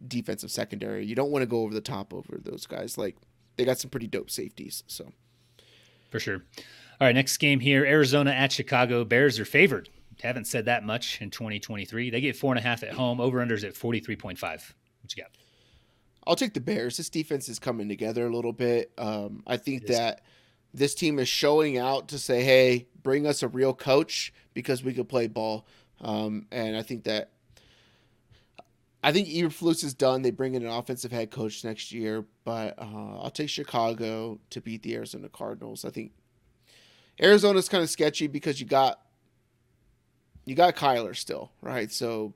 defensive 0.07 0.51
secondary. 0.51 1.07
You 1.07 1.15
don't 1.15 1.31
want 1.31 1.43
to 1.43 1.47
go 1.47 1.63
over 1.63 1.73
the 1.73 1.81
top 1.81 2.13
over 2.13 2.39
those 2.43 2.67
guys. 2.67 2.99
Like 2.99 3.17
they 3.57 3.65
got 3.65 3.79
some 3.79 3.91
pretty 3.91 4.09
dope 4.09 4.31
safeties. 4.31 4.83
So 4.87 5.13
for 6.11 6.19
sure. 6.19 6.43
All 7.01 7.07
right, 7.07 7.15
next 7.15 7.39
game 7.39 7.61
here: 7.61 7.87
Arizona 7.87 8.33
at 8.33 8.53
Chicago. 8.53 9.05
Bears 9.05 9.39
are 9.39 9.47
favored 9.47 9.89
haven't 10.23 10.47
said 10.47 10.67
that 10.67 10.85
much 10.85 11.21
in 11.21 11.31
2023. 11.31 12.11
They 12.11 12.21
get 12.21 12.37
four 12.37 12.53
and 12.53 12.59
a 12.59 12.63
half 12.63 12.83
at 12.83 12.93
home. 12.93 13.21
Over 13.21 13.45
unders 13.45 13.65
at 13.65 13.75
43.5. 13.75 14.41
What 14.41 15.17
you 15.17 15.23
got? 15.23 15.31
I'll 16.27 16.37
take 16.37 16.55
the 16.55 16.61
Bears. 16.61 16.97
This 16.97 17.09
defense 17.09 17.49
is 17.49 17.59
coming 17.59 17.89
together 17.89 18.27
a 18.27 18.35
little 18.35 18.53
bit. 18.53 18.93
Um, 18.99 19.43
I 19.47 19.57
think 19.57 19.87
that 19.87 20.23
this 20.73 20.95
team 20.95 21.19
is 21.19 21.29
showing 21.29 21.79
out 21.79 22.09
to 22.09 22.19
say, 22.19 22.43
hey, 22.43 22.87
bring 23.03 23.27
us 23.27 23.43
a 23.43 23.49
real 23.49 23.73
coach 23.73 24.33
because 24.55 24.85
we 24.85 24.93
could 24.93 25.09
play 25.09 25.27
ball. 25.27 25.67
Um, 26.01 26.47
and 26.51 26.77
I 26.77 26.83
think 26.83 27.05
that 27.05 27.31
I 29.03 29.13
think 29.13 29.29
Eberflus 29.29 29.83
is 29.83 29.95
done. 29.95 30.23
They 30.23 30.31
bring 30.31 30.55
in 30.55 30.63
an 30.63 30.71
offensive 30.71 31.11
head 31.11 31.31
coach 31.31 31.65
next 31.65 31.91
year, 31.91 32.27
but 32.45 32.79
uh, 32.79 33.19
I'll 33.19 33.31
take 33.31 33.49
Chicago 33.49 34.39
to 34.51 34.61
beat 34.61 34.83
the 34.83 34.95
Arizona 34.95 35.31
Cardinals. 35.31 35.87
I 35.87 35.91
think 35.91 36.13
Arizona's 37.21 37.69
kind 37.69 37.83
of 37.83 37.89
sketchy 37.89 38.27
because 38.27 38.61
you 38.61 38.67
got 38.67 39.01
you 40.51 40.57
got 40.57 40.75
Kyler 40.77 41.15
still, 41.17 41.53
right? 41.63 41.91
So 41.93 42.35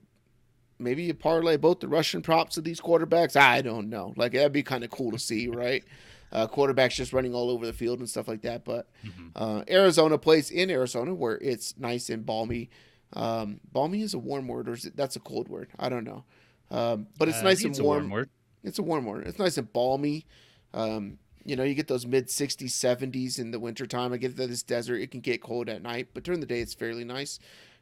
maybe 0.78 1.02
you 1.02 1.14
parlay 1.14 1.56
both 1.56 1.80
the 1.80 1.88
rushing 1.88 2.22
props 2.22 2.56
of 2.56 2.64
these 2.64 2.80
quarterbacks. 2.80 3.36
I 3.36 3.60
don't 3.60 3.90
know. 3.90 4.14
Like 4.16 4.32
that'd 4.32 4.52
be 4.52 4.62
kind 4.62 4.84
of 4.84 4.90
cool 4.90 5.10
to 5.12 5.18
see, 5.18 5.48
right? 5.48 5.84
uh, 6.32 6.48
quarterbacks 6.48 6.94
just 6.96 7.12
running 7.12 7.32
all 7.32 7.48
over 7.48 7.64
the 7.64 7.72
field 7.72 8.00
and 8.00 8.08
stuff 8.10 8.26
like 8.26 8.42
that. 8.42 8.64
But 8.64 8.88
Mhm. 9.06 9.30
uh, 9.36 9.62
Arizona 9.70 10.18
plays 10.18 10.50
in 10.50 10.68
Arizona 10.68 11.14
where 11.14 11.36
it's 11.38 11.78
nice 11.78 12.10
and 12.10 12.26
balmy. 12.26 12.70
Um, 13.12 13.60
balmy 13.72 14.02
is 14.02 14.14
a 14.14 14.18
warm 14.18 14.48
word, 14.48 14.68
or 14.68 14.72
is 14.72 14.84
it, 14.84 14.96
that's 14.96 15.14
a 15.14 15.20
cold 15.20 15.48
word? 15.48 15.68
I 15.78 15.88
don't 15.88 16.02
know. 16.02 16.24
Um, 16.72 17.06
but 17.18 17.28
it's 17.28 17.38
Uh, 17.40 17.44
nice 17.44 17.64
and 17.64 17.78
warm. 17.78 18.10
word. 18.10 18.30
It's 18.64 18.80
a 18.80 18.82
warm 18.82 19.04
word. 19.04 19.28
It's 19.28 19.38
nice 19.38 19.56
and 19.58 19.72
balmy. 19.72 20.26
Um, 20.72 21.18
you 21.44 21.54
know, 21.54 21.62
you 21.62 21.74
get 21.74 21.86
those 21.86 22.04
mid 22.04 22.28
60s, 22.28 22.74
70s 22.74 23.38
in 23.38 23.52
the 23.52 23.60
wintertime. 23.60 24.12
I 24.12 24.16
get 24.16 24.36
to 24.36 24.46
this 24.48 24.64
desert, 24.64 24.96
it 24.96 25.12
can 25.12 25.20
get 25.20 25.40
cold 25.40 25.68
at 25.68 25.82
night, 25.82 26.08
but 26.14 26.24
during 26.24 26.40
the 26.40 26.46
day, 26.46 26.58
it's 26.60 26.74
fairly 26.74 27.04
nice. 27.04 27.38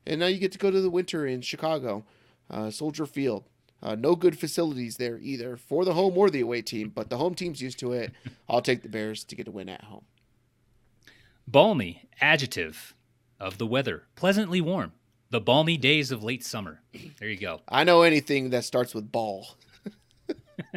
And 0.07 0.21
now 0.21 0.27
you 0.27 0.39
get 0.39 0.53
to 0.53 0.59
go 0.59 0.71
to 0.71 0.81
the 0.81 0.91
winter 0.91 1.27
in 1.27 1.41
Chicago, 1.43 2.05
uh, 2.51 2.71
Soldier 2.71 3.07
Field. 3.07 3.45
Uh, 3.83 3.97
no 3.97 4.15
good 4.15 4.39
facilities 4.39 4.97
there 4.97 5.19
either 5.19 5.57
for 5.57 5.85
the 5.85 5.95
home 5.95 6.17
or 6.17 6.31
the 6.31 6.41
away 6.41 6.63
team, 6.63 6.89
but 6.95 7.11
the 7.11 7.17
home 7.17 7.35
team's 7.35 7.61
used 7.61 7.81
to 7.81 7.93
it. 7.93 8.13
I'll 8.49 8.63
take 8.63 8.83
the 8.83 8.89
Bears 8.89 9.25
to 9.25 9.35
get 9.35 9.49
a 9.49 9.51
win 9.51 9.69
at 9.69 9.85
home. 9.85 10.05
Balmy, 11.49 12.09
adjective 12.21 12.95
of 13.41 13.59
the 13.59 13.67
weather, 13.67 14.05
pleasantly 14.15 14.61
warm. 14.61 14.93
The 15.31 15.41
balmy 15.41 15.77
days 15.77 16.13
of 16.13 16.23
late 16.23 16.45
summer. 16.45 16.83
There 17.19 17.29
you 17.29 17.39
go. 17.39 17.63
I 17.67 17.85
know 17.85 18.03
anything 18.03 18.51
that 18.51 18.65
starts 18.65 18.95
with 18.95 19.11
ball. 19.11 19.57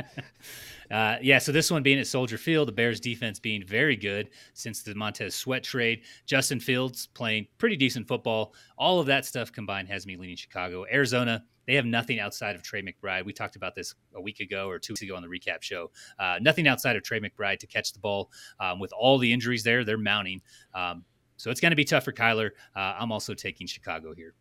Uh, 0.92 1.18
yeah, 1.22 1.40
so 1.40 1.52
this 1.52 1.72
one 1.72 1.84
being 1.84 2.00
at 2.00 2.08
Soldier 2.08 2.38
Field, 2.38 2.68
the 2.68 2.72
Bears 2.72 3.00
defense 3.00 3.40
being 3.40 3.66
very 3.66 3.96
good 3.96 4.30
since 4.54 4.84
the 4.84 4.96
Montez 4.96 5.36
Sweat 5.36 5.64
trade. 5.64 6.02
Justin 6.26 6.60
Fields 6.60 7.08
playing 7.08 7.48
pretty 7.58 7.76
decent 7.76 8.08
football. 8.08 8.54
All 8.78 9.00
of 9.00 9.08
that 9.08 9.26
stuff 9.26 9.52
combined 9.52 9.88
has 9.90 10.06
me 10.06 10.16
leaning 10.18 10.36
Chicago. 10.36 10.86
Arizona, 10.92 11.44
they 11.68 11.76
have 11.76 11.86
nothing 11.86 12.20
outside 12.20 12.56
of 12.56 12.62
Trey 12.62 12.82
McBride. 12.82 13.26
We 13.26 13.34
talked 13.34 13.56
about 13.56 13.76
this 13.76 13.96
a 14.14 14.22
week 14.22 14.40
ago 14.40 14.70
or 14.70 14.80
two 14.80 14.94
weeks 14.94 15.02
ago 15.02 15.16
on 15.16 15.24
the 15.24 15.28
recap 15.28 15.62
show. 15.62 15.92
Uh, 16.20 16.38
nothing 16.42 16.68
outside 16.68 16.96
of 16.96 17.04
Trey 17.04 17.20
McBride 17.20 17.60
to 17.60 17.68
catch 17.68 17.92
the 17.94 18.00
ball. 18.00 18.30
Um, 18.60 18.80
with 18.80 18.94
all 18.94 19.18
the 19.18 19.32
injuries 19.32 19.64
there, 19.64 19.84
they're 19.84 19.98
mounting. 19.98 20.42
Um, 20.74 21.04
so 21.38 21.50
it's 21.52 21.60
going 21.60 21.72
to 21.72 21.76
be 21.76 21.86
tough 21.86 22.06
for 22.06 22.14
Kyler. 22.14 22.52
Uh, 22.76 22.96
I'm 23.00 23.12
also 23.12 23.34
taking 23.34 23.68
Chicago 23.68 24.14
here. 24.14 24.34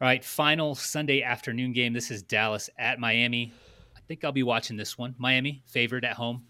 All 0.00 0.06
right, 0.06 0.24
final 0.24 0.76
Sunday 0.76 1.22
afternoon 1.22 1.72
game. 1.72 1.92
This 1.92 2.12
is 2.12 2.22
Dallas 2.22 2.70
at 2.78 3.00
Miami. 3.00 3.52
I 4.08 4.14
think 4.14 4.24
I'll 4.24 4.32
be 4.32 4.42
watching 4.42 4.78
this 4.78 4.96
one. 4.96 5.14
Miami 5.18 5.62
favored 5.66 6.02
at 6.06 6.14
home. 6.14 6.44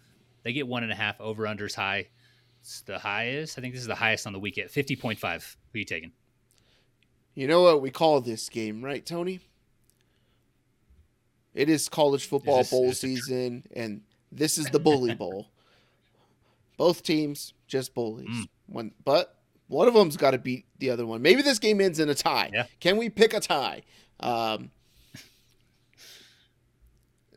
They 0.45 0.53
get 0.53 0.69
one 0.69 0.85
and 0.85 0.93
a 0.93 0.95
half 0.95 1.21
over 1.21 1.43
unders 1.43 1.75
high. 1.75 2.07
It's 2.61 2.83
the 2.83 3.01
highest. 3.01 3.59
I 3.59 3.61
think 3.61 3.75
this 3.75 3.81
is 3.81 3.89
the 3.89 3.97
highest 3.97 4.29
on 4.29 4.33
the 4.33 4.39
week 4.39 4.59
at 4.59 4.71
50.5. 4.71 5.19
Who 5.21 5.29
are 5.29 5.79
you 5.79 5.85
taking? 5.85 6.13
You 7.35 7.49
know 7.49 7.63
what 7.63 7.83
we 7.83 7.91
call 7.91 8.21
this 8.21 8.49
game, 8.49 8.85
right, 8.85 9.05
Tony? 9.05 9.41
It 11.53 11.69
is 11.69 11.89
college 11.89 12.27
football 12.29 12.59
this- 12.59 12.71
bowl 12.71 12.85
is 12.85 13.01
this 13.01 13.01
tr- 13.01 13.07
season, 13.07 13.65
and 13.75 14.03
this 14.31 14.57
is 14.57 14.67
the 14.67 14.79
bully 14.79 15.15
bowl. 15.17 15.49
Both 16.77 17.03
teams 17.03 17.55
just 17.67 17.93
bullies. 17.93 18.29
Mm. 18.29 18.49
One, 18.67 18.93
but 19.05 19.35
one 19.67 19.89
of 19.89 19.95
them's 19.95 20.17
got 20.17 20.31
to 20.31 20.39
beat 20.39 20.67
the 20.79 20.91
other 20.91 21.07
one. 21.07 21.23
Maybe 21.23 21.43
this 21.43 21.59
game 21.59 21.81
ends 21.81 21.99
in 21.99 22.09
a 22.09 22.15
tie. 22.15 22.51
Yeah. 22.53 22.67
Can 22.79 22.97
we 22.99 23.11
pick 23.11 23.35
a 23.35 23.41
tie? 23.41 23.83
Um, 24.21 24.71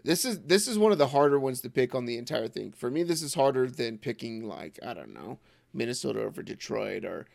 this 0.04 0.26
is 0.26 0.42
this 0.42 0.68
is 0.68 0.78
one 0.78 0.92
of 0.92 0.98
the 0.98 1.08
harder 1.08 1.40
ones 1.40 1.62
to 1.62 1.70
pick 1.70 1.94
on 1.96 2.06
the 2.06 2.18
entire 2.18 2.48
thing. 2.48 2.72
For 2.72 2.90
me, 2.90 3.04
this 3.04 3.22
is 3.22 3.34
harder 3.34 3.68
than 3.70 3.98
picking 3.98 4.48
like 4.48 4.80
I 4.86 4.94
don't 4.94 5.14
know 5.14 5.40
Minnesota 5.74 6.22
over 6.22 6.42
Detroit 6.44 7.06
or 7.06 7.28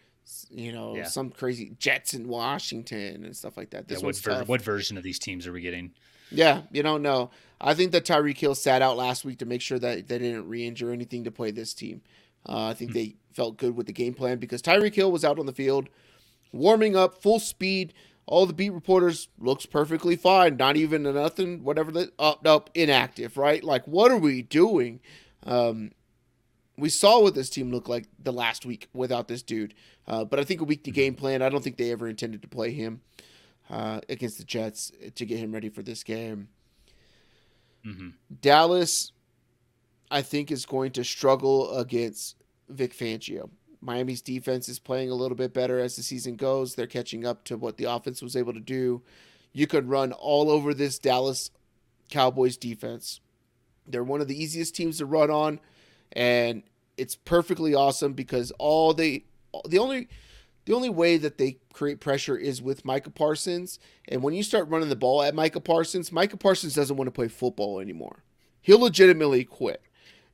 you 0.51 0.73
know 0.73 0.97
Yeah. 0.97 1.05
some 1.05 1.31
crazy 1.31 1.73
Jets 1.79 2.13
in 2.15 2.27
Washington 2.29 3.25
and 3.25 3.37
stuff 3.37 3.57
like 3.57 3.71
that. 3.71 3.89
This 3.89 4.01
Yeah, 4.01 4.07
what, 4.07 4.17
ver- 4.19 4.45
what 4.45 4.63
version 4.63 4.97
of 4.97 5.03
these 5.05 5.19
teams 5.19 5.47
are 5.47 5.53
we 5.53 5.61
getting? 5.61 5.93
Yeah, 6.33 6.63
you 6.73 6.83
don't 6.83 7.03
know. 7.03 7.31
I 7.61 7.75
think 7.75 7.93
that 7.93 8.05
Tyreek 8.05 8.37
Hill 8.37 8.57
sat 8.57 8.83
out 8.83 8.97
last 8.97 9.25
week 9.25 9.39
to 9.39 9.47
make 9.47 9.61
sure 9.61 9.79
that 9.79 10.09
they 10.09 10.19
didn't 10.19 10.49
re-injure 10.49 10.91
anything 10.91 11.23
to 11.25 11.31
play 11.31 11.53
this 11.53 11.73
team. 11.73 12.03
Uh, 12.49 12.67
I 12.67 12.75
think 12.75 12.93
they 12.93 13.15
felt 13.33 13.57
good 13.59 13.77
with 13.77 13.87
the 13.87 13.93
game 13.93 14.13
plan 14.15 14.39
because 14.39 14.61
Tyreek 14.61 14.95
Hill 14.95 15.13
was 15.13 15.25
out 15.25 15.39
on 15.39 15.47
the 15.47 15.53
field, 15.53 15.89
warming 16.53 16.97
up 16.97 17.23
full 17.23 17.39
speed. 17.39 17.95
All 18.27 18.45
the 18.45 18.53
beat 18.53 18.71
reporters 18.71 19.29
looks 19.39 19.67
perfectly 19.67 20.17
fine. 20.17 20.57
Not 20.57 20.77
even 20.77 21.07
a 21.07 21.13
nothing, 21.13 21.63
whatever. 21.63 21.93
The 21.93 22.13
up, 22.19 22.47
up, 22.47 22.71
inactive. 22.75 23.37
Right? 23.37 23.63
Like, 23.63 23.87
what 23.87 24.11
are 24.11 24.19
we 24.19 24.43
doing? 24.43 25.01
Um, 25.45 25.93
we 26.77 26.89
saw 26.89 27.23
what 27.23 27.35
this 27.35 27.49
team 27.51 27.71
looked 27.71 27.89
like 27.89 28.07
the 28.23 28.33
last 28.33 28.67
week 28.67 28.89
without 28.93 29.29
this 29.29 29.43
dude. 29.43 29.75
Uh, 30.07 30.25
but 30.25 30.39
I 30.39 30.45
think 30.45 30.61
a 30.61 30.65
week 30.65 30.85
to 30.85 30.91
game 30.91 31.15
plan. 31.15 31.41
I 31.43 31.49
don't 31.49 31.63
think 31.63 31.77
they 31.77 31.93
ever 31.93 32.09
intended 32.09 32.43
to 32.43 32.49
play 32.49 32.73
him 32.73 33.01
uh, 33.71 34.01
against 34.09 34.39
the 34.39 34.45
Jets 34.45 34.93
to 35.15 35.27
get 35.27 35.39
him 35.39 35.53
ready 35.53 35.69
for 35.69 35.83
this 35.83 36.03
game. 36.03 36.49
hmm 37.85 38.11
Dallas, 38.41 39.13
I 40.11 40.23
think, 40.23 40.51
is 40.51 40.67
going 40.67 40.93
to 40.93 41.05
struggle 41.05 41.77
against 41.77 42.37
Vic 42.69 42.93
Fangio. 42.93 43.51
Miami's 43.81 44.23
defense 44.23 44.69
is 44.69 44.79
playing 44.79 45.11
a 45.11 45.15
little 45.15 45.37
bit 45.37 45.55
better 45.55 45.79
as 45.79 45.97
the 45.97 46.03
season 46.03 46.37
goes. 46.37 46.75
They're 46.75 46.87
catching 46.87 47.27
up 47.27 47.45
to 47.45 47.57
what 47.57 47.77
the 47.77 47.85
offense 47.85 48.23
was 48.23 48.37
able 48.37 48.53
to 48.53 48.61
do. 48.61 49.03
You 49.53 49.67
could 49.67 49.89
run 49.89 50.13
all 50.13 50.51
over 50.51 50.75
this 50.75 50.99
Dallas 50.99 51.51
Cowboys 52.11 52.57
defense. 52.57 53.21
They're 53.87 54.05
one 54.05 54.21
of 54.21 54.29
the 54.29 54.41
easiest 54.41 54.75
teams 54.75 54.99
to 54.99 55.07
run 55.07 55.31
on, 55.31 55.61
and 56.13 56.63
it's 56.97 57.15
perfectly 57.15 57.75
awesome 57.75 58.13
because 58.13 58.51
all 58.59 58.93
they, 58.93 59.25
the 59.69 59.79
only, 59.79 60.09
the 60.65 60.75
only 60.75 60.91
way 60.91 61.17
that 61.17 61.39
they 61.39 61.59
create 61.73 62.01
pressure 62.01 62.37
is 62.37 62.61
with 62.61 62.85
Micah 62.85 63.11
Parsons. 63.11 63.79
And 64.09 64.23
when 64.23 64.35
you 64.35 64.43
start 64.43 64.69
running 64.69 64.89
the 64.89 64.97
ball 64.97 65.23
at 65.23 65.35
Micah 65.35 65.61
Parsons, 65.61 66.11
Micah 66.11 66.37
Parsons 66.37 66.75
doesn't 66.75 66.97
want 66.97 67.07
to 67.07 67.13
play 67.13 67.29
football 67.29 67.81
anymore. 67.81 68.25
He'll 68.61 68.81
legitimately 68.81 69.45
quit. 69.45 69.81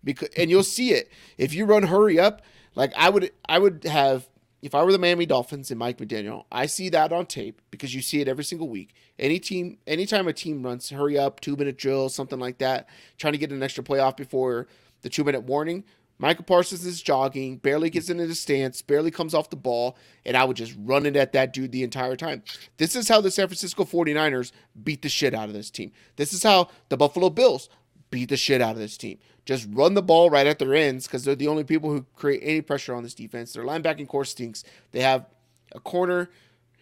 Because 0.05 0.31
and 0.37 0.51
you'll 0.51 0.63
see 0.65 0.91
it. 0.91 1.11
If 1.39 1.55
you 1.55 1.65
run 1.65 1.85
hurry 1.85 2.19
up, 2.19 2.43
like 2.75 2.93
I 2.97 3.11
would 3.11 3.31
I 3.49 3.59
would 3.59 3.85
have 3.85 4.29
if 4.63 4.77
I 4.77 4.85
were 4.85 4.93
the 4.93 4.99
Miami 4.99 5.27
Dolphins 5.27 5.71
and 5.71 5.79
Mike 5.79 5.99
McDaniel, 5.99 6.45
I 6.53 6.67
see 6.67 6.89
that 6.91 7.13
on 7.13 7.27
tape 7.27 7.61
because 7.73 7.95
you 7.95 8.01
see 8.01 8.21
it 8.21 8.29
every 8.29 8.45
single 8.45 8.69
week. 8.69 8.95
Any 9.19 9.41
team 9.41 9.79
anytime 9.87 10.29
a 10.29 10.33
team 10.33 10.63
runs 10.63 10.91
hurry 10.91 11.19
up, 11.19 11.41
two 11.41 11.57
minute 11.57 11.77
drill, 11.77 12.09
something 12.09 12.39
like 12.39 12.59
that, 12.59 12.89
trying 13.19 13.33
to 13.33 13.39
get 13.39 13.51
an 13.51 13.63
extra 13.63 13.83
playoff 13.83 14.17
before 14.17 14.69
the 15.03 15.09
two 15.09 15.25
minute 15.25 15.43
warning, 15.43 15.85
Micah 16.23 16.45
Parsons 16.45 16.87
is 16.87 17.03
jogging, 17.03 17.57
barely 17.57 17.91
gets 17.91 18.09
into 18.09 18.29
the 18.29 18.37
stance, 18.37 18.81
barely 18.81 19.11
comes 19.11 19.35
off 19.35 19.51
the 19.51 19.57
ball, 19.57 19.97
and 20.25 20.37
I 20.37 20.45
would 20.45 20.57
just 20.57 20.73
run 20.79 21.05
it 21.05 21.17
at 21.17 21.33
that 21.33 21.53
dude 21.53 21.73
the 21.73 21.83
entire 21.83 22.15
time. 22.15 22.45
This 22.77 22.95
is 22.95 23.09
how 23.09 23.21
the 23.21 23.33
San 23.33 23.49
Francisco 23.49 23.85
49ers 23.85 24.53
beat 24.85 25.03
the 25.03 25.09
shit 25.09 25.35
out 25.35 25.49
of 25.49 25.55
this 25.55 25.69
team. 25.69 25.91
This 26.15 26.33
is 26.33 26.45
how 26.45 26.69
the 26.91 26.97
Buffalo 26.97 27.29
Bills 27.29 27.69
beat 28.13 28.29
the 28.29 28.37
shit 28.37 28.61
out 28.61 28.73
of 28.73 28.79
this 28.79 28.97
team. 28.97 29.19
Just 29.45 29.67
run 29.73 29.95
the 29.95 30.03
ball 30.03 30.31
right 30.31 30.47
at 30.47 30.61
their 30.61 30.75
ends 30.75 31.09
because 31.09 31.25
they're 31.25 31.35
the 31.35 31.49
only 31.49 31.65
people 31.65 31.91
who 31.91 32.07
create 32.15 32.41
any 32.45 32.61
pressure 32.61 32.95
on 32.95 33.03
this 33.03 33.15
defense. 33.15 33.53
Their 33.53 33.65
linebacking 33.65 34.07
core 34.07 34.25
stinks. 34.25 34.63
They 34.93 35.01
have 35.01 35.27
a 35.73 35.81
corner 35.81 36.31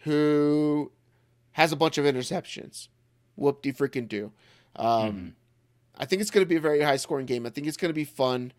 who 0.03 0.91
has 1.53 1.71
a 1.71 1.75
bunch 1.75 1.97
of 1.97 2.05
interceptions. 2.05 2.89
Whoop 3.35 3.63
de 3.63 3.71
freaking 3.71 4.07
do. 4.07 4.31
Um, 4.75 5.35
I 5.97 6.05
think 6.05 6.21
it's 6.21 6.29
going 6.29 6.45
to 6.45 6.49
be 6.49 6.57
a 6.57 6.61
very 6.61 6.81
high 6.81 6.97
scoring 6.97 7.25
game. 7.25 7.47
I 7.47 7.49
think 7.49 7.65
it's 7.65 7.77
going 7.77 7.89
to 7.89 7.93
be 7.93 8.03
fun, 8.03 8.53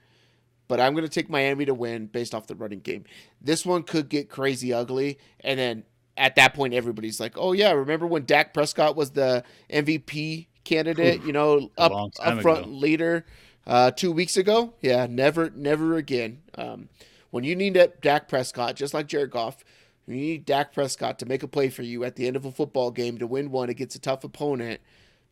but 0.66 0.80
I'm 0.80 0.94
going 0.94 1.04
to 1.04 1.10
take 1.10 1.30
Miami 1.30 1.64
to 1.66 1.74
win 1.74 2.06
based 2.06 2.34
off 2.34 2.48
the 2.48 2.56
running 2.56 2.80
game. 2.80 3.04
This 3.40 3.64
one 3.64 3.84
could 3.84 4.08
get 4.08 4.28
crazy 4.28 4.72
ugly, 4.72 5.18
and 5.40 5.58
then 5.58 5.84
at 6.16 6.34
that 6.36 6.54
point, 6.54 6.74
everybody's 6.74 7.20
like, 7.20 7.38
"Oh 7.38 7.52
yeah, 7.52 7.72
remember 7.72 8.06
when 8.06 8.24
Dak 8.24 8.52
Prescott 8.52 8.96
was 8.96 9.10
the 9.12 9.44
MVP 9.70 10.46
candidate? 10.64 11.22
You 11.24 11.32
know, 11.32 11.70
up 11.78 12.12
front 12.14 12.66
ago. 12.66 12.70
leader 12.70 13.26
uh, 13.66 13.90
two 13.90 14.12
weeks 14.12 14.36
ago? 14.36 14.74
Yeah, 14.80 15.06
never, 15.08 15.50
never 15.50 15.96
again. 15.96 16.42
Um, 16.56 16.88
when 17.30 17.44
you 17.44 17.56
need 17.56 17.74
that 17.74 18.00
Dak 18.00 18.28
Prescott, 18.28 18.76
just 18.76 18.92
like 18.92 19.06
Jared 19.06 19.30
Goff, 19.30 19.64
you 20.06 20.16
need 20.16 20.44
Dak 20.44 20.72
Prescott 20.74 21.18
to 21.20 21.26
make 21.26 21.42
a 21.42 21.48
play 21.48 21.68
for 21.68 21.82
you 21.82 22.04
at 22.04 22.16
the 22.16 22.26
end 22.26 22.36
of 22.36 22.44
a 22.44 22.52
football 22.52 22.90
game 22.90 23.18
to 23.18 23.26
win 23.26 23.50
one 23.50 23.70
against 23.70 23.96
a 23.96 24.00
tough 24.00 24.24
opponent. 24.24 24.80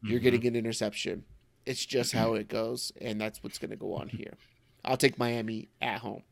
You're 0.02 0.20
getting 0.20 0.46
an 0.46 0.56
interception. 0.56 1.24
It's 1.66 1.84
just 1.84 2.12
how 2.12 2.34
it 2.34 2.48
goes, 2.48 2.90
and 3.00 3.20
that's 3.20 3.42
what's 3.42 3.58
going 3.58 3.70
to 3.70 3.76
go 3.76 3.94
on 3.94 4.08
here. 4.08 4.32
I'll 4.84 4.96
take 4.96 5.18
Miami 5.18 5.68
at 5.82 6.00
home. 6.00 6.22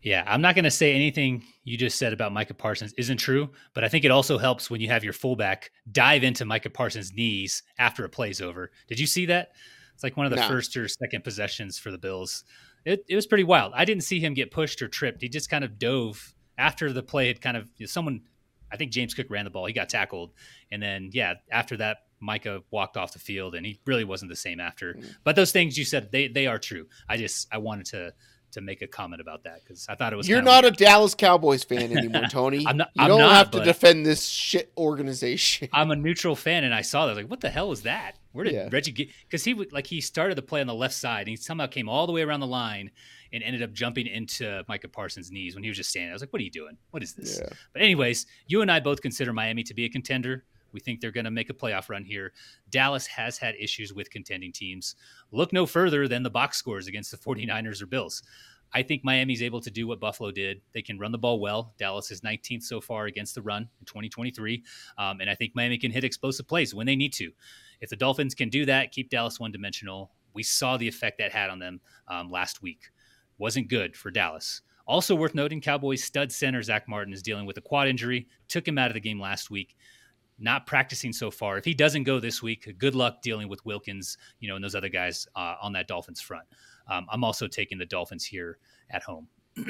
Yeah, 0.00 0.22
I'm 0.26 0.40
not 0.40 0.54
going 0.54 0.64
to 0.64 0.70
say 0.70 0.94
anything 0.94 1.42
you 1.64 1.76
just 1.76 1.98
said 1.98 2.12
about 2.12 2.32
Micah 2.32 2.54
Parsons 2.54 2.94
isn't 2.96 3.16
true, 3.16 3.50
but 3.74 3.82
I 3.82 3.88
think 3.88 4.04
it 4.04 4.10
also 4.10 4.38
helps 4.38 4.70
when 4.70 4.80
you 4.80 4.88
have 4.88 5.02
your 5.02 5.12
fullback 5.12 5.70
dive 5.90 6.22
into 6.22 6.44
Micah 6.44 6.70
Parsons' 6.70 7.12
knees 7.12 7.64
after 7.78 8.04
a 8.04 8.08
play's 8.08 8.40
over. 8.40 8.70
Did 8.86 9.00
you 9.00 9.06
see 9.06 9.26
that? 9.26 9.52
It's 9.94 10.04
like 10.04 10.16
one 10.16 10.26
of 10.26 10.30
the 10.30 10.36
No. 10.36 10.46
first 10.48 10.76
or 10.76 10.86
second 10.86 11.24
possessions 11.24 11.78
for 11.78 11.90
the 11.90 11.98
Bills. 11.98 12.44
It, 12.84 13.04
it 13.08 13.16
was 13.16 13.26
pretty 13.26 13.42
wild. 13.44 13.72
I 13.74 13.84
didn't 13.84 14.04
see 14.04 14.20
him 14.20 14.34
get 14.34 14.52
pushed 14.52 14.80
or 14.80 14.88
tripped. 14.88 15.20
He 15.20 15.28
just 15.28 15.50
kind 15.50 15.64
of 15.64 15.78
dove 15.78 16.32
after 16.56 16.92
the 16.92 17.02
play 17.02 17.26
had 17.26 17.40
kind 17.40 17.56
of 17.56 17.68
someone. 17.86 18.22
I 18.70 18.76
think 18.76 18.92
James 18.92 19.14
Cook 19.14 19.26
ran 19.30 19.44
the 19.44 19.50
ball. 19.50 19.66
He 19.66 19.72
got 19.72 19.88
tackled, 19.88 20.32
and 20.70 20.80
then 20.80 21.10
yeah, 21.12 21.34
after 21.50 21.76
that, 21.78 21.98
Micah 22.20 22.62
walked 22.70 22.96
off 22.96 23.12
the 23.12 23.18
field, 23.18 23.54
and 23.54 23.66
he 23.66 23.80
really 23.86 24.04
wasn't 24.04 24.30
the 24.30 24.36
same 24.36 24.60
after. 24.60 24.94
Mm. 24.94 25.14
But 25.24 25.36
those 25.36 25.52
things 25.52 25.76
you 25.76 25.84
said, 25.84 26.12
they 26.12 26.28
they 26.28 26.46
are 26.46 26.58
true. 26.58 26.86
I 27.08 27.16
just 27.16 27.48
I 27.52 27.58
wanted 27.58 27.86
to 27.86 28.12
to 28.52 28.60
make 28.60 28.80
a 28.82 28.86
comment 28.86 29.20
about 29.20 29.44
that 29.44 29.60
because 29.62 29.86
I 29.88 29.94
thought 29.94 30.12
it 30.12 30.16
was. 30.16 30.28
You're 30.28 30.42
not 30.42 30.64
weird. 30.64 30.74
a 30.74 30.76
Dallas 30.76 31.14
Cowboys 31.14 31.64
fan 31.64 31.92
anymore, 31.96 32.24
Tony. 32.30 32.66
I'm 32.66 32.76
not- 32.78 32.90
you 32.94 33.02
I'm 33.02 33.08
don't 33.08 33.20
not, 33.20 33.32
have 33.36 33.50
to 33.52 33.62
defend 33.64 34.06
this 34.06 34.26
shit 34.26 34.72
organization. 34.76 35.68
I'm 35.74 35.90
a 35.90 35.96
neutral 35.96 36.34
fan, 36.36 36.64
and 36.64 36.74
I 36.74 36.82
saw 36.82 37.06
that. 37.06 37.12
I 37.12 37.14
was 37.14 37.22
like, 37.24 37.30
what 37.30 37.40
the 37.40 37.50
hell 37.50 37.68
was 37.68 37.82
that? 37.82 38.16
Where 38.32 38.44
did 38.44 38.54
Yeah. 38.54 38.68
Reggie 38.70 38.92
get? 38.92 39.08
Because 39.24 39.44
he 39.44 39.54
would 39.54 39.72
like 39.72 39.86
he 39.86 40.00
started 40.00 40.36
the 40.36 40.42
play 40.42 40.60
on 40.60 40.66
the 40.66 40.74
left 40.74 40.94
side 40.94 41.20
and 41.22 41.28
he 41.28 41.36
somehow 41.36 41.66
came 41.66 41.88
all 41.88 42.06
the 42.06 42.12
way 42.12 42.22
around 42.22 42.40
the 42.40 42.46
line 42.46 42.90
and 43.32 43.42
ended 43.42 43.62
up 43.62 43.72
jumping 43.72 44.06
into 44.06 44.62
Micah 44.68 44.88
Parsons' 44.88 45.30
knees 45.30 45.54
when 45.54 45.62
he 45.64 45.68
was 45.70 45.76
just 45.76 45.90
standing. 45.90 46.10
I 46.10 46.12
was 46.14 46.22
like, 46.22 46.32
"What 46.32 46.40
are 46.40 46.44
you 46.44 46.50
doing? 46.50 46.76
What 46.90 47.02
is 47.02 47.14
this?" 47.14 47.40
Yeah. 47.42 47.48
But 47.72 47.82
anyways, 47.82 48.26
you 48.46 48.62
and 48.62 48.70
I 48.70 48.80
both 48.80 49.02
consider 49.02 49.32
Miami 49.32 49.62
to 49.64 49.74
be 49.74 49.84
a 49.84 49.88
contender. 49.88 50.44
We 50.72 50.80
think 50.80 51.00
they're 51.00 51.10
going 51.10 51.24
to 51.24 51.30
make 51.30 51.50
a 51.50 51.54
playoff 51.54 51.88
run 51.88 52.04
here. 52.04 52.32
Dallas 52.70 53.06
has 53.06 53.38
had 53.38 53.54
issues 53.58 53.92
with 53.92 54.10
contending 54.10 54.52
teams. 54.52 54.96
Look 55.32 55.52
no 55.52 55.66
further 55.66 56.08
than 56.08 56.22
the 56.22 56.30
box 56.30 56.56
scores 56.56 56.86
against 56.86 57.10
the 57.10 57.16
49ers 57.16 57.82
or 57.82 57.86
Bills. 57.86 58.22
I 58.72 58.82
think 58.82 59.02
Miami's 59.02 59.42
able 59.42 59.60
to 59.62 59.70
do 59.70 59.86
what 59.86 60.00
Buffalo 60.00 60.30
did. 60.30 60.60
They 60.74 60.82
can 60.82 60.98
run 60.98 61.12
the 61.12 61.18
ball 61.18 61.40
well. 61.40 61.72
Dallas 61.78 62.10
is 62.10 62.20
19th 62.20 62.62
so 62.64 62.80
far 62.80 63.06
against 63.06 63.34
the 63.34 63.42
run 63.42 63.62
in 63.80 63.86
2023. 63.86 64.62
Um, 64.98 65.20
and 65.20 65.30
I 65.30 65.34
think 65.34 65.52
Miami 65.54 65.78
can 65.78 65.90
hit 65.90 66.04
explosive 66.04 66.46
plays 66.46 66.74
when 66.74 66.86
they 66.86 66.96
need 66.96 67.12
to. 67.14 67.30
If 67.80 67.90
the 67.90 67.96
Dolphins 67.96 68.34
can 68.34 68.50
do 68.50 68.66
that, 68.66 68.92
keep 68.92 69.08
Dallas 69.08 69.40
one 69.40 69.52
dimensional. 69.52 70.10
We 70.34 70.42
saw 70.42 70.76
the 70.76 70.88
effect 70.88 71.18
that 71.18 71.32
had 71.32 71.50
on 71.50 71.58
them 71.58 71.80
um, 72.08 72.30
last 72.30 72.60
week. 72.62 72.90
Wasn't 73.38 73.68
good 73.68 73.96
for 73.96 74.10
Dallas. 74.10 74.60
Also 74.86 75.14
worth 75.14 75.34
noting, 75.34 75.60
Cowboys 75.60 76.02
stud 76.02 76.32
center 76.32 76.62
Zack 76.62 76.88
Martin 76.88 77.12
is 77.12 77.22
dealing 77.22 77.46
with 77.46 77.58
a 77.58 77.62
quad 77.62 77.88
injury. 77.88 78.26
Took 78.48 78.66
him 78.66 78.78
out 78.78 78.88
of 78.88 78.94
the 78.94 79.00
game 79.00 79.20
last 79.20 79.50
week. 79.50 79.76
Not 80.38 80.66
practicing 80.66 81.12
so 81.12 81.30
far. 81.30 81.58
If 81.58 81.64
he 81.64 81.74
doesn't 81.74 82.04
go 82.04 82.20
this 82.20 82.42
week, 82.42 82.72
good 82.78 82.94
luck 82.94 83.22
dealing 83.22 83.48
with 83.48 83.64
Wilkins, 83.64 84.16
you 84.38 84.48
know, 84.48 84.54
and 84.54 84.62
those 84.62 84.74
other 84.74 84.88
guys 84.88 85.26
uh, 85.34 85.56
on 85.60 85.72
that 85.72 85.88
Dolphins 85.88 86.20
front. 86.20 86.46
Um, 86.88 87.06
I'm 87.10 87.24
also 87.24 87.48
taking 87.48 87.78
the 87.78 87.86
Dolphins 87.86 88.24
here 88.24 88.58
at 88.90 89.02
home. 89.02 89.28
All 89.58 89.64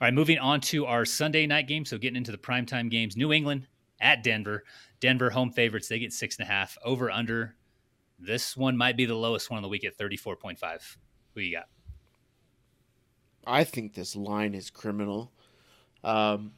right, 0.00 0.14
moving 0.14 0.38
on 0.38 0.60
to 0.62 0.86
our 0.86 1.04
Sunday 1.04 1.46
night 1.46 1.66
game. 1.66 1.84
So 1.84 1.98
getting 1.98 2.16
into 2.16 2.30
the 2.30 2.38
primetime 2.38 2.90
games, 2.90 3.16
New 3.16 3.32
England 3.32 3.66
at 4.00 4.22
Denver. 4.22 4.64
Denver 5.00 5.30
home 5.30 5.50
favorites. 5.50 5.88
They 5.88 5.98
get 5.98 6.12
six 6.12 6.38
and 6.38 6.46
a 6.46 6.50
half. 6.50 6.76
Over 6.84 7.10
under. 7.10 7.56
This 8.18 8.56
one 8.56 8.76
might 8.76 8.96
be 8.96 9.04
the 9.04 9.14
lowest 9.14 9.50
one 9.50 9.58
of 9.58 9.62
the 9.62 9.68
week 9.68 9.84
at 9.84 9.96
34.5. 9.98 10.96
Who 11.34 11.40
you 11.40 11.56
got? 11.56 11.68
I 13.46 13.64
think 13.64 13.94
this 13.94 14.16
line 14.16 14.54
is 14.54 14.70
criminal. 14.70 15.32
Um, 16.02 16.52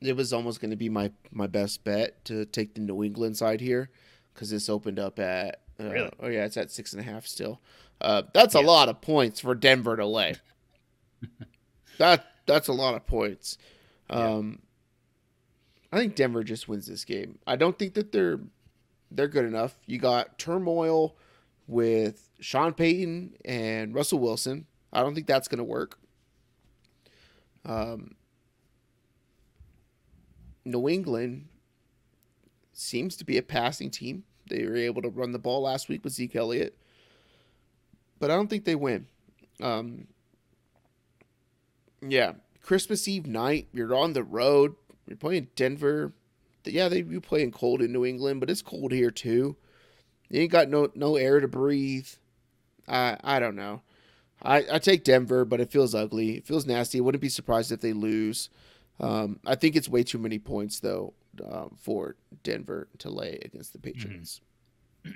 it 0.00 0.16
was 0.16 0.32
almost 0.32 0.60
going 0.60 0.70
to 0.70 0.76
be 0.76 0.88
my 0.88 1.10
my 1.30 1.46
best 1.46 1.84
bet 1.84 2.24
to 2.26 2.44
take 2.44 2.74
the 2.74 2.80
New 2.80 3.02
England 3.02 3.36
side 3.36 3.60
here 3.60 3.90
because 4.32 4.50
this 4.50 4.68
opened 4.68 4.98
up 4.98 5.18
at 5.18 5.60
uh, 5.80 5.84
Really? 5.84 6.10
oh 6.20 6.28
yeah 6.28 6.44
it's 6.44 6.56
at 6.56 6.70
six 6.70 6.92
and 6.92 7.00
a 7.00 7.04
half 7.04 7.26
still. 7.26 7.60
Uh, 8.00 8.22
that's 8.32 8.54
a 8.54 8.60
lot 8.60 8.88
of 8.88 9.00
points 9.00 9.40
for 9.40 9.54
Denver 9.56 9.96
to 9.96 10.06
lay. 10.06 10.36
that 11.98 12.24
that's 12.46 12.68
a 12.68 12.72
lot 12.72 12.94
of 12.94 13.06
points. 13.06 13.58
Um, 14.08 14.60
I 15.92 15.98
think 15.98 16.14
Denver 16.14 16.44
just 16.44 16.68
wins 16.68 16.86
this 16.86 17.04
game. 17.04 17.38
I 17.46 17.56
don't 17.56 17.78
think 17.78 17.94
that 17.94 18.12
they're 18.12 18.40
they're 19.10 19.28
good 19.28 19.44
enough. 19.44 19.74
You 19.86 19.98
got 19.98 20.38
turmoil 20.38 21.16
with 21.66 22.28
Sean 22.40 22.72
Payton 22.72 23.34
and 23.44 23.94
Russell 23.94 24.18
Wilson. 24.20 24.66
I 24.92 25.02
don't 25.02 25.14
think 25.14 25.26
that's 25.26 25.48
going 25.48 25.58
to 25.58 25.64
work. 25.64 25.98
Um, 27.64 28.14
New 30.68 30.88
England 30.88 31.46
seems 32.72 33.16
to 33.16 33.24
be 33.24 33.36
a 33.36 33.42
passing 33.42 33.90
team. 33.90 34.24
They 34.48 34.64
were 34.64 34.76
able 34.76 35.02
to 35.02 35.08
run 35.08 35.32
the 35.32 35.38
ball 35.38 35.62
last 35.62 35.88
week 35.88 36.04
with 36.04 36.14
Zeke 36.14 36.36
Elliott, 36.36 36.76
but 38.18 38.30
I 38.30 38.34
don't 38.34 38.48
think 38.48 38.64
they 38.64 38.74
win. 38.74 39.06
Um, 39.60 40.06
yeah, 42.00 42.32
Christmas 42.62 43.06
Eve 43.08 43.26
night, 43.26 43.68
you're 43.72 43.94
on 43.94 44.12
the 44.12 44.22
road. 44.22 44.74
You're 45.06 45.16
playing 45.16 45.48
Denver. 45.56 46.12
Yeah, 46.64 46.88
they 46.88 46.98
you 46.98 47.20
playing 47.20 47.52
cold 47.52 47.80
in 47.80 47.92
New 47.92 48.04
England, 48.04 48.40
but 48.40 48.50
it's 48.50 48.62
cold 48.62 48.92
here 48.92 49.10
too. 49.10 49.56
You 50.28 50.42
ain't 50.42 50.52
got 50.52 50.68
no 50.68 50.90
no 50.94 51.16
air 51.16 51.40
to 51.40 51.48
breathe. 51.48 52.08
I 52.86 53.16
I 53.24 53.40
don't 53.40 53.56
know. 53.56 53.82
I, 54.42 54.64
I 54.72 54.78
take 54.78 55.02
Denver, 55.02 55.44
but 55.44 55.60
it 55.60 55.72
feels 55.72 55.94
ugly. 55.94 56.36
It 56.36 56.46
feels 56.46 56.66
nasty. 56.66 56.98
I 56.98 57.00
wouldn't 57.00 57.22
be 57.22 57.28
surprised 57.28 57.72
if 57.72 57.80
they 57.80 57.92
lose. 57.92 58.50
Um, 59.00 59.38
I 59.46 59.54
think 59.54 59.76
it's 59.76 59.88
way 59.88 60.02
too 60.02 60.18
many 60.18 60.38
points 60.38 60.80
though 60.80 61.14
um, 61.50 61.76
for 61.80 62.16
Denver 62.42 62.88
to 62.98 63.10
lay 63.10 63.38
against 63.44 63.72
the 63.72 63.78
Patriots. 63.78 64.40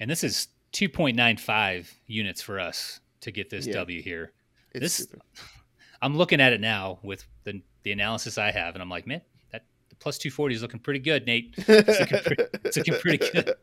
And 0.00 0.08
this 0.08 0.22
is 0.22 0.46
2.95 0.74 1.92
units 2.06 2.40
for 2.40 2.60
us 2.60 3.00
to 3.22 3.32
get 3.32 3.50
this 3.50 3.66
Yeah. 3.66 3.74
W 3.74 4.00
here. 4.02 4.32
It's 4.72 4.80
This- 4.82 4.94
stupid. 4.94 5.22
I'm 6.02 6.16
looking 6.16 6.40
at 6.40 6.52
it 6.52 6.60
now 6.60 7.00
with 7.02 7.24
the 7.42 7.60
the 7.82 7.90
analysis 7.90 8.38
I 8.38 8.52
have, 8.52 8.74
and 8.76 8.82
I'm 8.82 8.88
like, 8.88 9.06
man, 9.08 9.20
that 9.50 9.64
the 9.88 9.96
plus 9.96 10.16
240 10.18 10.54
is 10.54 10.62
looking 10.62 10.78
pretty 10.78 11.00
good, 11.00 11.26
Nate. 11.26 11.54
It's 11.56 11.66
looking 12.00 12.18
pretty, 12.24 12.44
it's 12.64 12.76
looking 12.76 12.94
pretty 13.00 13.18
good. 13.32 13.54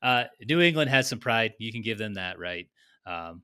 Uh, 0.00 0.24
New 0.46 0.60
England 0.60 0.90
has 0.90 1.08
some 1.08 1.18
pride. 1.18 1.54
You 1.58 1.72
can 1.72 1.82
give 1.82 1.98
them 1.98 2.14
that, 2.14 2.38
right? 2.38 2.68
Um, 3.06 3.42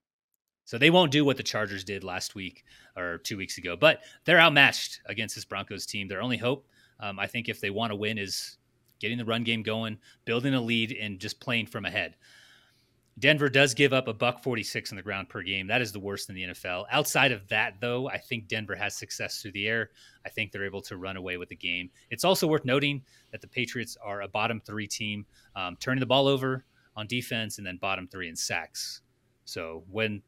so 0.70 0.78
they 0.78 0.90
won't 0.90 1.10
do 1.10 1.24
what 1.24 1.36
the 1.36 1.42
Chargers 1.42 1.82
did 1.82 2.04
last 2.04 2.36
week 2.36 2.62
or 2.96 3.18
two 3.18 3.36
weeks 3.36 3.58
ago, 3.58 3.76
but 3.76 4.02
they're 4.24 4.38
outmatched 4.38 5.00
against 5.06 5.34
this 5.34 5.44
Broncos 5.44 5.84
team. 5.84 6.06
Their 6.06 6.22
only 6.22 6.36
hope, 6.36 6.68
um, 7.00 7.18
I 7.18 7.26
think, 7.26 7.48
if 7.48 7.60
they 7.60 7.70
want 7.70 7.90
to 7.90 7.96
win, 7.96 8.18
is 8.18 8.56
getting 9.00 9.18
the 9.18 9.24
run 9.24 9.42
game 9.42 9.64
going, 9.64 9.98
building 10.24 10.54
a 10.54 10.60
lead, 10.60 10.92
and 10.92 11.18
just 11.18 11.40
playing 11.40 11.66
from 11.66 11.86
ahead. 11.86 12.14
Denver 13.18 13.48
does 13.48 13.74
give 13.74 13.92
up 13.92 14.06
a 14.06 14.14
buck 14.14 14.44
46 14.44 14.92
on 14.92 14.96
the 14.96 15.02
ground 15.02 15.28
per 15.28 15.42
game. 15.42 15.66
That 15.66 15.82
is 15.82 15.90
the 15.90 15.98
worst 15.98 16.28
in 16.28 16.36
the 16.36 16.44
NFL. 16.44 16.84
Outside 16.92 17.32
of 17.32 17.48
that, 17.48 17.80
though, 17.80 18.08
I 18.08 18.18
think 18.18 18.46
Denver 18.46 18.76
has 18.76 18.94
success 18.94 19.42
through 19.42 19.50
the 19.50 19.66
air. 19.66 19.90
I 20.24 20.28
think 20.28 20.52
they're 20.52 20.64
able 20.64 20.82
to 20.82 20.96
run 20.96 21.16
away 21.16 21.36
with 21.36 21.48
the 21.48 21.56
game. 21.56 21.90
It's 22.10 22.24
also 22.24 22.46
worth 22.46 22.64
noting 22.64 23.02
that 23.32 23.40
the 23.40 23.48
Patriots 23.48 23.96
are 24.00 24.22
a 24.22 24.28
bottom 24.28 24.60
three 24.64 24.86
team, 24.86 25.26
um, 25.56 25.76
turning 25.80 25.98
the 25.98 26.06
ball 26.06 26.28
over 26.28 26.64
on 26.94 27.08
defense 27.08 27.58
and 27.58 27.66
then 27.66 27.76
bottom 27.78 28.06
three 28.06 28.28
in 28.28 28.36
sacks. 28.36 29.00
So 29.46 29.82
when 29.90 30.22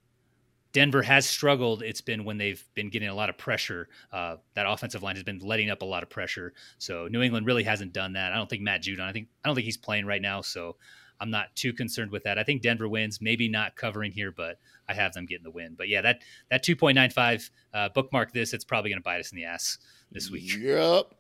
Denver 0.73 1.03
has 1.03 1.27
struggled, 1.27 1.83
it's 1.83 2.01
been 2.01 2.25
when 2.25 2.39
they've 2.39 2.63
been 2.75 2.89
getting 2.89 3.09
a 3.09 3.15
lot 3.15 3.29
of 3.29 3.37
pressure. 3.37 3.89
Uh, 4.11 4.37
that 4.55 4.67
offensive 4.67 5.03
line 5.03 5.17
has 5.17 5.25
been 5.25 5.39
letting 5.39 5.71
up 5.71 5.83
a 5.83 5.85
lot 5.85 6.03
of 6.03 6.09
pressure. 6.09 6.55
So 6.79 7.09
New 7.09 7.23
England 7.23 7.47
really 7.47 7.63
hasn't 7.63 7.93
done 7.93 8.15
that. 8.15 8.33
I 8.33 8.37
don't 8.37 8.49
think 8.49 8.63
Matt 8.63 8.83
Judon. 8.83 9.03
I 9.03 9.13
think 9.13 9.29
I 9.45 9.49
don't 9.49 9.55
think 9.55 9.67
he's 9.67 9.77
playing 9.77 10.07
right 10.07 10.23
now. 10.23 10.41
So 10.41 10.77
I'm 11.21 11.31
not 11.31 11.55
too 11.55 11.73
concerned 11.73 12.11
with 12.11 12.25
that. 12.25 12.39
I 12.39 12.43
think 12.43 12.63
Denver 12.63 12.89
wins, 12.89 13.21
maybe 13.21 13.49
not 13.49 13.77
covering 13.77 14.11
here, 14.11 14.33
but 14.33 14.59
I 14.89 14.95
have 14.95 15.13
them 15.13 15.27
getting 15.27 15.45
the 15.45 15.51
win. 15.51 15.75
But 15.77 15.89
yeah, 15.89 16.01
that 16.01 16.23
that 16.51 16.65
2.95 16.65 17.51
uh, 17.73 17.89
bookmark 17.91 18.33
this. 18.33 18.53
It's 18.53 18.65
probably 18.65 18.91
going 18.91 18.99
to 18.99 19.05
bite 19.05 19.21
us 19.21 19.31
in 19.31 19.37
the 19.37 19.45
ass 19.45 19.79
this 20.11 20.31
week. 20.31 20.57
Yep. 20.59 21.15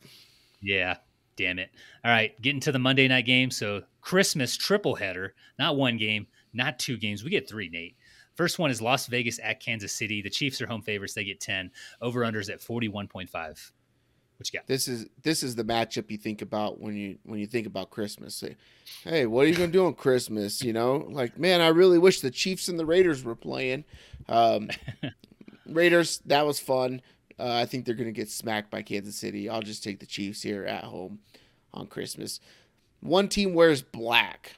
Yeah, 0.61 0.96
damn 1.36 1.59
it. 1.59 1.70
All 2.05 2.11
right, 2.11 2.40
getting 2.40 2.61
to 2.61 2.72
the 2.72 2.78
Monday 2.78 3.07
night 3.07 3.26
game. 3.26 3.50
So 3.50 3.82
Christmas 4.00 4.57
triple 4.57 4.96
header, 4.96 5.34
not 5.59 5.76
one 5.76 5.98
game, 5.98 6.26
not 6.53 6.78
two 6.78 6.96
games. 6.96 7.22
We 7.22 7.30
get 7.30 7.48
three, 7.48 7.68
Nate. 7.68 7.96
First 8.43 8.59
one 8.59 8.72
is 8.72 8.82
Las 8.82 9.07
Vegas 9.07 9.38
at 9.40 9.61
Kansas 9.61 9.93
City. 9.93 10.20
The 10.20 10.28
Chiefs 10.28 10.61
are 10.61 10.66
home 10.66 10.82
favorites. 10.82 11.14
They 11.14 11.22
get 11.22 11.38
10. 11.38 11.70
Over 12.01 12.22
unders 12.22 12.51
at 12.51 12.59
41.5. 12.61 13.30
What 13.30 14.53
you 14.53 14.59
got? 14.59 14.66
This 14.66 14.88
is 14.88 15.07
this 15.22 15.45
is 15.45 15.55
the 15.55 15.62
matchup 15.62 16.11
you 16.11 16.18
think 16.18 16.43
about 16.43 16.80
when 16.80 16.97
you 16.97 17.18
when 17.22 17.38
you 17.38 17.47
think 17.47 17.68
about 17.68 17.90
Christmas. 17.90 18.34
Say, 18.34 18.57
hey, 19.05 19.26
what 19.26 19.45
are 19.45 19.49
you 19.49 19.55
gonna 19.55 19.70
do 19.70 19.86
on 19.86 19.95
Christmas? 19.95 20.61
You 20.61 20.72
know, 20.72 21.07
like 21.09 21.38
man, 21.38 21.61
I 21.61 21.68
really 21.68 21.99
wish 22.01 22.20
the 22.20 22.32
Chiefs 22.32 22.66
and 22.66 22.80
the 22.80 22.84
Raiders 22.84 23.22
were 23.22 23.36
playing. 23.36 23.84
Um, 24.28 24.70
Raiders, 25.66 26.18
that 26.26 26.45
was 26.45 26.59
fun. 26.59 27.01
Uh, 27.38 27.53
I 27.53 27.66
think 27.66 27.84
they're 27.84 27.95
gonna 27.95 28.11
get 28.11 28.28
smacked 28.28 28.72
by 28.72 28.82
Kansas 28.82 29.14
City. 29.14 29.49
I'll 29.49 29.62
just 29.62 29.84
take 29.84 30.01
the 30.01 30.07
Chiefs 30.07 30.43
here 30.43 30.64
at 30.64 30.82
home 30.82 31.20
on 31.72 31.86
Christmas. 31.86 32.40
One 32.99 33.28
team 33.28 33.55
wears 33.55 33.82
black. 33.82 34.57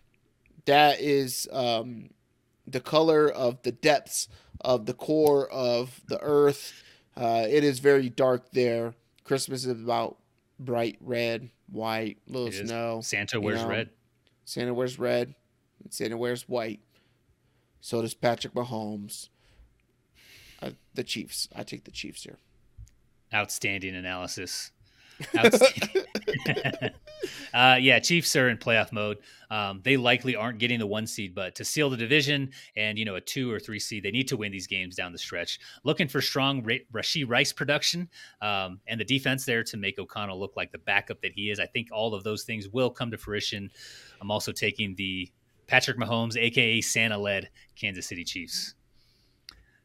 That 0.64 1.02
is 1.02 1.46
um, 1.52 2.08
the 2.66 2.80
color 2.80 3.28
of 3.30 3.62
the 3.62 3.72
depths 3.72 4.28
of 4.60 4.86
the 4.86 4.94
core 4.94 5.50
of 5.50 6.00
the 6.08 6.20
earth. 6.20 6.72
Uh, 7.16 7.46
it 7.48 7.62
is 7.64 7.78
very 7.78 8.08
dark 8.08 8.50
there. 8.52 8.94
Christmas 9.24 9.64
is 9.64 9.70
about 9.82 10.18
bright 10.58 10.96
red, 11.00 11.50
white, 11.70 12.18
little 12.26 12.48
It 12.48 12.54
is. 12.54 12.68
snow. 12.68 13.00
Santa 13.02 13.40
wears 13.40 13.62
know, 13.62 13.68
red. 13.68 13.90
Santa 14.44 14.74
wears 14.74 14.98
red. 14.98 15.34
Santa 15.90 16.16
wears 16.16 16.48
white. 16.48 16.80
So 17.80 18.00
does 18.02 18.14
Patrick 18.14 18.54
Mahomes. 18.54 19.28
Uh, 20.62 20.70
the 20.94 21.04
Chiefs. 21.04 21.48
I 21.54 21.62
take 21.62 21.84
the 21.84 21.90
Chiefs 21.90 22.24
here. 22.24 22.38
Outstanding 23.32 23.94
analysis. 23.94 24.70
Outstanding. 25.36 26.04
uh, 27.54 27.76
yeah, 27.80 27.98
Chiefs 27.98 28.34
are 28.36 28.48
in 28.48 28.56
playoff 28.56 28.92
mode. 28.92 29.18
Um, 29.50 29.80
they 29.84 29.96
likely 29.96 30.36
aren't 30.36 30.58
getting 30.58 30.78
the 30.78 30.86
one 30.86 31.06
seed, 31.06 31.34
but 31.34 31.54
to 31.56 31.64
seal 31.64 31.90
the 31.90 31.96
division 31.96 32.50
and 32.76 32.98
you 32.98 33.04
know 33.04 33.14
a 33.16 33.20
two 33.20 33.50
or 33.52 33.60
three 33.60 33.78
seed, 33.78 34.02
they 34.02 34.10
need 34.10 34.28
to 34.28 34.36
win 34.36 34.52
these 34.52 34.66
games 34.66 34.96
down 34.96 35.12
the 35.12 35.18
stretch. 35.18 35.60
Looking 35.84 36.08
for 36.08 36.20
strong 36.20 36.62
Ra- 36.62 36.76
Rashee 36.92 37.28
Rice 37.28 37.52
production 37.52 38.08
um, 38.42 38.80
and 38.86 39.00
the 39.00 39.04
defense 39.04 39.44
there 39.44 39.62
to 39.64 39.76
make 39.76 39.98
O'Connell 39.98 40.38
look 40.38 40.56
like 40.56 40.72
the 40.72 40.78
backup 40.78 41.20
that 41.22 41.32
he 41.32 41.50
is. 41.50 41.60
I 41.60 41.66
think 41.66 41.88
all 41.92 42.14
of 42.14 42.24
those 42.24 42.44
things 42.44 42.68
will 42.68 42.90
come 42.90 43.10
to 43.10 43.18
fruition. 43.18 43.70
I'm 44.20 44.30
also 44.30 44.52
taking 44.52 44.94
the 44.96 45.30
Patrick 45.66 45.98
Mahomes, 45.98 46.36
aka 46.36 46.80
Santa-led 46.80 47.48
Kansas 47.76 48.06
City 48.06 48.24
Chiefs. 48.24 48.74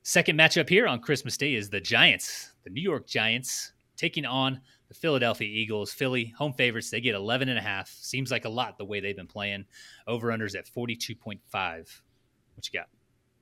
Second 0.02 0.40
matchup 0.40 0.68
here 0.68 0.88
on 0.88 1.02
Christmas 1.02 1.38
Day 1.38 1.54
is 1.54 1.70
the 1.70 1.82
Giants, 1.82 2.54
the 2.64 2.70
New 2.70 2.82
York 2.82 3.06
Giants, 3.06 3.74
taking 3.96 4.26
on 4.26 4.62
the 4.90 4.96
Philadelphia 4.96 5.48
Eagles. 5.48 5.94
Philly, 5.94 6.34
home 6.38 6.54
favorites, 6.54 6.90
they 6.90 7.00
get 7.00 7.16
11 7.16 7.48
and 7.48 7.58
a 7.58 7.62
half. 7.62 7.90
Seems 7.90 8.32
like 8.32 8.46
a 8.46 8.50
lot 8.50 8.78
the 8.78 8.86
way 8.86 9.00
they've 9.00 9.16
been 9.16 9.28
playing. 9.28 9.66
Over 10.08 10.30
unders 10.30 10.58
at 10.58 10.68
42.5. 10.68 11.40
What 11.54 12.74
you 12.74 12.80
got? 12.80 12.88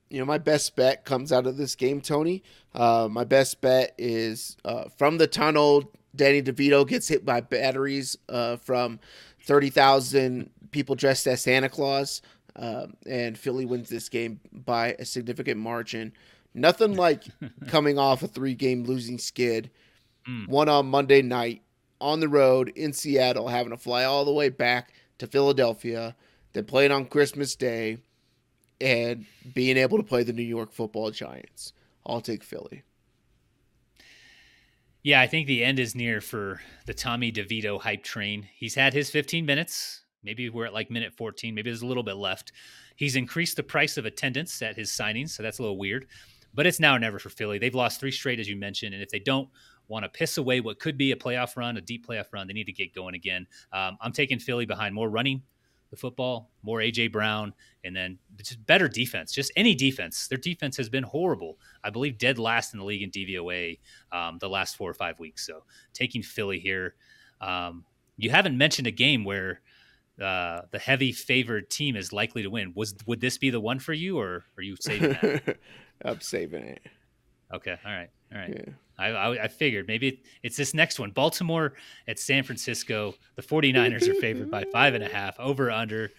You 0.10 0.20
know, 0.20 0.26
my 0.26 0.38
best 0.38 0.76
bet 0.76 1.04
comes 1.04 1.34
out 1.34 1.48
of 1.48 1.58
this 1.58 1.76
game, 1.76 2.00
Tony. 2.00 2.44
Uh, 2.74 3.08
my 3.10 3.24
best 3.24 3.60
bet 3.60 3.94
is 3.98 4.56
uh, 4.64 4.86
from 4.98 5.18
the 5.18 5.28
tunnel. 5.28 5.92
Danny 6.16 6.42
DeVito 6.42 6.88
gets 6.88 7.08
hit 7.08 7.26
by 7.26 7.42
batteries 7.42 8.18
uh, 8.30 8.58
from 8.58 9.00
30,000 9.44 10.50
people 10.72 10.96
dressed 10.96 11.28
as 11.28 11.42
Santa 11.42 11.70
Claus. 11.70 12.22
Um, 12.56 12.96
and 13.06 13.38
Philly 13.38 13.66
wins 13.66 13.90
this 13.90 14.10
game 14.10 14.40
by 14.52 14.96
a 14.98 15.06
significant 15.06 15.60
margin. 15.60 16.14
Nothing 16.54 16.96
like 16.96 17.24
coming 17.68 18.00
off 18.00 18.24
a 18.24 18.28
three 18.28 18.56
game 18.56 18.84
losing 18.84 19.20
skid, 19.20 19.70
mm. 20.28 20.48
one 20.48 20.70
on 20.70 20.88
Monday 20.88 21.22
night 21.22 21.62
on 22.00 22.20
the 22.20 22.30
road 22.30 22.70
in 22.76 22.94
Seattle, 22.94 23.48
having 23.48 23.72
to 23.72 23.78
fly 23.78 24.04
all 24.04 24.26
the 24.26 24.34
way 24.34 24.50
back 24.50 24.94
to 25.18 25.28
Philadelphia, 25.28 26.16
then 26.54 26.66
playing 26.66 26.92
on 26.92 27.06
Christmas 27.06 27.56
Day, 27.56 27.98
and 28.80 29.26
being 29.54 29.78
able 29.78 29.98
to 29.98 30.04
play 30.04 30.24
the 30.24 30.34
New 30.34 30.44
York 30.44 30.72
football 30.72 31.10
giants. 31.12 31.74
I'll 32.06 32.22
take 32.22 32.44
Philly. 32.44 32.84
Yeah, 35.04 35.22
I 35.22 35.28
think 35.28 35.48
the 35.48 35.64
end 35.64 35.80
is 35.80 35.96
near 35.96 36.22
for 36.22 36.62
the 36.86 36.94
Tommy 36.94 37.32
DeVito 37.32 37.80
hype 37.80 38.04
train. 38.04 38.48
He's 38.56 38.76
had 38.76 38.94
his 38.94 39.10
15 39.10 39.46
minutes. 39.46 40.04
Maybe 40.24 40.50
we're 40.50 40.66
at 40.66 40.74
like 40.74 40.92
minute 40.92 41.14
14. 41.16 41.56
Maybe 41.56 41.70
there's 41.70 41.82
a 41.82 41.88
little 41.88 42.04
bit 42.04 42.18
left. 42.18 42.52
He's 42.96 43.16
increased 43.16 43.56
the 43.56 43.64
price 43.64 43.98
of 43.98 44.06
attendance 44.06 44.62
at 44.62 44.76
his 44.76 44.90
signings, 44.90 45.30
so 45.30 45.44
that's 45.44 45.60
a 45.60 45.62
little 45.62 45.78
weird. 45.78 46.08
But 46.54 46.66
it's 46.66 46.80
now 46.80 46.96
or 46.96 47.00
never 47.00 47.20
for 47.20 47.30
Philly. 47.30 47.60
They've 47.60 47.74
lost 47.76 48.00
three 48.00 48.12
straight, 48.12 48.40
as 48.40 48.50
you 48.50 48.58
mentioned, 48.58 48.94
and 48.94 49.04
if 49.04 49.10
they 49.10 49.20
don't 49.20 49.50
want 49.88 50.04
to 50.04 50.10
piss 50.10 50.38
away 50.38 50.60
what 50.60 50.80
could 50.80 50.98
be 50.98 51.12
a 51.12 51.16
playoff 51.16 51.56
run, 51.56 51.78
a 51.78 51.82
deep 51.82 52.08
playoff 52.08 52.28
run, 52.32 52.48
they 52.48 52.54
need 52.54 52.66
to 52.66 52.74
get 52.74 52.94
going 52.94 53.16
again. 53.16 53.48
Um, 53.72 53.98
I'm 54.02 54.12
taking 54.12 54.40
Philly 54.40 54.66
behind 54.66 54.94
more 54.94 55.10
running 55.10 55.44
the 55.90 55.96
football, 55.96 56.52
more 56.64 56.80
AJ 56.80 57.12
Brown, 57.12 57.54
and 57.84 57.96
then 57.96 58.18
just 58.38 58.66
better 58.66 58.88
defense. 58.88 59.32
Just 59.32 59.52
any 59.56 59.74
defense. 59.74 60.28
Their 60.28 60.38
defense 60.38 60.76
has 60.78 60.90
been 60.90 61.04
horrible. 61.04 61.58
I 61.84 61.90
believe 61.90 62.18
dead 62.18 62.38
last 62.38 62.74
in 62.74 62.80
the 62.80 62.86
league 62.86 63.04
in 63.04 63.12
DVOA 63.12 63.80
um, 64.12 64.38
the 64.40 64.50
last 64.50 64.76
four 64.76 64.90
or 64.90 64.94
five 64.94 65.20
weeks. 65.20 65.46
So 65.46 65.64
taking 65.94 66.22
Philly 66.22 66.60
here. 66.60 66.96
Um, 67.40 67.86
you 68.18 68.30
haven't 68.30 68.58
mentioned 68.58 68.88
a 68.88 68.92
game 68.92 69.24
where 69.24 69.62
uh, 70.22 70.62
the 70.72 70.80
heavy 70.80 71.12
favored 71.12 71.70
team 71.70 71.96
is 71.96 72.12
likely 72.12 72.44
to 72.44 72.50
win. 72.50 72.74
Was 72.76 72.96
would 73.06 73.22
this 73.22 73.38
be 73.38 73.50
the 73.50 73.60
one 73.60 73.80
for 73.80 73.94
you, 73.94 74.20
or 74.20 74.44
are 74.58 74.64
you 74.64 74.76
saving 74.80 75.10
that? 75.10 75.58
I'm 76.06 76.22
saving 76.22 76.64
it. 76.64 76.82
Okay. 77.54 77.78
All 77.86 77.92
right. 77.92 78.10
All 78.34 78.40
right. 78.40 78.50
Yeah. 78.50 78.74
I, 78.98 79.08
I, 79.08 79.44
I, 79.44 79.48
figured 79.48 79.88
maybe 79.88 80.22
it's 80.42 80.58
this 80.58 80.74
next 80.74 81.00
one. 81.00 81.12
Baltimore 81.12 81.74
at 82.08 82.18
San 82.18 82.44
Francisco. 82.44 83.14
The 83.36 83.44
49ers 83.44 84.08
are 84.08 84.16
favored 84.16 84.50
by 84.50 84.64
five 84.72 84.96
and 84.96 85.04
a 85.04 85.08
half. 85.08 85.40
Over 85.40 85.70
under. 85.70 86.10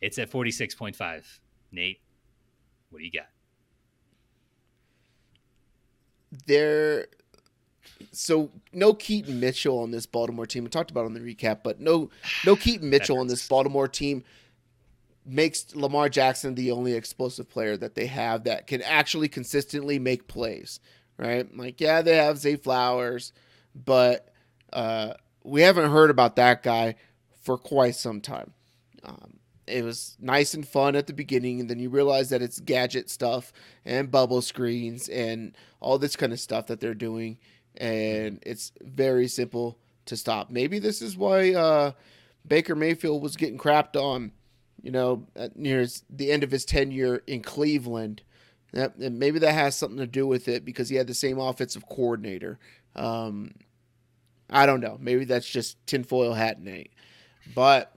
It's 0.00 0.18
at 0.18 0.30
46.5. 0.30 1.24
Nate, 1.72 2.00
what 2.90 3.00
do 3.00 3.04
you 3.04 3.10
got? 3.10 3.28
There. 6.46 7.06
So 8.12 8.50
no 8.72 8.94
Keaton 8.94 9.38
Mitchell 9.40 9.78
on 9.78 9.90
this 9.90 10.06
Baltimore 10.06 10.46
team. 10.46 10.64
We 10.64 10.70
talked 10.70 10.90
about 10.90 11.04
on 11.04 11.14
the 11.14 11.20
recap, 11.20 11.58
but 11.62 11.80
no 11.80 12.10
no 12.44 12.56
Keaton 12.56 12.88
Mitchell 12.90 13.18
on 13.18 13.26
this 13.26 13.46
Baltimore 13.46 13.88
team 13.88 14.24
makes 15.24 15.74
Lamar 15.74 16.08
Jackson 16.08 16.54
the 16.54 16.70
only 16.70 16.94
explosive 16.94 17.48
player 17.48 17.76
that 17.76 17.94
they 17.94 18.06
have 18.06 18.44
that 18.44 18.66
can 18.66 18.82
actually 18.82 19.28
consistently 19.28 19.98
make 19.98 20.26
plays, 20.26 20.80
right? 21.22 21.56
Like, 21.56 21.80
yeah, 21.80 22.02
they 22.02 22.16
have 22.16 22.38
Zay 22.38 22.56
Flowers, 22.56 23.32
but 23.74 24.32
uh, 24.72 25.14
we 25.44 25.62
haven't 25.62 25.90
heard 25.90 26.10
about 26.10 26.36
that 26.36 26.62
guy 26.62 26.96
for 27.42 27.56
quite 27.56 27.94
some 27.94 28.20
time. 28.20 28.52
Um, 29.04 29.38
it 29.66 29.84
was 29.84 30.16
nice 30.20 30.54
and 30.54 30.66
fun 30.66 30.96
at 30.96 31.06
the 31.06 31.12
beginning, 31.12 31.60
and 31.60 31.70
then 31.70 31.78
you 31.78 31.88
realize 31.88 32.30
that 32.30 32.42
it's 32.42 32.60
gadget 32.60 33.08
stuff 33.08 33.52
and 33.84 34.10
bubble 34.10 34.42
screens 34.42 35.08
and 35.08 35.56
all 35.80 35.98
this 35.98 36.16
kind 36.16 36.32
of 36.32 36.40
stuff 36.40 36.66
that 36.66 36.80
they're 36.80 36.94
doing, 36.94 37.38
and 37.76 38.40
it's 38.42 38.72
very 38.82 39.28
simple 39.28 39.78
to 40.06 40.16
stop. 40.16 40.50
Maybe 40.50 40.78
this 40.78 41.00
is 41.00 41.16
why 41.16 41.54
uh, 41.54 41.92
Baker 42.46 42.74
Mayfield 42.74 43.22
was 43.22 43.36
getting 43.36 43.58
crapped 43.58 43.96
on 43.96 44.32
you 44.82 44.90
know, 44.90 45.26
near 45.54 45.86
the 46.10 46.30
end 46.30 46.42
of 46.42 46.50
his 46.50 46.64
tenure 46.64 47.22
in 47.26 47.40
Cleveland. 47.40 48.22
And 48.72 49.18
maybe 49.18 49.38
that 49.40 49.52
has 49.52 49.76
something 49.76 49.98
to 49.98 50.06
do 50.06 50.26
with 50.26 50.48
it 50.48 50.64
because 50.64 50.88
he 50.88 50.96
had 50.96 51.06
the 51.06 51.14
same 51.14 51.38
offensive 51.38 51.86
coordinator. 51.88 52.58
Um, 52.96 53.52
I 54.48 54.66
don't 54.66 54.80
know. 54.80 54.96
Maybe 55.00 55.24
that's 55.24 55.48
just 55.48 55.84
tinfoil 55.86 56.34
hat 56.34 56.60
Nate. 56.60 56.92
But 57.54 57.94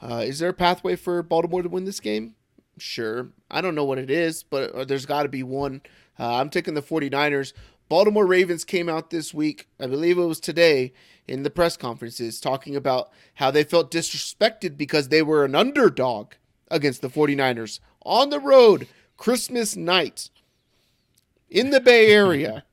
uh, 0.00 0.24
is 0.26 0.38
there 0.38 0.50
a 0.50 0.54
pathway 0.54 0.96
for 0.96 1.22
Baltimore 1.22 1.62
to 1.62 1.68
win 1.68 1.84
this 1.84 2.00
game? 2.00 2.34
Sure. 2.78 3.28
I 3.50 3.60
don't 3.60 3.74
know 3.74 3.84
what 3.84 3.98
it 3.98 4.10
is, 4.10 4.42
but 4.42 4.72
uh, 4.72 4.84
there's 4.84 5.06
got 5.06 5.22
to 5.22 5.28
be 5.28 5.42
one. 5.42 5.82
Uh, 6.18 6.36
I'm 6.36 6.50
taking 6.50 6.74
the 6.74 6.82
49ers. 6.82 7.52
Baltimore 7.88 8.26
Ravens 8.26 8.64
came 8.64 8.88
out 8.88 9.10
this 9.10 9.32
week, 9.32 9.68
I 9.78 9.86
believe 9.86 10.18
it 10.18 10.24
was 10.24 10.40
today, 10.40 10.92
in 11.28 11.44
the 11.44 11.50
press 11.50 11.76
conferences 11.76 12.40
talking 12.40 12.74
about 12.74 13.10
how 13.34 13.50
they 13.50 13.62
felt 13.62 13.92
disrespected 13.92 14.76
because 14.76 15.08
they 15.08 15.22
were 15.22 15.44
an 15.44 15.54
underdog 15.54 16.32
against 16.68 17.00
the 17.00 17.08
49ers 17.08 17.78
on 18.06 18.30
the 18.30 18.40
road 18.40 18.88
Christmas 19.16 19.76
night 19.76 20.30
in 21.50 21.70
the 21.70 21.80
Bay 21.80 22.10
Area 22.10 22.64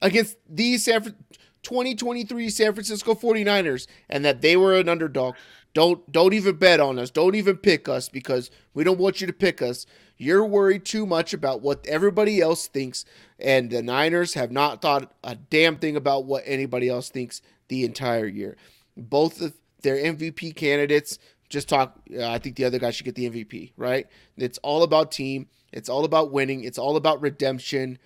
against 0.00 0.36
the 0.48 0.76
San 0.78 1.14
2023 1.62 2.50
San 2.50 2.74
Francisco 2.74 3.14
49ers 3.14 3.86
and 4.08 4.24
that 4.24 4.42
they 4.42 4.56
were 4.56 4.74
an 4.74 4.88
underdog. 4.88 5.34
Don't 5.72 6.10
don't 6.12 6.34
even 6.34 6.56
bet 6.56 6.78
on 6.78 6.98
us. 6.98 7.10
Don't 7.10 7.34
even 7.34 7.56
pick 7.56 7.88
us 7.88 8.08
because 8.08 8.50
we 8.74 8.84
don't 8.84 9.00
want 9.00 9.20
you 9.20 9.26
to 9.26 9.32
pick 9.32 9.60
us. 9.60 9.86
You're 10.16 10.44
worried 10.44 10.84
too 10.84 11.06
much 11.06 11.34
about 11.34 11.62
what 11.62 11.84
everybody 11.88 12.40
else 12.40 12.68
thinks, 12.68 13.04
and 13.40 13.70
the 13.70 13.82
Niners 13.82 14.34
have 14.34 14.52
not 14.52 14.80
thought 14.80 15.12
a 15.24 15.34
damn 15.34 15.76
thing 15.76 15.96
about 15.96 16.26
what 16.26 16.44
anybody 16.46 16.88
else 16.88 17.08
thinks 17.08 17.42
the 17.66 17.84
entire 17.84 18.26
year. 18.26 18.56
Both 18.96 19.40
of 19.40 19.54
their 19.82 19.96
MVP 19.96 20.54
candidates 20.54 21.18
just 21.48 21.68
talk. 21.68 21.98
Uh, 22.14 22.28
I 22.28 22.38
think 22.38 22.56
the 22.56 22.64
other 22.64 22.78
guy 22.78 22.90
should 22.90 23.04
get 23.04 23.14
the 23.14 23.28
MVP, 23.28 23.72
right? 23.76 24.06
It's 24.36 24.58
all 24.58 24.82
about 24.82 25.12
team. 25.12 25.48
It's 25.72 25.88
all 25.88 26.04
about 26.04 26.30
winning. 26.32 26.64
It's 26.64 26.78
all 26.78 26.96
about 26.96 27.20
redemption. 27.20 27.98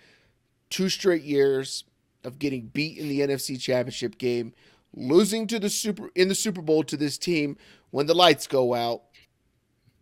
Two 0.70 0.89
straight 0.89 1.22
years 1.22 1.84
of 2.24 2.39
getting 2.39 2.66
beat 2.66 2.99
in 2.99 3.09
the 3.09 3.20
NFC 3.20 3.61
Championship 3.61 4.18
game, 4.18 4.53
losing 4.95 5.47
to 5.47 5.59
the 5.59 5.70
super 5.70 6.11
in 6.14 6.28
the 6.28 6.34
Super 6.34 6.62
Bowl 6.62 6.82
to 6.84 6.97
this 6.97 7.18
team 7.18 7.57
when 7.91 8.07
the 8.07 8.14
lights 8.14 8.47
go 8.47 8.74
out, 8.74 9.03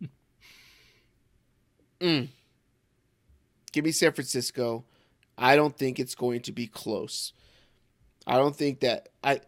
Mm. 1.99 2.27
Give 3.71 3.85
me 3.85 3.91
San 3.91 4.13
Francisco. 4.13 4.85
I 5.37 5.55
don't 5.55 5.75
think 5.77 5.99
it's 5.99 6.15
going 6.15 6.41
to 6.41 6.51
be 6.51 6.67
close. 6.67 7.33
I 8.25 8.37
don't 8.37 8.55
think 8.55 8.79
that 8.81 9.09
I. 9.23 9.41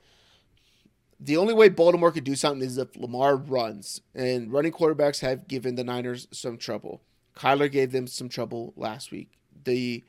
The 1.20 1.38
only 1.38 1.54
way 1.54 1.70
Baltimore 1.70 2.12
could 2.12 2.24
do 2.24 2.36
something 2.36 2.66
is 2.66 2.78
if 2.78 2.96
Lamar 2.96 3.36
runs, 3.36 4.02
and 4.16 4.52
running 4.52 4.72
quarterbacks 4.72 5.20
have 5.20 5.48
given 5.48 5.76
the 5.76 5.84
Niners 5.84 6.28
some 6.32 6.58
trouble. 6.58 7.02
Kyler 7.36 7.72
gave 7.72 7.92
them 7.92 8.08
some 8.08 8.30
trouble 8.30 8.74
last 8.78 9.12
week. 9.12 9.32
The 9.66 10.04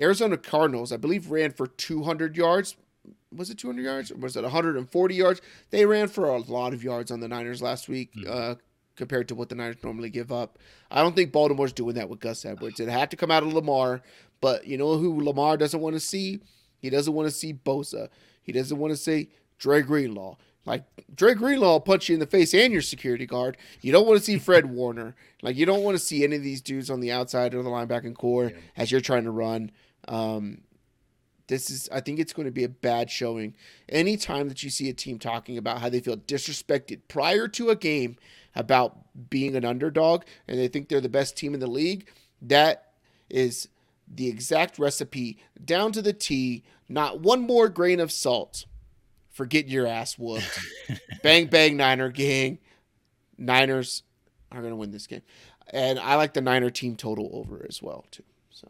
Arizona 0.00 0.36
Cardinals, 0.36 0.92
I 0.92 0.96
believe, 0.96 1.30
ran 1.30 1.52
for 1.52 1.66
200 1.66 2.36
yards. 2.36 2.76
Was 3.34 3.50
it 3.50 3.58
200 3.58 3.82
yards? 3.82 4.10
Or 4.12 4.16
was 4.16 4.36
it 4.36 4.42
140 4.42 5.14
yards? 5.14 5.40
They 5.70 5.86
ran 5.86 6.08
for 6.08 6.28
a 6.28 6.38
lot 6.38 6.72
of 6.72 6.84
yards 6.84 7.10
on 7.10 7.20
the 7.20 7.28
Niners 7.28 7.62
last 7.62 7.88
week. 7.88 8.14
Mm-hmm. 8.14 8.30
Uh, 8.30 8.54
compared 8.96 9.28
to 9.28 9.34
what 9.34 9.48
the 9.48 9.54
Niners 9.54 9.82
normally 9.82 10.10
give 10.10 10.30
up. 10.30 10.58
I 10.90 11.02
don't 11.02 11.16
think 11.16 11.32
Baltimore's 11.32 11.72
doing 11.72 11.94
that 11.94 12.08
with 12.08 12.20
Gus 12.20 12.44
Edwards. 12.44 12.80
It 12.80 12.88
had 12.88 13.10
to 13.10 13.16
come 13.16 13.30
out 13.30 13.42
of 13.42 13.52
Lamar, 13.52 14.02
but 14.40 14.66
you 14.66 14.76
know 14.76 14.98
who 14.98 15.24
Lamar 15.24 15.56
doesn't 15.56 15.80
want 15.80 15.94
to 15.94 16.00
see? 16.00 16.40
He 16.78 16.90
doesn't 16.90 17.12
want 17.12 17.28
to 17.28 17.34
see 17.34 17.54
Bosa. 17.54 18.08
He 18.42 18.52
doesn't 18.52 18.78
want 18.78 18.92
to 18.92 18.96
see 18.96 19.30
Dre 19.62 19.80
Greenlaw. 19.80 20.36
Like 20.66 20.84
Dre 21.14 21.34
Greenlaw 21.34 21.74
will 21.74 21.80
punch 21.80 22.08
you 22.08 22.14
in 22.14 22.20
the 22.20 22.26
face 22.26 22.52
and 22.52 22.72
your 22.72 22.82
security 22.82 23.26
guard. 23.26 23.56
You 23.80 23.92
don't 23.92 24.08
want 24.08 24.18
to 24.18 24.24
see 24.24 24.38
Fred 24.38 24.66
Warner. 24.70 25.14
Like 25.40 25.56
you 25.56 25.64
don't 25.64 25.84
want 25.84 25.96
to 25.96 26.02
see 26.02 26.24
any 26.24 26.34
of 26.36 26.42
these 26.42 26.60
dudes 26.60 26.90
on 26.90 26.98
the 26.98 27.12
outside 27.12 27.54
of 27.54 27.62
the 27.62 27.70
linebacking 27.70 28.16
core 28.16 28.50
yeah. 28.50 28.60
as 28.76 28.90
you're 28.90 29.00
trying 29.00 29.22
to 29.24 29.30
run. 29.30 29.70
Um, 30.08 30.62
this 31.46 31.70
is 31.70 31.88
I 31.92 32.00
think 32.00 32.18
it's 32.18 32.32
going 32.32 32.46
to 32.46 32.52
be 32.52 32.64
a 32.64 32.68
bad 32.68 33.08
showing. 33.08 33.54
Anytime 33.88 34.48
that 34.48 34.64
you 34.64 34.70
see 34.70 34.88
a 34.88 34.94
team 34.94 35.20
talking 35.20 35.56
about 35.56 35.80
how 35.80 35.88
they 35.88 36.00
feel 36.00 36.16
disrespected 36.16 37.02
prior 37.06 37.46
to 37.48 37.70
a 37.70 37.76
game 37.76 38.16
about 38.56 38.98
being 39.30 39.54
an 39.54 39.64
underdog 39.64 40.24
and 40.48 40.58
they 40.58 40.66
think 40.66 40.88
they're 40.88 41.00
the 41.00 41.08
best 41.08 41.36
team 41.36 41.54
in 41.54 41.60
the 41.60 41.68
league, 41.68 42.08
that 42.40 42.94
is 43.30 43.68
the 44.12 44.26
exact 44.26 44.80
recipe 44.80 45.38
down 45.64 45.92
to 45.92 46.02
the 46.02 46.12
T, 46.12 46.64
not 46.88 47.20
one 47.20 47.42
more 47.42 47.68
grain 47.68 48.00
of 48.00 48.10
salt 48.10 48.66
for 49.32 49.46
getting 49.46 49.70
your 49.70 49.86
ass 49.86 50.18
whooped. 50.18 50.58
bang, 51.22 51.46
bang, 51.46 51.76
Niner 51.76 52.10
gang. 52.10 52.58
Niners 53.38 54.02
are 54.52 54.60
going 54.60 54.72
to 54.72 54.76
win 54.76 54.90
this 54.90 55.06
game. 55.06 55.22
And 55.72 55.98
I 55.98 56.16
like 56.16 56.34
the 56.34 56.40
Niner 56.40 56.70
team 56.70 56.96
total 56.96 57.30
over 57.32 57.64
as 57.68 57.82
well, 57.82 58.04
too. 58.10 58.24
So, 58.50 58.68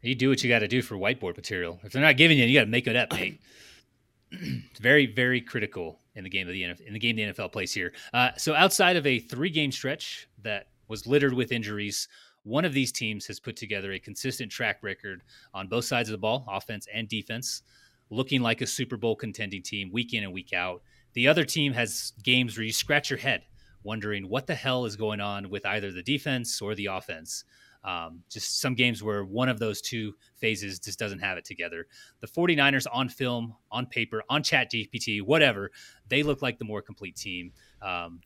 You 0.00 0.14
do 0.14 0.28
what 0.28 0.42
you 0.42 0.48
got 0.48 0.60
to 0.60 0.68
do 0.68 0.80
for 0.80 0.96
whiteboard 0.96 1.36
material. 1.36 1.80
If 1.82 1.92
they're 1.92 2.02
not 2.02 2.16
giving 2.16 2.38
you, 2.38 2.44
you 2.44 2.58
got 2.58 2.64
to 2.64 2.70
make 2.70 2.86
it 2.86 2.96
up, 2.96 3.12
Nate. 3.12 3.40
it's 4.30 4.80
very, 4.80 5.06
very 5.06 5.40
critical 5.40 6.00
in 6.14 6.24
the 6.24 6.30
game 6.30 6.46
of 6.48 6.54
the 6.54 6.62
NFL, 6.62 6.80
in 6.80 6.92
the 6.92 6.98
game 6.98 7.16
the 7.16 7.22
NFL 7.22 7.52
plays 7.52 7.72
here. 7.72 7.92
Uh, 8.14 8.30
so 8.36 8.54
outside 8.54 8.96
of 8.96 9.06
a 9.06 9.18
three-game 9.18 9.72
stretch 9.72 10.28
that 10.42 10.68
was 10.88 11.06
littered 11.06 11.34
with 11.34 11.52
injuries, 11.52 12.08
one 12.44 12.64
of 12.64 12.72
these 12.72 12.92
teams 12.92 13.26
has 13.26 13.40
put 13.40 13.56
together 13.56 13.92
a 13.92 13.98
consistent 13.98 14.50
track 14.50 14.78
record 14.82 15.22
on 15.52 15.66
both 15.66 15.84
sides 15.84 16.08
of 16.08 16.12
the 16.12 16.18
ball, 16.18 16.44
offense 16.48 16.86
and 16.92 17.08
defense, 17.08 17.62
looking 18.10 18.40
like 18.40 18.60
a 18.60 18.66
Super 18.66 18.96
Bowl 18.96 19.16
contending 19.16 19.62
team 19.62 19.90
week 19.92 20.14
in 20.14 20.24
and 20.24 20.32
week 20.32 20.52
out. 20.52 20.82
The 21.14 21.28
other 21.28 21.44
team 21.44 21.72
has 21.72 22.12
games 22.22 22.56
where 22.56 22.64
you 22.64 22.72
scratch 22.72 23.10
your 23.10 23.18
head 23.18 23.42
wondering 23.86 24.28
what 24.28 24.48
the 24.48 24.54
hell 24.54 24.84
is 24.84 24.96
going 24.96 25.20
on 25.20 25.48
with 25.48 25.64
either 25.64 25.92
the 25.92 26.02
defense 26.02 26.60
or 26.60 26.74
the 26.74 26.86
offense. 26.86 27.44
Um, 27.84 28.24
just 28.28 28.60
some 28.60 28.74
games 28.74 29.00
where 29.00 29.24
one 29.24 29.48
of 29.48 29.60
those 29.60 29.80
two 29.80 30.12
phases 30.34 30.80
just 30.80 30.98
doesn't 30.98 31.20
have 31.20 31.38
it 31.38 31.44
together. 31.44 31.86
The 32.20 32.26
49ers 32.26 32.86
on 32.92 33.08
film, 33.08 33.54
on 33.70 33.86
paper, 33.86 34.24
on 34.28 34.42
ChatGPT, 34.42 35.22
whatever, 35.22 35.70
they 36.08 36.24
look 36.24 36.42
like 36.42 36.58
the 36.58 36.64
more 36.64 36.82
complete 36.82 37.14
team, 37.14 37.52
um, 37.80 38.20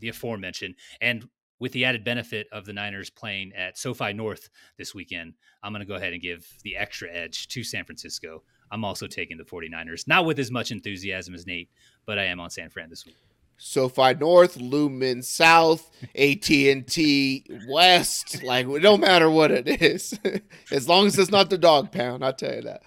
the 0.00 0.08
aforementioned. 0.08 0.74
And 1.00 1.28
with 1.60 1.70
the 1.70 1.84
added 1.84 2.02
benefit 2.02 2.48
of 2.50 2.64
the 2.64 2.72
Niners 2.72 3.08
playing 3.08 3.52
at 3.54 3.78
SoFi 3.78 4.12
North 4.12 4.50
this 4.76 4.92
weekend, 4.92 5.34
I'm 5.62 5.72
going 5.72 5.80
to 5.80 5.86
go 5.86 5.94
ahead 5.94 6.14
and 6.14 6.20
give 6.20 6.48
the 6.64 6.76
extra 6.76 7.08
edge 7.12 7.46
to 7.48 7.62
San 7.62 7.84
Francisco. 7.84 8.42
I'm 8.70 8.84
also 8.84 9.06
taking 9.06 9.36
the 9.36 9.44
49ers, 9.44 10.06
not 10.06 10.24
with 10.24 10.38
as 10.38 10.50
much 10.50 10.70
enthusiasm 10.70 11.34
as 11.34 11.46
Nate, 11.46 11.68
but 12.04 12.18
I 12.18 12.24
am 12.24 12.40
on 12.40 12.50
San 12.50 12.70
Fran 12.70 12.90
this 12.90 13.06
week. 13.06 13.16
SoFi 13.58 14.14
North, 14.14 14.56
Lumen 14.56 15.22
South, 15.22 15.90
AT 16.14 16.50
and 16.50 16.86
T 16.86 17.46
West. 17.68 18.42
Like 18.42 18.66
it 18.68 18.80
don't 18.80 19.00
matter 19.00 19.30
what 19.30 19.50
it 19.50 19.82
is, 19.82 20.18
as 20.70 20.88
long 20.88 21.06
as 21.06 21.18
it's 21.18 21.30
not 21.30 21.48
the 21.48 21.58
dog 21.58 21.90
pound. 21.90 22.24
I'll 22.24 22.34
tell 22.34 22.54
you 22.54 22.62
that. 22.62 22.82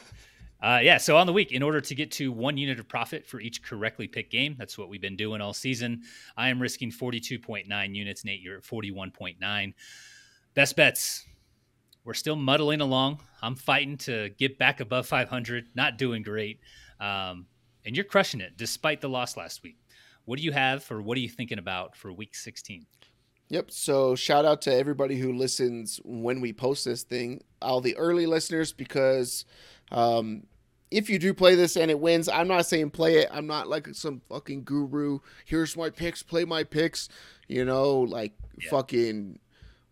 Uh, 0.63 0.79
yeah, 0.81 0.97
so 0.97 1.17
on 1.17 1.27
the 1.27 1.33
week, 1.33 1.51
in 1.51 1.61
order 1.61 1.81
to 1.81 1.93
get 1.93 2.13
to 2.13 2.31
one 2.31 2.57
unit 2.57 2.79
of 2.79 2.87
profit 2.87 3.27
for 3.27 3.41
each 3.41 3.65
correctly 3.65 4.07
picked 4.07 4.31
game, 4.31 4.55
that's 4.57 4.79
what 4.79 4.89
we've 4.89 5.01
been 5.01 5.17
doing 5.17 5.41
all 5.41 5.53
season. 5.53 6.03
I 6.37 6.51
am 6.51 6.63
risking 6.63 6.93
42.9 6.93 7.95
units. 7.97 8.25
Nate, 8.25 8.41
you're 8.41 8.59
at 8.59 8.63
41.9. 8.63 9.75
Best 10.55 10.77
bets. 10.77 11.27
We're 12.05 12.15
still 12.15 12.37
muddling 12.37 12.81
along. 12.81 13.21
I'm 13.43 13.55
fighting 13.55 13.97
to 13.99 14.31
get 14.31 14.59
back 14.59 14.81
above 14.81 15.07
500. 15.07 15.67
Not 15.75 15.99
doing 15.99 16.23
great. 16.23 16.61
Um, 17.01 17.47
and 17.85 17.95
you're 17.95 18.05
crushing 18.05 18.41
it 18.41 18.57
despite 18.57 19.01
the 19.01 19.09
loss 19.09 19.37
last 19.37 19.63
week. 19.63 19.77
What 20.25 20.39
do 20.39 20.45
you 20.45 20.53
have 20.53 20.91
or 20.91 21.03
what 21.03 21.17
are 21.17 21.21
you 21.21 21.29
thinking 21.29 21.59
about 21.59 21.97
for 21.97 22.13
week 22.13 22.35
16? 22.35 22.87
Yep. 23.49 23.71
So 23.71 24.15
shout 24.15 24.45
out 24.45 24.63
to 24.63 24.75
everybody 24.75 25.17
who 25.19 25.33
listens 25.33 26.01
when 26.05 26.41
we 26.41 26.53
post 26.53 26.85
this 26.85 27.03
thing. 27.03 27.43
All 27.61 27.81
the 27.81 27.97
early 27.97 28.27
listeners, 28.27 28.73
because 28.73 29.45
um, 29.91 30.45
if 30.91 31.11
you 31.11 31.19
do 31.19 31.35
play 31.35 31.55
this 31.55 31.77
and 31.77 31.91
it 31.91 31.99
wins, 32.01 32.29
I'm 32.29 32.49
not 32.49 32.67
saying 32.67 32.91
play 32.91 33.19
it. 33.19 33.29
I'm 33.31 33.47
not 33.47 33.69
like 33.69 33.89
some 33.93 34.23
fucking 34.29 34.65
guru. 34.65 35.19
Here's 35.45 35.77
my 35.77 35.91
picks. 35.91 36.23
Play 36.23 36.45
my 36.45 36.65
picks. 36.65 37.09
You 37.49 37.65
know, 37.65 38.01
like 38.01 38.33
yeah. 38.59 38.71
fucking 38.71 39.39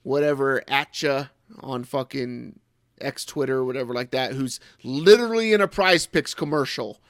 whatever 0.03 0.63
Atcha 0.69 1.31
on 1.61 1.85
fucking 1.85 2.59
X 3.01 3.25
Twitter 3.25 3.59
or 3.59 3.65
whatever 3.65 3.95
like 3.95 4.11
that. 4.11 4.33
Who's 4.33 4.61
literally 4.83 5.53
in 5.53 5.61
a 5.61 5.69
PrizePicks 5.69 6.35
commercial 6.37 7.01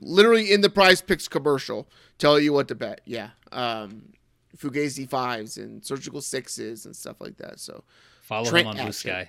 literally 0.00 0.52
in 0.52 0.60
the 0.60 0.68
PrizePicks 0.68 1.28
commercial, 1.28 1.88
tell 2.18 2.38
you 2.38 2.52
what 2.52 2.68
to 2.68 2.74
bet. 2.74 3.00
Yeah. 3.04 3.30
Um, 3.52 4.12
Fugazi 4.56 5.08
fives 5.08 5.58
and 5.58 5.84
surgical 5.84 6.20
sixes 6.20 6.86
and 6.86 6.94
stuff 6.94 7.20
like 7.20 7.36
that. 7.38 7.60
So 7.60 7.84
follow 8.22 8.48
Trent 8.48 8.68
him 8.68 8.80
on 8.80 8.86
Bluesky. 8.86 9.28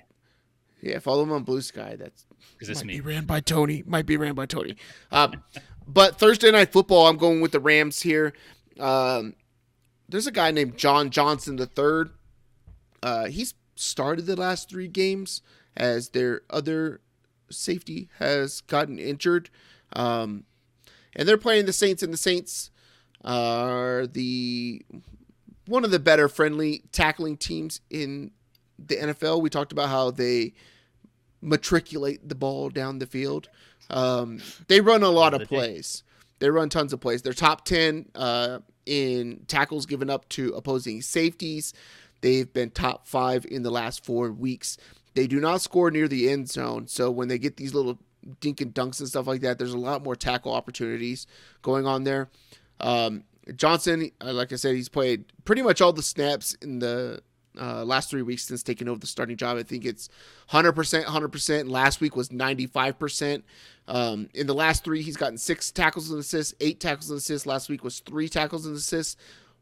Yeah, 0.80 0.98
follow 1.00 1.24
him 1.24 1.32
on 1.32 1.44
Bluesky. 1.44 1.98
That's 1.98 2.24
is 2.60 2.68
this 2.68 2.78
might 2.78 2.86
me? 2.86 2.94
Be 2.94 3.00
ran 3.00 3.24
by 3.24 3.40
Tony. 3.40 3.82
Might 3.86 4.06
be 4.06 4.16
ran 4.16 4.34
by 4.34 4.46
Tony. 4.46 4.76
Um, 5.10 5.42
but 5.86 6.18
Thursday 6.18 6.50
night 6.50 6.72
football, 6.72 7.08
I'm 7.08 7.16
going 7.16 7.40
with 7.40 7.52
the 7.52 7.60
Rams 7.60 8.02
here. 8.02 8.32
Um, 8.78 9.34
there's 10.08 10.26
a 10.26 10.32
guy 10.32 10.50
named 10.50 10.78
John 10.78 11.10
Johnson 11.10 11.56
the 11.56 11.66
third. 11.66 12.10
Uh, 13.02 13.26
he's 13.26 13.54
started 13.76 14.26
the 14.26 14.36
last 14.36 14.68
three 14.68 14.88
games 14.88 15.42
as 15.76 16.10
their 16.10 16.42
other 16.50 17.00
safety 17.50 18.08
has 18.18 18.60
gotten 18.62 18.98
injured. 18.98 19.50
Um, 19.92 20.44
and 21.14 21.26
they're 21.26 21.38
playing 21.38 21.66
the 21.66 21.72
Saints, 21.72 22.02
and 22.02 22.12
the 22.12 22.18
Saints 22.18 22.70
are 23.24 24.06
the 24.06 24.84
one 25.66 25.84
of 25.84 25.90
the 25.90 25.98
better 25.98 26.28
friendly 26.28 26.82
tackling 26.92 27.36
teams 27.36 27.80
in 27.90 28.30
the 28.78 28.96
NFL. 28.96 29.42
We 29.42 29.50
talked 29.50 29.72
about 29.72 29.88
how 29.88 30.10
they 30.10 30.54
matriculate 31.40 32.28
the 32.28 32.34
ball 32.34 32.70
down 32.70 32.98
the 32.98 33.06
field. 33.06 33.48
Um, 33.90 34.40
they 34.68 34.80
run 34.80 35.02
a 35.02 35.08
lot 35.08 35.34
of 35.34 35.48
plays. 35.48 36.02
They 36.38 36.50
run 36.50 36.68
tons 36.68 36.92
of 36.92 37.00
plays. 37.00 37.22
They're 37.22 37.32
top 37.32 37.64
ten 37.64 38.06
uh, 38.14 38.60
in 38.86 39.44
tackles 39.48 39.86
given 39.86 40.08
up 40.10 40.28
to 40.30 40.52
opposing 40.54 41.02
safeties. 41.02 41.72
They've 42.20 42.52
been 42.52 42.70
top 42.70 43.06
five 43.06 43.46
in 43.48 43.62
the 43.62 43.70
last 43.70 44.04
four 44.04 44.30
weeks. 44.32 44.76
They 45.14 45.26
do 45.26 45.40
not 45.40 45.60
score 45.60 45.90
near 45.90 46.08
the 46.08 46.28
end 46.30 46.48
zone. 46.50 46.86
So 46.86 47.10
when 47.10 47.28
they 47.28 47.38
get 47.38 47.56
these 47.56 47.74
little 47.74 47.98
dink 48.40 48.60
and 48.60 48.74
dunks 48.74 49.00
and 49.00 49.08
stuff 49.08 49.26
like 49.26 49.40
that. 49.42 49.58
There's 49.58 49.72
a 49.72 49.78
lot 49.78 50.02
more 50.02 50.16
tackle 50.16 50.52
opportunities 50.52 51.26
going 51.62 51.86
on 51.86 52.04
there. 52.04 52.28
Um, 52.80 53.24
Johnson, 53.54 54.10
uh, 54.20 54.32
like 54.32 54.52
I 54.52 54.56
said, 54.56 54.74
he's 54.74 54.88
played 54.88 55.24
pretty 55.44 55.62
much 55.62 55.80
all 55.80 55.92
the 55.92 56.02
snaps 56.02 56.54
in 56.54 56.78
the 56.78 57.22
uh, 57.58 57.84
last 57.84 58.10
three 58.10 58.22
weeks 58.22 58.44
since 58.44 58.62
taking 58.62 58.88
over 58.88 59.00
the 59.00 59.06
starting 59.06 59.36
job. 59.36 59.56
I 59.56 59.62
think 59.62 59.84
it's 59.84 60.08
100%, 60.50 61.04
100%. 61.04 61.68
Last 61.68 62.00
week 62.00 62.14
was 62.14 62.28
95%. 62.28 63.42
Um, 63.88 64.28
in 64.34 64.46
the 64.46 64.54
last 64.54 64.84
three, 64.84 65.02
he's 65.02 65.16
gotten 65.16 65.38
six 65.38 65.70
tackles 65.70 66.10
and 66.10 66.20
assists, 66.20 66.54
eight 66.60 66.78
tackles 66.78 67.10
and 67.10 67.18
assists. 67.18 67.46
Last 67.46 67.68
week 67.68 67.82
was 67.82 68.00
three 68.00 68.28
tackles 68.28 68.66
and 68.66 68.76
assists. 68.76 69.16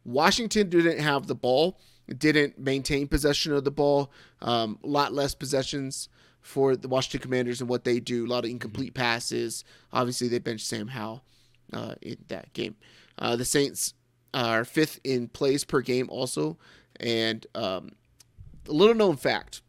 Washington 0.04 0.68
didn't 0.68 0.98
have 0.98 1.26
the 1.26 1.34
ball, 1.34 1.78
didn't 2.14 2.58
maintain 2.58 3.08
possession 3.08 3.52
of 3.52 3.64
the 3.64 3.70
ball, 3.70 4.10
um, 4.40 4.78
a 4.82 4.86
lot 4.86 5.12
less 5.12 5.34
possessions 5.34 6.08
for 6.40 6.76
the 6.76 6.88
Washington 6.88 7.20
Commanders 7.20 7.60
and 7.60 7.68
what 7.68 7.84
they 7.84 7.98
do. 7.98 8.26
A 8.26 8.28
lot 8.28 8.44
of 8.44 8.50
incomplete 8.50 8.94
passes. 8.94 9.64
Obviously, 9.92 10.28
they 10.28 10.38
benched 10.38 10.66
Sam 10.66 10.88
Howell 10.88 11.24
uh, 11.72 11.94
in 12.00 12.18
that 12.28 12.52
game. 12.52 12.76
Uh, 13.18 13.34
the 13.34 13.44
Saints 13.44 13.94
are 14.32 14.64
fifth 14.64 15.00
in 15.02 15.28
plays 15.28 15.64
per 15.64 15.80
game, 15.80 16.08
also. 16.10 16.56
And 17.00 17.46
um, 17.54 17.92
a 18.68 18.72
little 18.72 18.94
known 18.94 19.16
fact, 19.16 19.62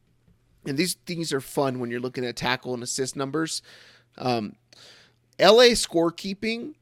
and 0.66 0.78
these 0.78 0.96
things 1.06 1.34
are 1.34 1.42
fun 1.42 1.80
when 1.80 1.90
you're 1.90 2.00
looking 2.00 2.26
at 2.26 2.36
tackle 2.36 2.74
and 2.74 2.84
assist 2.84 3.16
numbers. 3.16 3.62
Um, 4.18 4.56
LA 5.40 5.74
scorekeeping, 5.74 6.76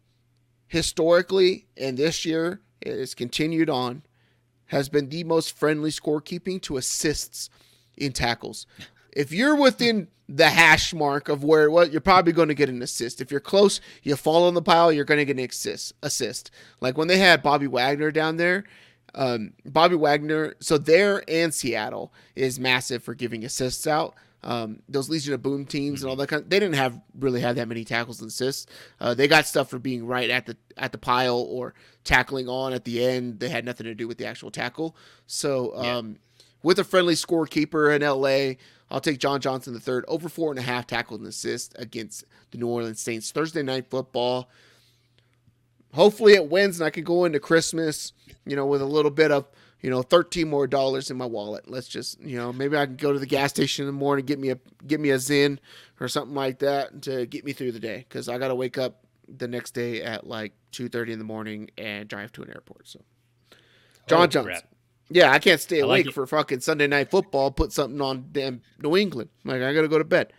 historically, 0.68 1.68
and 1.78 1.98
this 1.98 2.26
year 2.26 2.62
it 2.82 2.98
has 2.98 3.14
continued 3.14 3.70
on, 3.70 4.04
has 4.68 4.90
been 4.90 5.10
the 5.10 5.24
most 5.24 5.58
friendly 5.58 5.92
scorekeeping 5.92 6.62
to 6.64 6.78
assists 6.78 7.50
in 7.98 8.12
tackles 8.12 8.66
if 9.16 9.32
you're 9.32 9.56
within 9.56 10.10
the 10.28 10.50
hash 10.50 10.94
mark 10.94 11.30
of 11.30 11.44
where 11.44 11.72
what 11.72 11.92
you're 11.92 12.02
probably 12.02 12.34
going 12.34 12.50
to 12.50 12.54
get 12.54 12.70
an 12.70 12.82
assist. 12.82 13.22
If 13.22 13.32
you're 13.32 13.40
close, 13.40 13.80
you 14.04 14.16
fall 14.16 14.46
on 14.46 14.54
the 14.54 14.62
pile, 14.62 14.92
you're 14.92 15.06
going 15.06 15.20
to 15.20 15.26
get 15.26 15.38
an 15.38 15.46
assist. 15.46 15.94
Assist. 16.04 16.52
Like 16.82 16.98
when 16.98 17.08
they 17.08 17.18
had 17.18 17.42
Bobby 17.42 17.68
Wagner 17.68 18.12
down 18.12 18.38
there, 18.38 18.66
um, 19.14 19.54
Bobby 19.66 19.96
Wagner. 19.96 20.56
So 20.60 20.78
there 20.78 21.24
and 21.28 21.54
Seattle 21.54 22.12
is 22.36 22.60
massive 22.60 23.04
for 23.04 23.14
giving 23.14 23.46
assists 23.46 23.88
out. 23.88 24.16
Um, 24.46 24.84
those 24.88 25.10
Legion 25.10 25.34
of 25.34 25.42
Boom 25.42 25.66
teams 25.66 26.04
and 26.04 26.10
all 26.10 26.16
that 26.18 26.28
kind. 26.28 26.44
Of, 26.44 26.50
they 26.50 26.60
didn't 26.60 26.76
have 26.76 27.02
really 27.20 27.42
have 27.42 27.56
that 27.56 27.68
many 27.68 27.84
tackles 27.84 28.22
and 28.22 28.30
assists. 28.30 28.68
Uh, 29.02 29.16
they 29.16 29.28
got 29.28 29.48
stuff 29.48 29.70
for 29.70 29.80
being 29.80 30.06
right 30.06 30.30
at 30.30 30.46
the 30.46 30.56
at 30.78 30.92
the 30.92 31.00
pile 31.00 31.40
or 31.40 31.74
tackling 32.04 32.48
on 32.48 32.72
at 32.72 32.86
the 32.86 33.04
end. 33.04 33.40
They 33.40 33.50
had 33.50 33.66
nothing 33.66 33.86
to 33.86 33.96
do 33.96 34.08
with 34.08 34.20
the 34.20 34.28
actual 34.28 34.52
tackle. 34.52 34.96
So 35.26 35.76
um, 35.76 36.12
yeah. 36.12 36.18
with 36.62 36.78
a 36.78 36.84
friendly 36.84 37.16
scorekeeper 37.16 37.94
in 37.96 38.04
LA, 38.04 38.62
I'll 38.92 39.02
take 39.02 39.20
John 39.20 39.42
Johnson 39.42 39.74
the 39.74 39.80
third 39.80 40.06
over 40.08 40.30
four 40.30 40.52
and 40.52 40.60
a 40.60 40.64
half 40.64 40.86
tackles 40.86 41.20
and 41.20 41.28
assists 41.28 41.74
against 41.76 42.24
the 42.52 42.60
New 42.60 42.68
Orleans 42.68 43.02
Saints 43.02 43.32
Thursday 43.32 43.64
night 43.64 43.90
football. 43.90 44.50
Hopefully 45.94 46.34
it 46.34 46.50
wins 46.50 46.80
and 46.80 46.86
I 46.86 46.92
can 46.92 47.04
go 47.04 47.26
into 47.26 47.40
Christmas, 47.40 48.14
you 48.46 48.56
know, 48.56 48.66
with 48.66 48.82
a 48.82 48.86
little 48.86 49.12
bit 49.12 49.32
of 49.32 49.48
you 49.86 49.92
know, 49.92 50.02
thirteen 50.02 50.50
more 50.50 50.66
dollars 50.66 51.12
in 51.12 51.18
my 51.18 51.28
wallet. 51.28 51.70
Let's 51.70 51.88
just, 51.88 52.20
you 52.20 52.38
know, 52.38 52.52
maybe 52.52 52.76
I 52.76 52.88
can 52.88 52.96
go 52.96 53.14
to 53.14 53.20
the 53.20 53.28
gas 53.28 53.52
station 53.52 53.84
in 53.84 53.86
the 53.86 53.94
morning, 53.94 54.26
get 54.26 54.40
me 54.40 54.50
a 54.50 54.58
get 54.88 55.00
me 55.00 55.12
a 55.12 55.18
Zyn 55.18 55.60
or 56.00 56.08
something 56.08 56.34
like 56.34 56.58
that 56.58 57.04
to 57.04 57.28
get 57.28 57.46
me 57.46 57.54
through 57.54 57.72
the 57.72 57.80
day 57.80 57.98
because 58.10 58.28
I 58.28 58.40
got 58.40 58.48
to 58.48 58.56
wake 58.56 58.80
up 58.80 59.06
the 59.28 59.48
next 59.48 59.76
day 59.76 60.02
at 60.02 60.26
like 60.26 60.54
two 60.72 60.90
thirty 60.90 61.14
in 61.14 61.20
the 61.20 61.26
morning 61.26 61.70
and 61.78 62.10
drive 62.10 62.32
to 62.32 62.42
an 62.42 62.50
airport. 62.50 62.88
So, 62.88 63.00
John 64.08 64.24
oh, 64.24 64.26
Johnson. 64.26 64.68
Yeah, 65.12 65.32
I 65.32 65.38
can't 65.38 65.62
stay 65.62 65.82
awake 65.82 66.08
like 66.08 66.16
for 66.16 66.26
fucking 66.26 66.62
Sunday 66.62 66.88
night 66.88 67.12
football. 67.12 67.52
Put 67.52 67.72
something 67.72 68.02
on 68.02 68.30
damn 68.32 68.64
New 68.82 68.98
England. 68.98 69.30
Like 69.44 69.62
I 69.62 69.72
gotta 69.72 69.88
go 69.88 70.00
to 70.00 70.04
bed. 70.04 70.34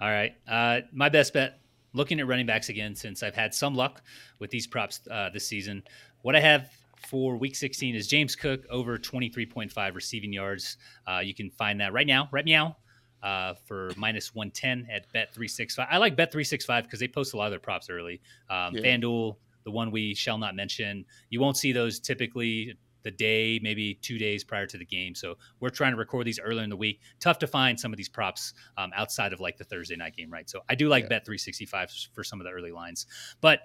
All 0.00 0.08
right, 0.08 0.32
uh, 0.48 0.80
my 0.90 1.10
best 1.10 1.34
bet. 1.34 1.58
Looking 1.92 2.18
at 2.18 2.26
running 2.26 2.46
backs 2.46 2.70
again, 2.70 2.94
since 2.94 3.22
I've 3.22 3.34
had 3.34 3.52
some 3.52 3.74
luck 3.74 4.00
with 4.38 4.48
these 4.48 4.66
props 4.66 5.00
uh, 5.10 5.28
this 5.28 5.46
season. 5.46 5.82
What 6.22 6.34
I 6.34 6.40
have 6.40 6.70
for 7.06 7.36
week 7.36 7.56
16 7.56 7.94
is 7.94 8.06
James 8.06 8.36
Cook 8.36 8.64
over 8.70 8.98
23.5 8.98 9.94
receiving 9.94 10.32
yards. 10.32 10.76
Uh, 11.06 11.18
you 11.18 11.34
can 11.34 11.50
find 11.50 11.80
that 11.80 11.92
right 11.92 12.06
now, 12.06 12.28
right 12.32 12.44
now, 12.44 12.76
uh, 13.22 13.54
for 13.66 13.92
minus 13.96 14.34
110 14.34 14.88
at 14.90 15.12
Bet365. 15.12 15.86
I 15.90 15.98
like 15.98 16.16
Bet365 16.16 16.84
because 16.84 17.00
they 17.00 17.08
post 17.08 17.34
a 17.34 17.36
lot 17.36 17.46
of 17.46 17.52
their 17.52 17.60
props 17.60 17.88
early. 17.90 18.20
Um, 18.50 18.74
yeah. 18.74 18.82
FanDuel, 18.82 19.36
the 19.64 19.70
one 19.70 19.90
we 19.90 20.14
shall 20.14 20.38
not 20.38 20.54
mention, 20.56 21.04
you 21.30 21.40
won't 21.40 21.56
see 21.56 21.72
those 21.72 22.00
typically 22.00 22.74
the 23.02 23.10
day, 23.10 23.58
maybe 23.62 23.94
two 23.94 24.18
days 24.18 24.44
prior 24.44 24.66
to 24.66 24.78
the 24.78 24.84
game. 24.84 25.14
So 25.14 25.36
we're 25.60 25.70
trying 25.70 25.92
to 25.92 25.98
record 25.98 26.26
these 26.26 26.38
earlier 26.38 26.62
in 26.62 26.70
the 26.70 26.76
week. 26.76 27.00
Tough 27.20 27.38
to 27.40 27.46
find 27.46 27.78
some 27.78 27.92
of 27.92 27.96
these 27.96 28.08
props 28.08 28.54
um, 28.78 28.90
outside 28.94 29.32
of 29.32 29.40
like 29.40 29.56
the 29.56 29.64
Thursday 29.64 29.96
night 29.96 30.16
game, 30.16 30.30
right? 30.30 30.48
So 30.48 30.60
I 30.68 30.74
do 30.74 30.88
like 30.88 31.08
yeah. 31.10 31.18
Bet365 31.18 32.08
for 32.12 32.24
some 32.24 32.40
of 32.40 32.44
the 32.44 32.52
early 32.52 32.72
lines. 32.72 33.06
But 33.40 33.60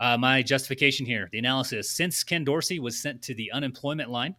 uh, 0.00 0.16
my 0.16 0.42
justification 0.42 1.06
here, 1.06 1.28
the 1.32 1.38
analysis 1.38 1.90
since 1.90 2.22
Ken 2.22 2.44
Dorsey 2.44 2.78
was 2.78 3.00
sent 3.00 3.22
to 3.22 3.34
the 3.34 3.50
unemployment 3.52 4.10
line, 4.10 4.34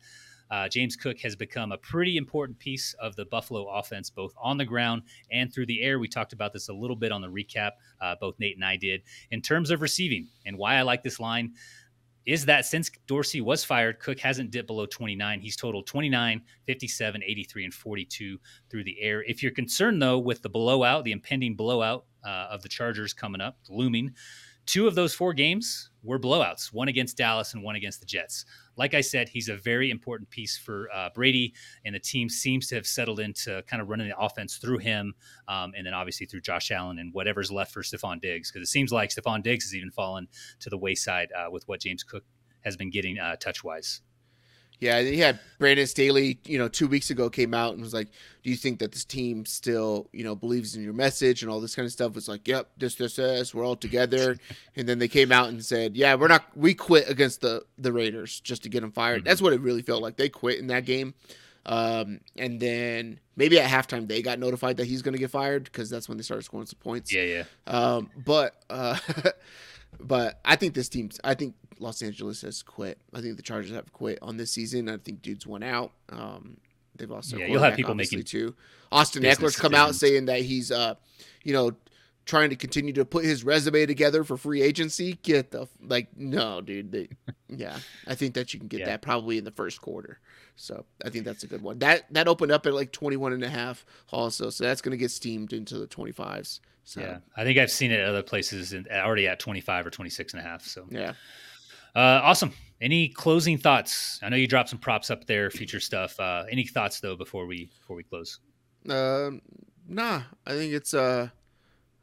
uh, 0.51 0.67
James 0.67 0.95
Cook 0.95 1.19
has 1.19 1.35
become 1.35 1.71
a 1.71 1.77
pretty 1.77 2.17
important 2.17 2.57
piece 2.57 2.95
of 2.99 3.15
the 3.15 3.25
Buffalo 3.25 3.67
offense, 3.67 4.09
both 4.09 4.33
on 4.41 4.57
the 4.57 4.65
ground 4.65 5.03
and 5.31 5.53
through 5.53 5.67
the 5.67 5.81
air. 5.81 5.99
We 5.99 6.07
talked 6.07 6.33
about 6.33 6.53
this 6.53 6.69
a 6.69 6.73
little 6.73 6.95
bit 6.95 7.11
on 7.11 7.21
the 7.21 7.27
recap, 7.27 7.71
uh, 8.01 8.15
both 8.19 8.39
Nate 8.39 8.55
and 8.55 8.65
I 8.65 8.75
did. 8.75 9.03
In 9.31 9.41
terms 9.41 9.69
of 9.69 9.81
receiving 9.81 10.27
and 10.45 10.57
why 10.57 10.75
I 10.75 10.81
like 10.81 11.03
this 11.03 11.19
line, 11.19 11.53
is 12.25 12.45
that 12.45 12.65
since 12.65 12.91
Dorsey 13.07 13.41
was 13.41 13.63
fired, 13.63 13.99
Cook 13.99 14.19
hasn't 14.19 14.51
dipped 14.51 14.67
below 14.67 14.85
29. 14.85 15.39
He's 15.39 15.55
totaled 15.55 15.87
29, 15.87 16.41
57, 16.67 17.23
83, 17.25 17.63
and 17.63 17.73
42 17.73 18.37
through 18.69 18.83
the 18.83 19.01
air. 19.01 19.23
If 19.23 19.41
you're 19.41 19.51
concerned, 19.51 20.01
though, 20.01 20.19
with 20.19 20.41
the 20.41 20.49
blowout, 20.49 21.05
the 21.05 21.11
impending 21.11 21.55
blowout 21.55 22.05
uh, 22.23 22.47
of 22.51 22.61
the 22.61 22.69
Chargers 22.69 23.13
coming 23.13 23.41
up, 23.41 23.57
looming, 23.67 24.13
two 24.69 24.87
of 24.87 24.93
those 24.93 25.15
four 25.15 25.33
games 25.33 25.89
were 26.03 26.19
blowouts 26.19 26.71
one 26.71 26.87
against 26.87 27.17
Dallas 27.17 27.55
and 27.55 27.63
one 27.63 27.75
against 27.75 28.01
the 28.01 28.05
Jets. 28.05 28.45
Like 28.77 28.93
I 28.93 29.01
said, 29.01 29.27
he's 29.27 29.49
a 29.49 29.57
very 29.57 29.89
important 29.89 30.29
piece 30.29 30.59
for 30.59 30.87
uh, 30.93 31.09
Brady, 31.15 31.55
and 31.85 31.95
the 31.95 31.99
team 31.99 32.29
seems 32.29 32.67
to 32.67 32.75
have 32.75 32.85
settled 32.85 33.19
into 33.19 33.63
kind 33.63 33.81
of 33.81 33.89
running 33.89 34.07
the 34.07 34.17
offense 34.17 34.57
through 34.57 34.77
him, 34.77 35.15
um, 35.47 35.73
and 35.75 35.87
then 35.87 35.95
obviously 35.95 36.27
through 36.27 36.41
Josh 36.41 36.69
Allen 36.69 36.99
and 36.99 37.11
whatever's 37.15 37.51
left 37.51 37.73
for 37.73 37.81
Stefon 37.81 38.21
Diggs, 38.21 38.51
because 38.51 38.67
it 38.67 38.71
seems 38.71 38.91
like 38.91 39.09
Stefon 39.09 39.41
Diggs 39.41 39.65
has 39.65 39.75
even 39.75 39.89
fallen 39.89 40.27
to 40.59 40.69
the 40.69 40.77
wayside 40.77 41.29
uh, 41.35 41.49
with 41.49 41.67
what 41.67 41.81
James 41.81 42.03
Cook 42.03 42.23
has 42.61 42.77
been 42.77 42.91
getting 42.91 43.17
uh, 43.17 43.37
touch 43.37 43.63
wise. 43.63 44.01
Yeah, 44.79 45.01
he 45.01 45.17
had 45.17 45.39
Brandon 45.57 45.85
Staley, 45.85 46.39
you 46.45 46.57
know, 46.57 46.69
two 46.69 46.87
weeks 46.87 47.09
ago 47.09 47.29
came 47.29 47.53
out 47.53 47.73
and 47.73 47.81
was 47.81 47.93
like, 47.93 48.07
"Do 48.43 48.49
you 48.49 48.55
think 48.55 48.79
that 48.79 48.93
this 48.93 49.03
team 49.03 49.45
still, 49.45 50.09
you 50.13 50.23
know, 50.23 50.35
believes 50.35 50.75
in 50.75 50.83
your 50.83 50.93
message 50.93 51.41
and 51.41 51.51
all 51.51 51.59
this 51.59 51.75
kind 51.75 51.85
of 51.85 51.91
stuff?" 51.91 52.15
Was 52.15 52.29
like, 52.29 52.47
"Yep, 52.47 52.69
this, 52.77 52.95
this, 52.95 53.17
this, 53.17 53.53
we're 53.53 53.65
all 53.65 53.75
together." 53.75 54.37
and 54.77 54.87
then 54.87 54.97
they 54.97 55.09
came 55.09 55.33
out 55.33 55.49
and 55.49 55.63
said, 55.63 55.97
"Yeah, 55.97 56.15
we're 56.15 56.29
not, 56.29 56.45
we 56.55 56.73
quit 56.73 57.09
against 57.09 57.41
the 57.41 57.65
the 57.77 57.91
Raiders 57.91 58.39
just 58.39 58.63
to 58.63 58.69
get 58.69 58.81
him 58.81 58.91
fired." 58.91 59.19
Mm-hmm. 59.19 59.27
That's 59.27 59.41
what 59.41 59.51
it 59.51 59.59
really 59.59 59.81
felt 59.81 60.01
like. 60.01 60.15
They 60.15 60.29
quit 60.29 60.59
in 60.59 60.67
that 60.67 60.85
game, 60.85 61.13
um, 61.65 62.21
and 62.37 62.59
then 62.59 63.19
maybe 63.35 63.59
at 63.59 63.69
halftime 63.69 64.07
they 64.07 64.21
got 64.21 64.39
notified 64.39 64.77
that 64.77 64.85
he's 64.85 65.01
going 65.01 65.13
to 65.13 65.19
get 65.19 65.31
fired 65.31 65.65
because 65.65 65.89
that's 65.89 66.07
when 66.07 66.17
they 66.17 66.23
started 66.23 66.43
scoring 66.43 66.67
some 66.67 66.79
points. 66.79 67.13
Yeah, 67.13 67.23
yeah. 67.23 67.43
Um, 67.67 68.09
but 68.15 68.63
uh, 68.69 68.97
but 69.99 70.39
I 70.45 70.55
think 70.55 70.73
this 70.73 70.89
team's. 70.89 71.19
I 71.23 71.33
think 71.33 71.55
Los 71.79 72.01
Angeles 72.01 72.41
has 72.41 72.63
quit. 72.63 72.99
I 73.13 73.21
think 73.21 73.37
the 73.37 73.43
Chargers 73.43 73.71
have 73.71 73.91
quit 73.93 74.19
on 74.21 74.37
this 74.37 74.51
season. 74.51 74.89
I 74.89 74.97
think 74.97 75.21
dudes 75.21 75.45
went 75.45 75.63
out. 75.63 75.91
Um, 76.09 76.57
they've 76.95 77.11
also 77.11 77.37
yeah. 77.37 77.47
You'll 77.47 77.63
have 77.63 77.75
people 77.75 77.95
making 77.95 78.23
too. 78.23 78.55
Austin 78.91 79.23
Ekeler's 79.23 79.55
come 79.55 79.75
out 79.75 79.95
saying 79.95 80.25
that 80.25 80.41
he's 80.41 80.71
uh, 80.71 80.95
you 81.43 81.53
know, 81.53 81.71
trying 82.25 82.49
to 82.49 82.55
continue 82.55 82.93
to 82.93 83.05
put 83.05 83.25
his 83.25 83.43
resume 83.43 83.85
together 83.85 84.23
for 84.23 84.37
free 84.37 84.61
agency. 84.61 85.17
Get 85.23 85.51
the 85.51 85.67
like, 85.81 86.15
no, 86.15 86.61
dude. 86.61 86.91
They, 86.91 87.09
yeah, 87.49 87.77
I 88.07 88.15
think 88.15 88.35
that 88.35 88.53
you 88.53 88.59
can 88.59 88.67
get 88.67 88.81
yeah. 88.81 88.85
that 88.87 89.01
probably 89.01 89.37
in 89.37 89.43
the 89.43 89.51
first 89.51 89.81
quarter. 89.81 90.19
So 90.59 90.85
I 91.05 91.09
think 91.09 91.23
that's 91.23 91.43
a 91.43 91.47
good 91.47 91.61
one. 91.61 91.79
That 91.79 92.05
that 92.13 92.27
opened 92.27 92.51
up 92.51 92.65
at 92.65 92.73
like 92.73 92.91
21 92.91 93.31
and 93.31 93.43
a 93.43 93.49
half 93.49 93.85
also. 94.11 94.49
So 94.49 94.65
that's 94.65 94.81
going 94.81 94.91
to 94.91 94.97
get 94.97 95.09
steamed 95.09 95.53
into 95.53 95.77
the 95.77 95.87
25s. 95.87 96.59
So. 96.83 97.01
Yeah, 97.01 97.19
I 97.37 97.43
think 97.43 97.57
I've 97.57 97.71
seen 97.71 97.91
it 97.91 97.99
at 97.99 98.09
other 98.09 98.23
places 98.23 98.73
and 98.73 98.87
already 98.89 99.27
at 99.27 99.39
25 99.39 99.87
or 99.87 99.89
26 99.89 100.33
and 100.33 100.41
a 100.41 100.43
half. 100.43 100.65
So 100.65 100.85
yeah, 100.89 101.13
uh, 101.95 102.21
awesome. 102.23 102.51
Any 102.81 103.07
closing 103.09 103.57
thoughts? 103.57 104.19
I 104.21 104.29
know 104.29 104.35
you 104.35 104.47
dropped 104.47 104.69
some 104.69 104.79
props 104.79 105.09
up 105.09 105.25
there, 105.25 105.49
future 105.49 105.79
stuff. 105.79 106.19
Uh, 106.19 106.43
any 106.49 106.65
thoughts 106.65 106.99
though 106.99 107.15
before 107.15 107.45
we 107.45 107.69
before 107.79 107.95
we 107.95 108.03
close? 108.03 108.39
Um, 108.89 109.41
nah. 109.87 110.23
I 110.45 110.51
think 110.51 110.73
it's 110.73 110.93
uh, 110.93 111.29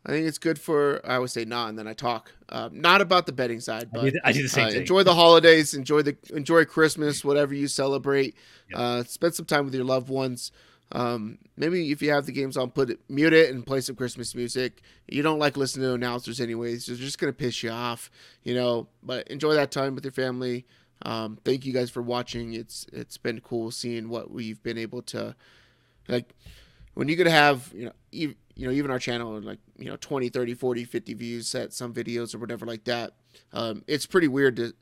I 0.06 0.10
think 0.10 0.28
it's 0.28 0.38
good 0.38 0.58
for 0.58 1.00
I 1.04 1.18
would 1.18 1.30
say 1.30 1.44
not, 1.44 1.68
and 1.68 1.78
then 1.78 1.88
I 1.88 1.92
talk. 1.92 2.32
Uh, 2.48 2.68
not 2.72 3.00
about 3.00 3.26
the 3.26 3.32
betting 3.32 3.58
side, 3.58 3.90
but 3.92 4.02
I 4.02 4.04
do 4.04 4.10
the, 4.12 4.20
I 4.22 4.32
do 4.32 4.42
the 4.42 4.48
same 4.48 4.66
uh, 4.66 4.70
thing. 4.70 4.80
Enjoy 4.80 5.02
the 5.02 5.14
holidays. 5.14 5.74
Enjoy 5.74 6.02
the 6.02 6.16
enjoy 6.32 6.64
Christmas, 6.64 7.24
whatever 7.24 7.54
you 7.54 7.66
celebrate. 7.66 8.36
Yep. 8.70 8.78
Uh, 8.78 9.02
spend 9.02 9.34
some 9.34 9.46
time 9.46 9.64
with 9.64 9.74
your 9.74 9.84
loved 9.84 10.08
ones. 10.08 10.52
Um, 10.92 11.38
maybe 11.56 11.90
if 11.90 12.00
you 12.00 12.12
have 12.12 12.26
the 12.26 12.32
games 12.32 12.56
on, 12.56 12.70
put 12.70 12.90
it, 12.90 13.00
mute 13.08 13.32
it, 13.32 13.52
and 13.52 13.66
play 13.66 13.80
some 13.80 13.96
Christmas 13.96 14.32
music. 14.36 14.80
You 15.08 15.24
don't 15.24 15.40
like 15.40 15.56
listening 15.56 15.88
to 15.88 15.94
announcers 15.94 16.40
anyways; 16.40 16.86
they're 16.86 16.94
just 16.94 17.18
gonna 17.18 17.32
piss 17.32 17.64
you 17.64 17.70
off, 17.70 18.08
you 18.44 18.54
know. 18.54 18.86
But 19.02 19.26
enjoy 19.26 19.54
that 19.54 19.72
time 19.72 19.96
with 19.96 20.04
your 20.04 20.12
family. 20.12 20.66
Um, 21.02 21.36
thank 21.44 21.66
you 21.66 21.72
guys 21.72 21.90
for 21.90 22.00
watching. 22.00 22.54
It's 22.54 22.86
it's 22.92 23.18
been 23.18 23.40
cool 23.40 23.72
seeing 23.72 24.08
what 24.08 24.30
we've 24.30 24.62
been 24.62 24.78
able 24.78 25.02
to 25.02 25.34
like 26.06 26.32
when 26.94 27.08
you're 27.08 27.18
gonna 27.18 27.30
have 27.30 27.72
you 27.74 27.86
know 27.86 28.34
you 28.56 28.66
know 28.66 28.72
even 28.72 28.90
our 28.90 28.98
channel 28.98 29.40
like 29.40 29.58
you 29.78 29.86
know 29.86 29.96
20 29.96 30.28
30 30.28 30.54
40 30.54 30.84
50 30.84 31.14
views 31.14 31.54
at 31.54 31.72
some 31.72 31.92
videos 31.92 32.34
or 32.34 32.38
whatever 32.38 32.66
like 32.66 32.84
that 32.84 33.12
um, 33.52 33.82
it's 33.86 34.06
pretty 34.06 34.28
weird 34.28 34.56
to 34.56 34.72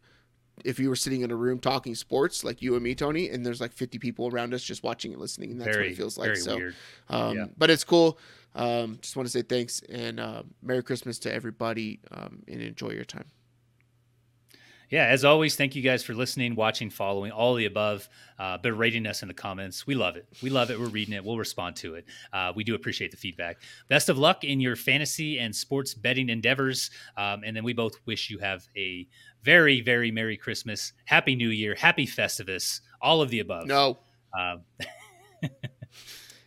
if 0.64 0.78
you 0.78 0.88
were 0.88 0.96
sitting 0.96 1.22
in 1.22 1.30
a 1.30 1.36
room 1.36 1.58
talking 1.58 1.94
sports 1.94 2.44
like 2.44 2.62
you 2.62 2.74
and 2.74 2.84
me, 2.84 2.94
Tony, 2.94 3.28
and 3.28 3.44
there's 3.44 3.60
like 3.60 3.72
50 3.72 3.98
people 3.98 4.28
around 4.28 4.54
us 4.54 4.62
just 4.62 4.84
watching 4.84 5.12
and 5.12 5.20
listening, 5.20 5.50
and 5.50 5.60
that's 5.60 5.68
very, 5.68 5.88
what 5.88 5.92
it 5.92 5.96
feels 5.96 6.16
like. 6.16 6.36
so, 6.36 6.70
um, 7.08 7.36
yeah. 7.36 7.46
but 7.58 7.70
it's 7.70 7.82
cool. 7.82 8.18
Um, 8.54 8.98
just 9.02 9.16
want 9.16 9.26
to 9.26 9.32
say 9.32 9.42
thanks 9.42 9.82
and 9.88 10.20
uh, 10.20 10.44
Merry 10.62 10.82
Christmas 10.82 11.18
to 11.20 11.32
everybody, 11.32 11.98
um, 12.12 12.44
and 12.46 12.62
enjoy 12.62 12.90
your 12.90 13.04
time 13.04 13.26
yeah, 14.90 15.06
as 15.06 15.24
always, 15.24 15.56
thank 15.56 15.74
you 15.74 15.82
guys 15.82 16.02
for 16.02 16.14
listening, 16.14 16.54
watching, 16.54 16.90
following, 16.90 17.32
all 17.32 17.54
the 17.54 17.66
above. 17.66 18.08
Uh, 18.38 18.58
but 18.60 18.72
rating 18.72 19.06
us 19.06 19.22
in 19.22 19.28
the 19.28 19.34
comments. 19.34 19.86
We 19.86 19.94
love 19.94 20.16
it. 20.16 20.26
We 20.42 20.50
love 20.50 20.70
it. 20.70 20.78
We're 20.78 20.88
reading 20.88 21.14
it. 21.14 21.24
We'll 21.24 21.38
respond 21.38 21.76
to 21.76 21.94
it. 21.94 22.04
Uh, 22.32 22.52
we 22.54 22.64
do 22.64 22.74
appreciate 22.74 23.12
the 23.12 23.16
feedback. 23.16 23.58
Best 23.88 24.08
of 24.08 24.18
luck 24.18 24.42
in 24.42 24.60
your 24.60 24.74
fantasy 24.74 25.38
and 25.38 25.54
sports 25.54 25.94
betting 25.94 26.28
endeavors. 26.28 26.90
Um, 27.16 27.42
and 27.44 27.56
then 27.56 27.62
we 27.62 27.72
both 27.72 27.94
wish 28.06 28.30
you 28.30 28.38
have 28.38 28.66
a 28.76 29.06
very, 29.42 29.80
very 29.80 30.10
Merry 30.10 30.36
Christmas, 30.36 30.92
Happy 31.04 31.36
New 31.36 31.50
Year, 31.50 31.76
Happy 31.76 32.06
Festivus, 32.06 32.80
all 33.00 33.22
of 33.22 33.30
the 33.30 33.40
above. 33.40 33.66
No. 33.66 33.98
Um, 34.36 34.62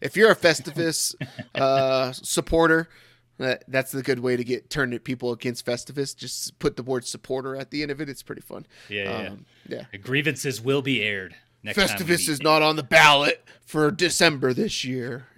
if 0.02 0.18
you're 0.18 0.32
a 0.32 0.36
Festivus 0.36 1.16
uh, 1.56 2.12
supporter, 2.12 2.90
that, 3.38 3.64
that's 3.68 3.92
the 3.92 4.04
good 4.04 4.20
way 4.20 4.36
to 4.36 4.44
get 4.44 4.70
turn 4.70 4.98
people 5.00 5.32
against 5.32 5.66
Festivus. 5.66 6.16
Just 6.16 6.58
put 6.60 6.76
the 6.76 6.84
word 6.84 7.06
supporter 7.06 7.56
at 7.56 7.72
the 7.72 7.82
end 7.82 7.92
of 7.92 8.02
it. 8.02 8.10
It's 8.10 8.24
pretty 8.24 8.42
fun. 8.42 8.66
Yeah, 8.90 9.30
um, 9.30 9.46
yeah. 9.68 9.84
yeah. 9.92 10.00
Grievances 10.00 10.62
will 10.62 10.82
be 10.82 11.02
aired. 11.04 11.36
Next 11.64 11.78
Festivus 11.78 12.30
is 12.30 12.42
not 12.42 12.62
on 12.62 12.76
the 12.76 12.84
ballot 12.84 13.44
for 13.66 13.92
December 13.92 14.54
this 14.54 14.86
year. 14.86 15.28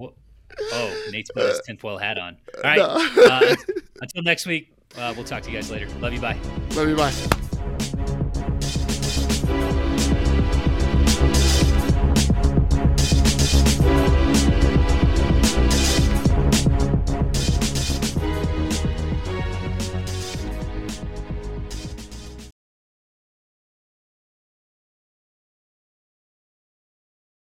oh, 0.00 1.08
Nate's 1.10 1.30
put 1.30 1.48
his 1.48 1.60
tinfoil 1.66 1.98
hat 1.98 2.18
on. 2.18 2.36
All 2.56 2.62
right. 2.62 2.78
No. 2.78 3.24
uh, 3.24 3.54
until 4.00 4.22
next 4.22 4.46
week, 4.46 4.72
uh, 4.96 5.12
we'll 5.16 5.24
talk 5.24 5.42
to 5.42 5.50
you 5.50 5.56
guys 5.56 5.70
later. 5.70 5.88
Love 6.00 6.12
you. 6.12 6.20
Bye. 6.20 6.38
Love 6.74 6.88
you. 6.88 6.96
Bye. 6.96 7.48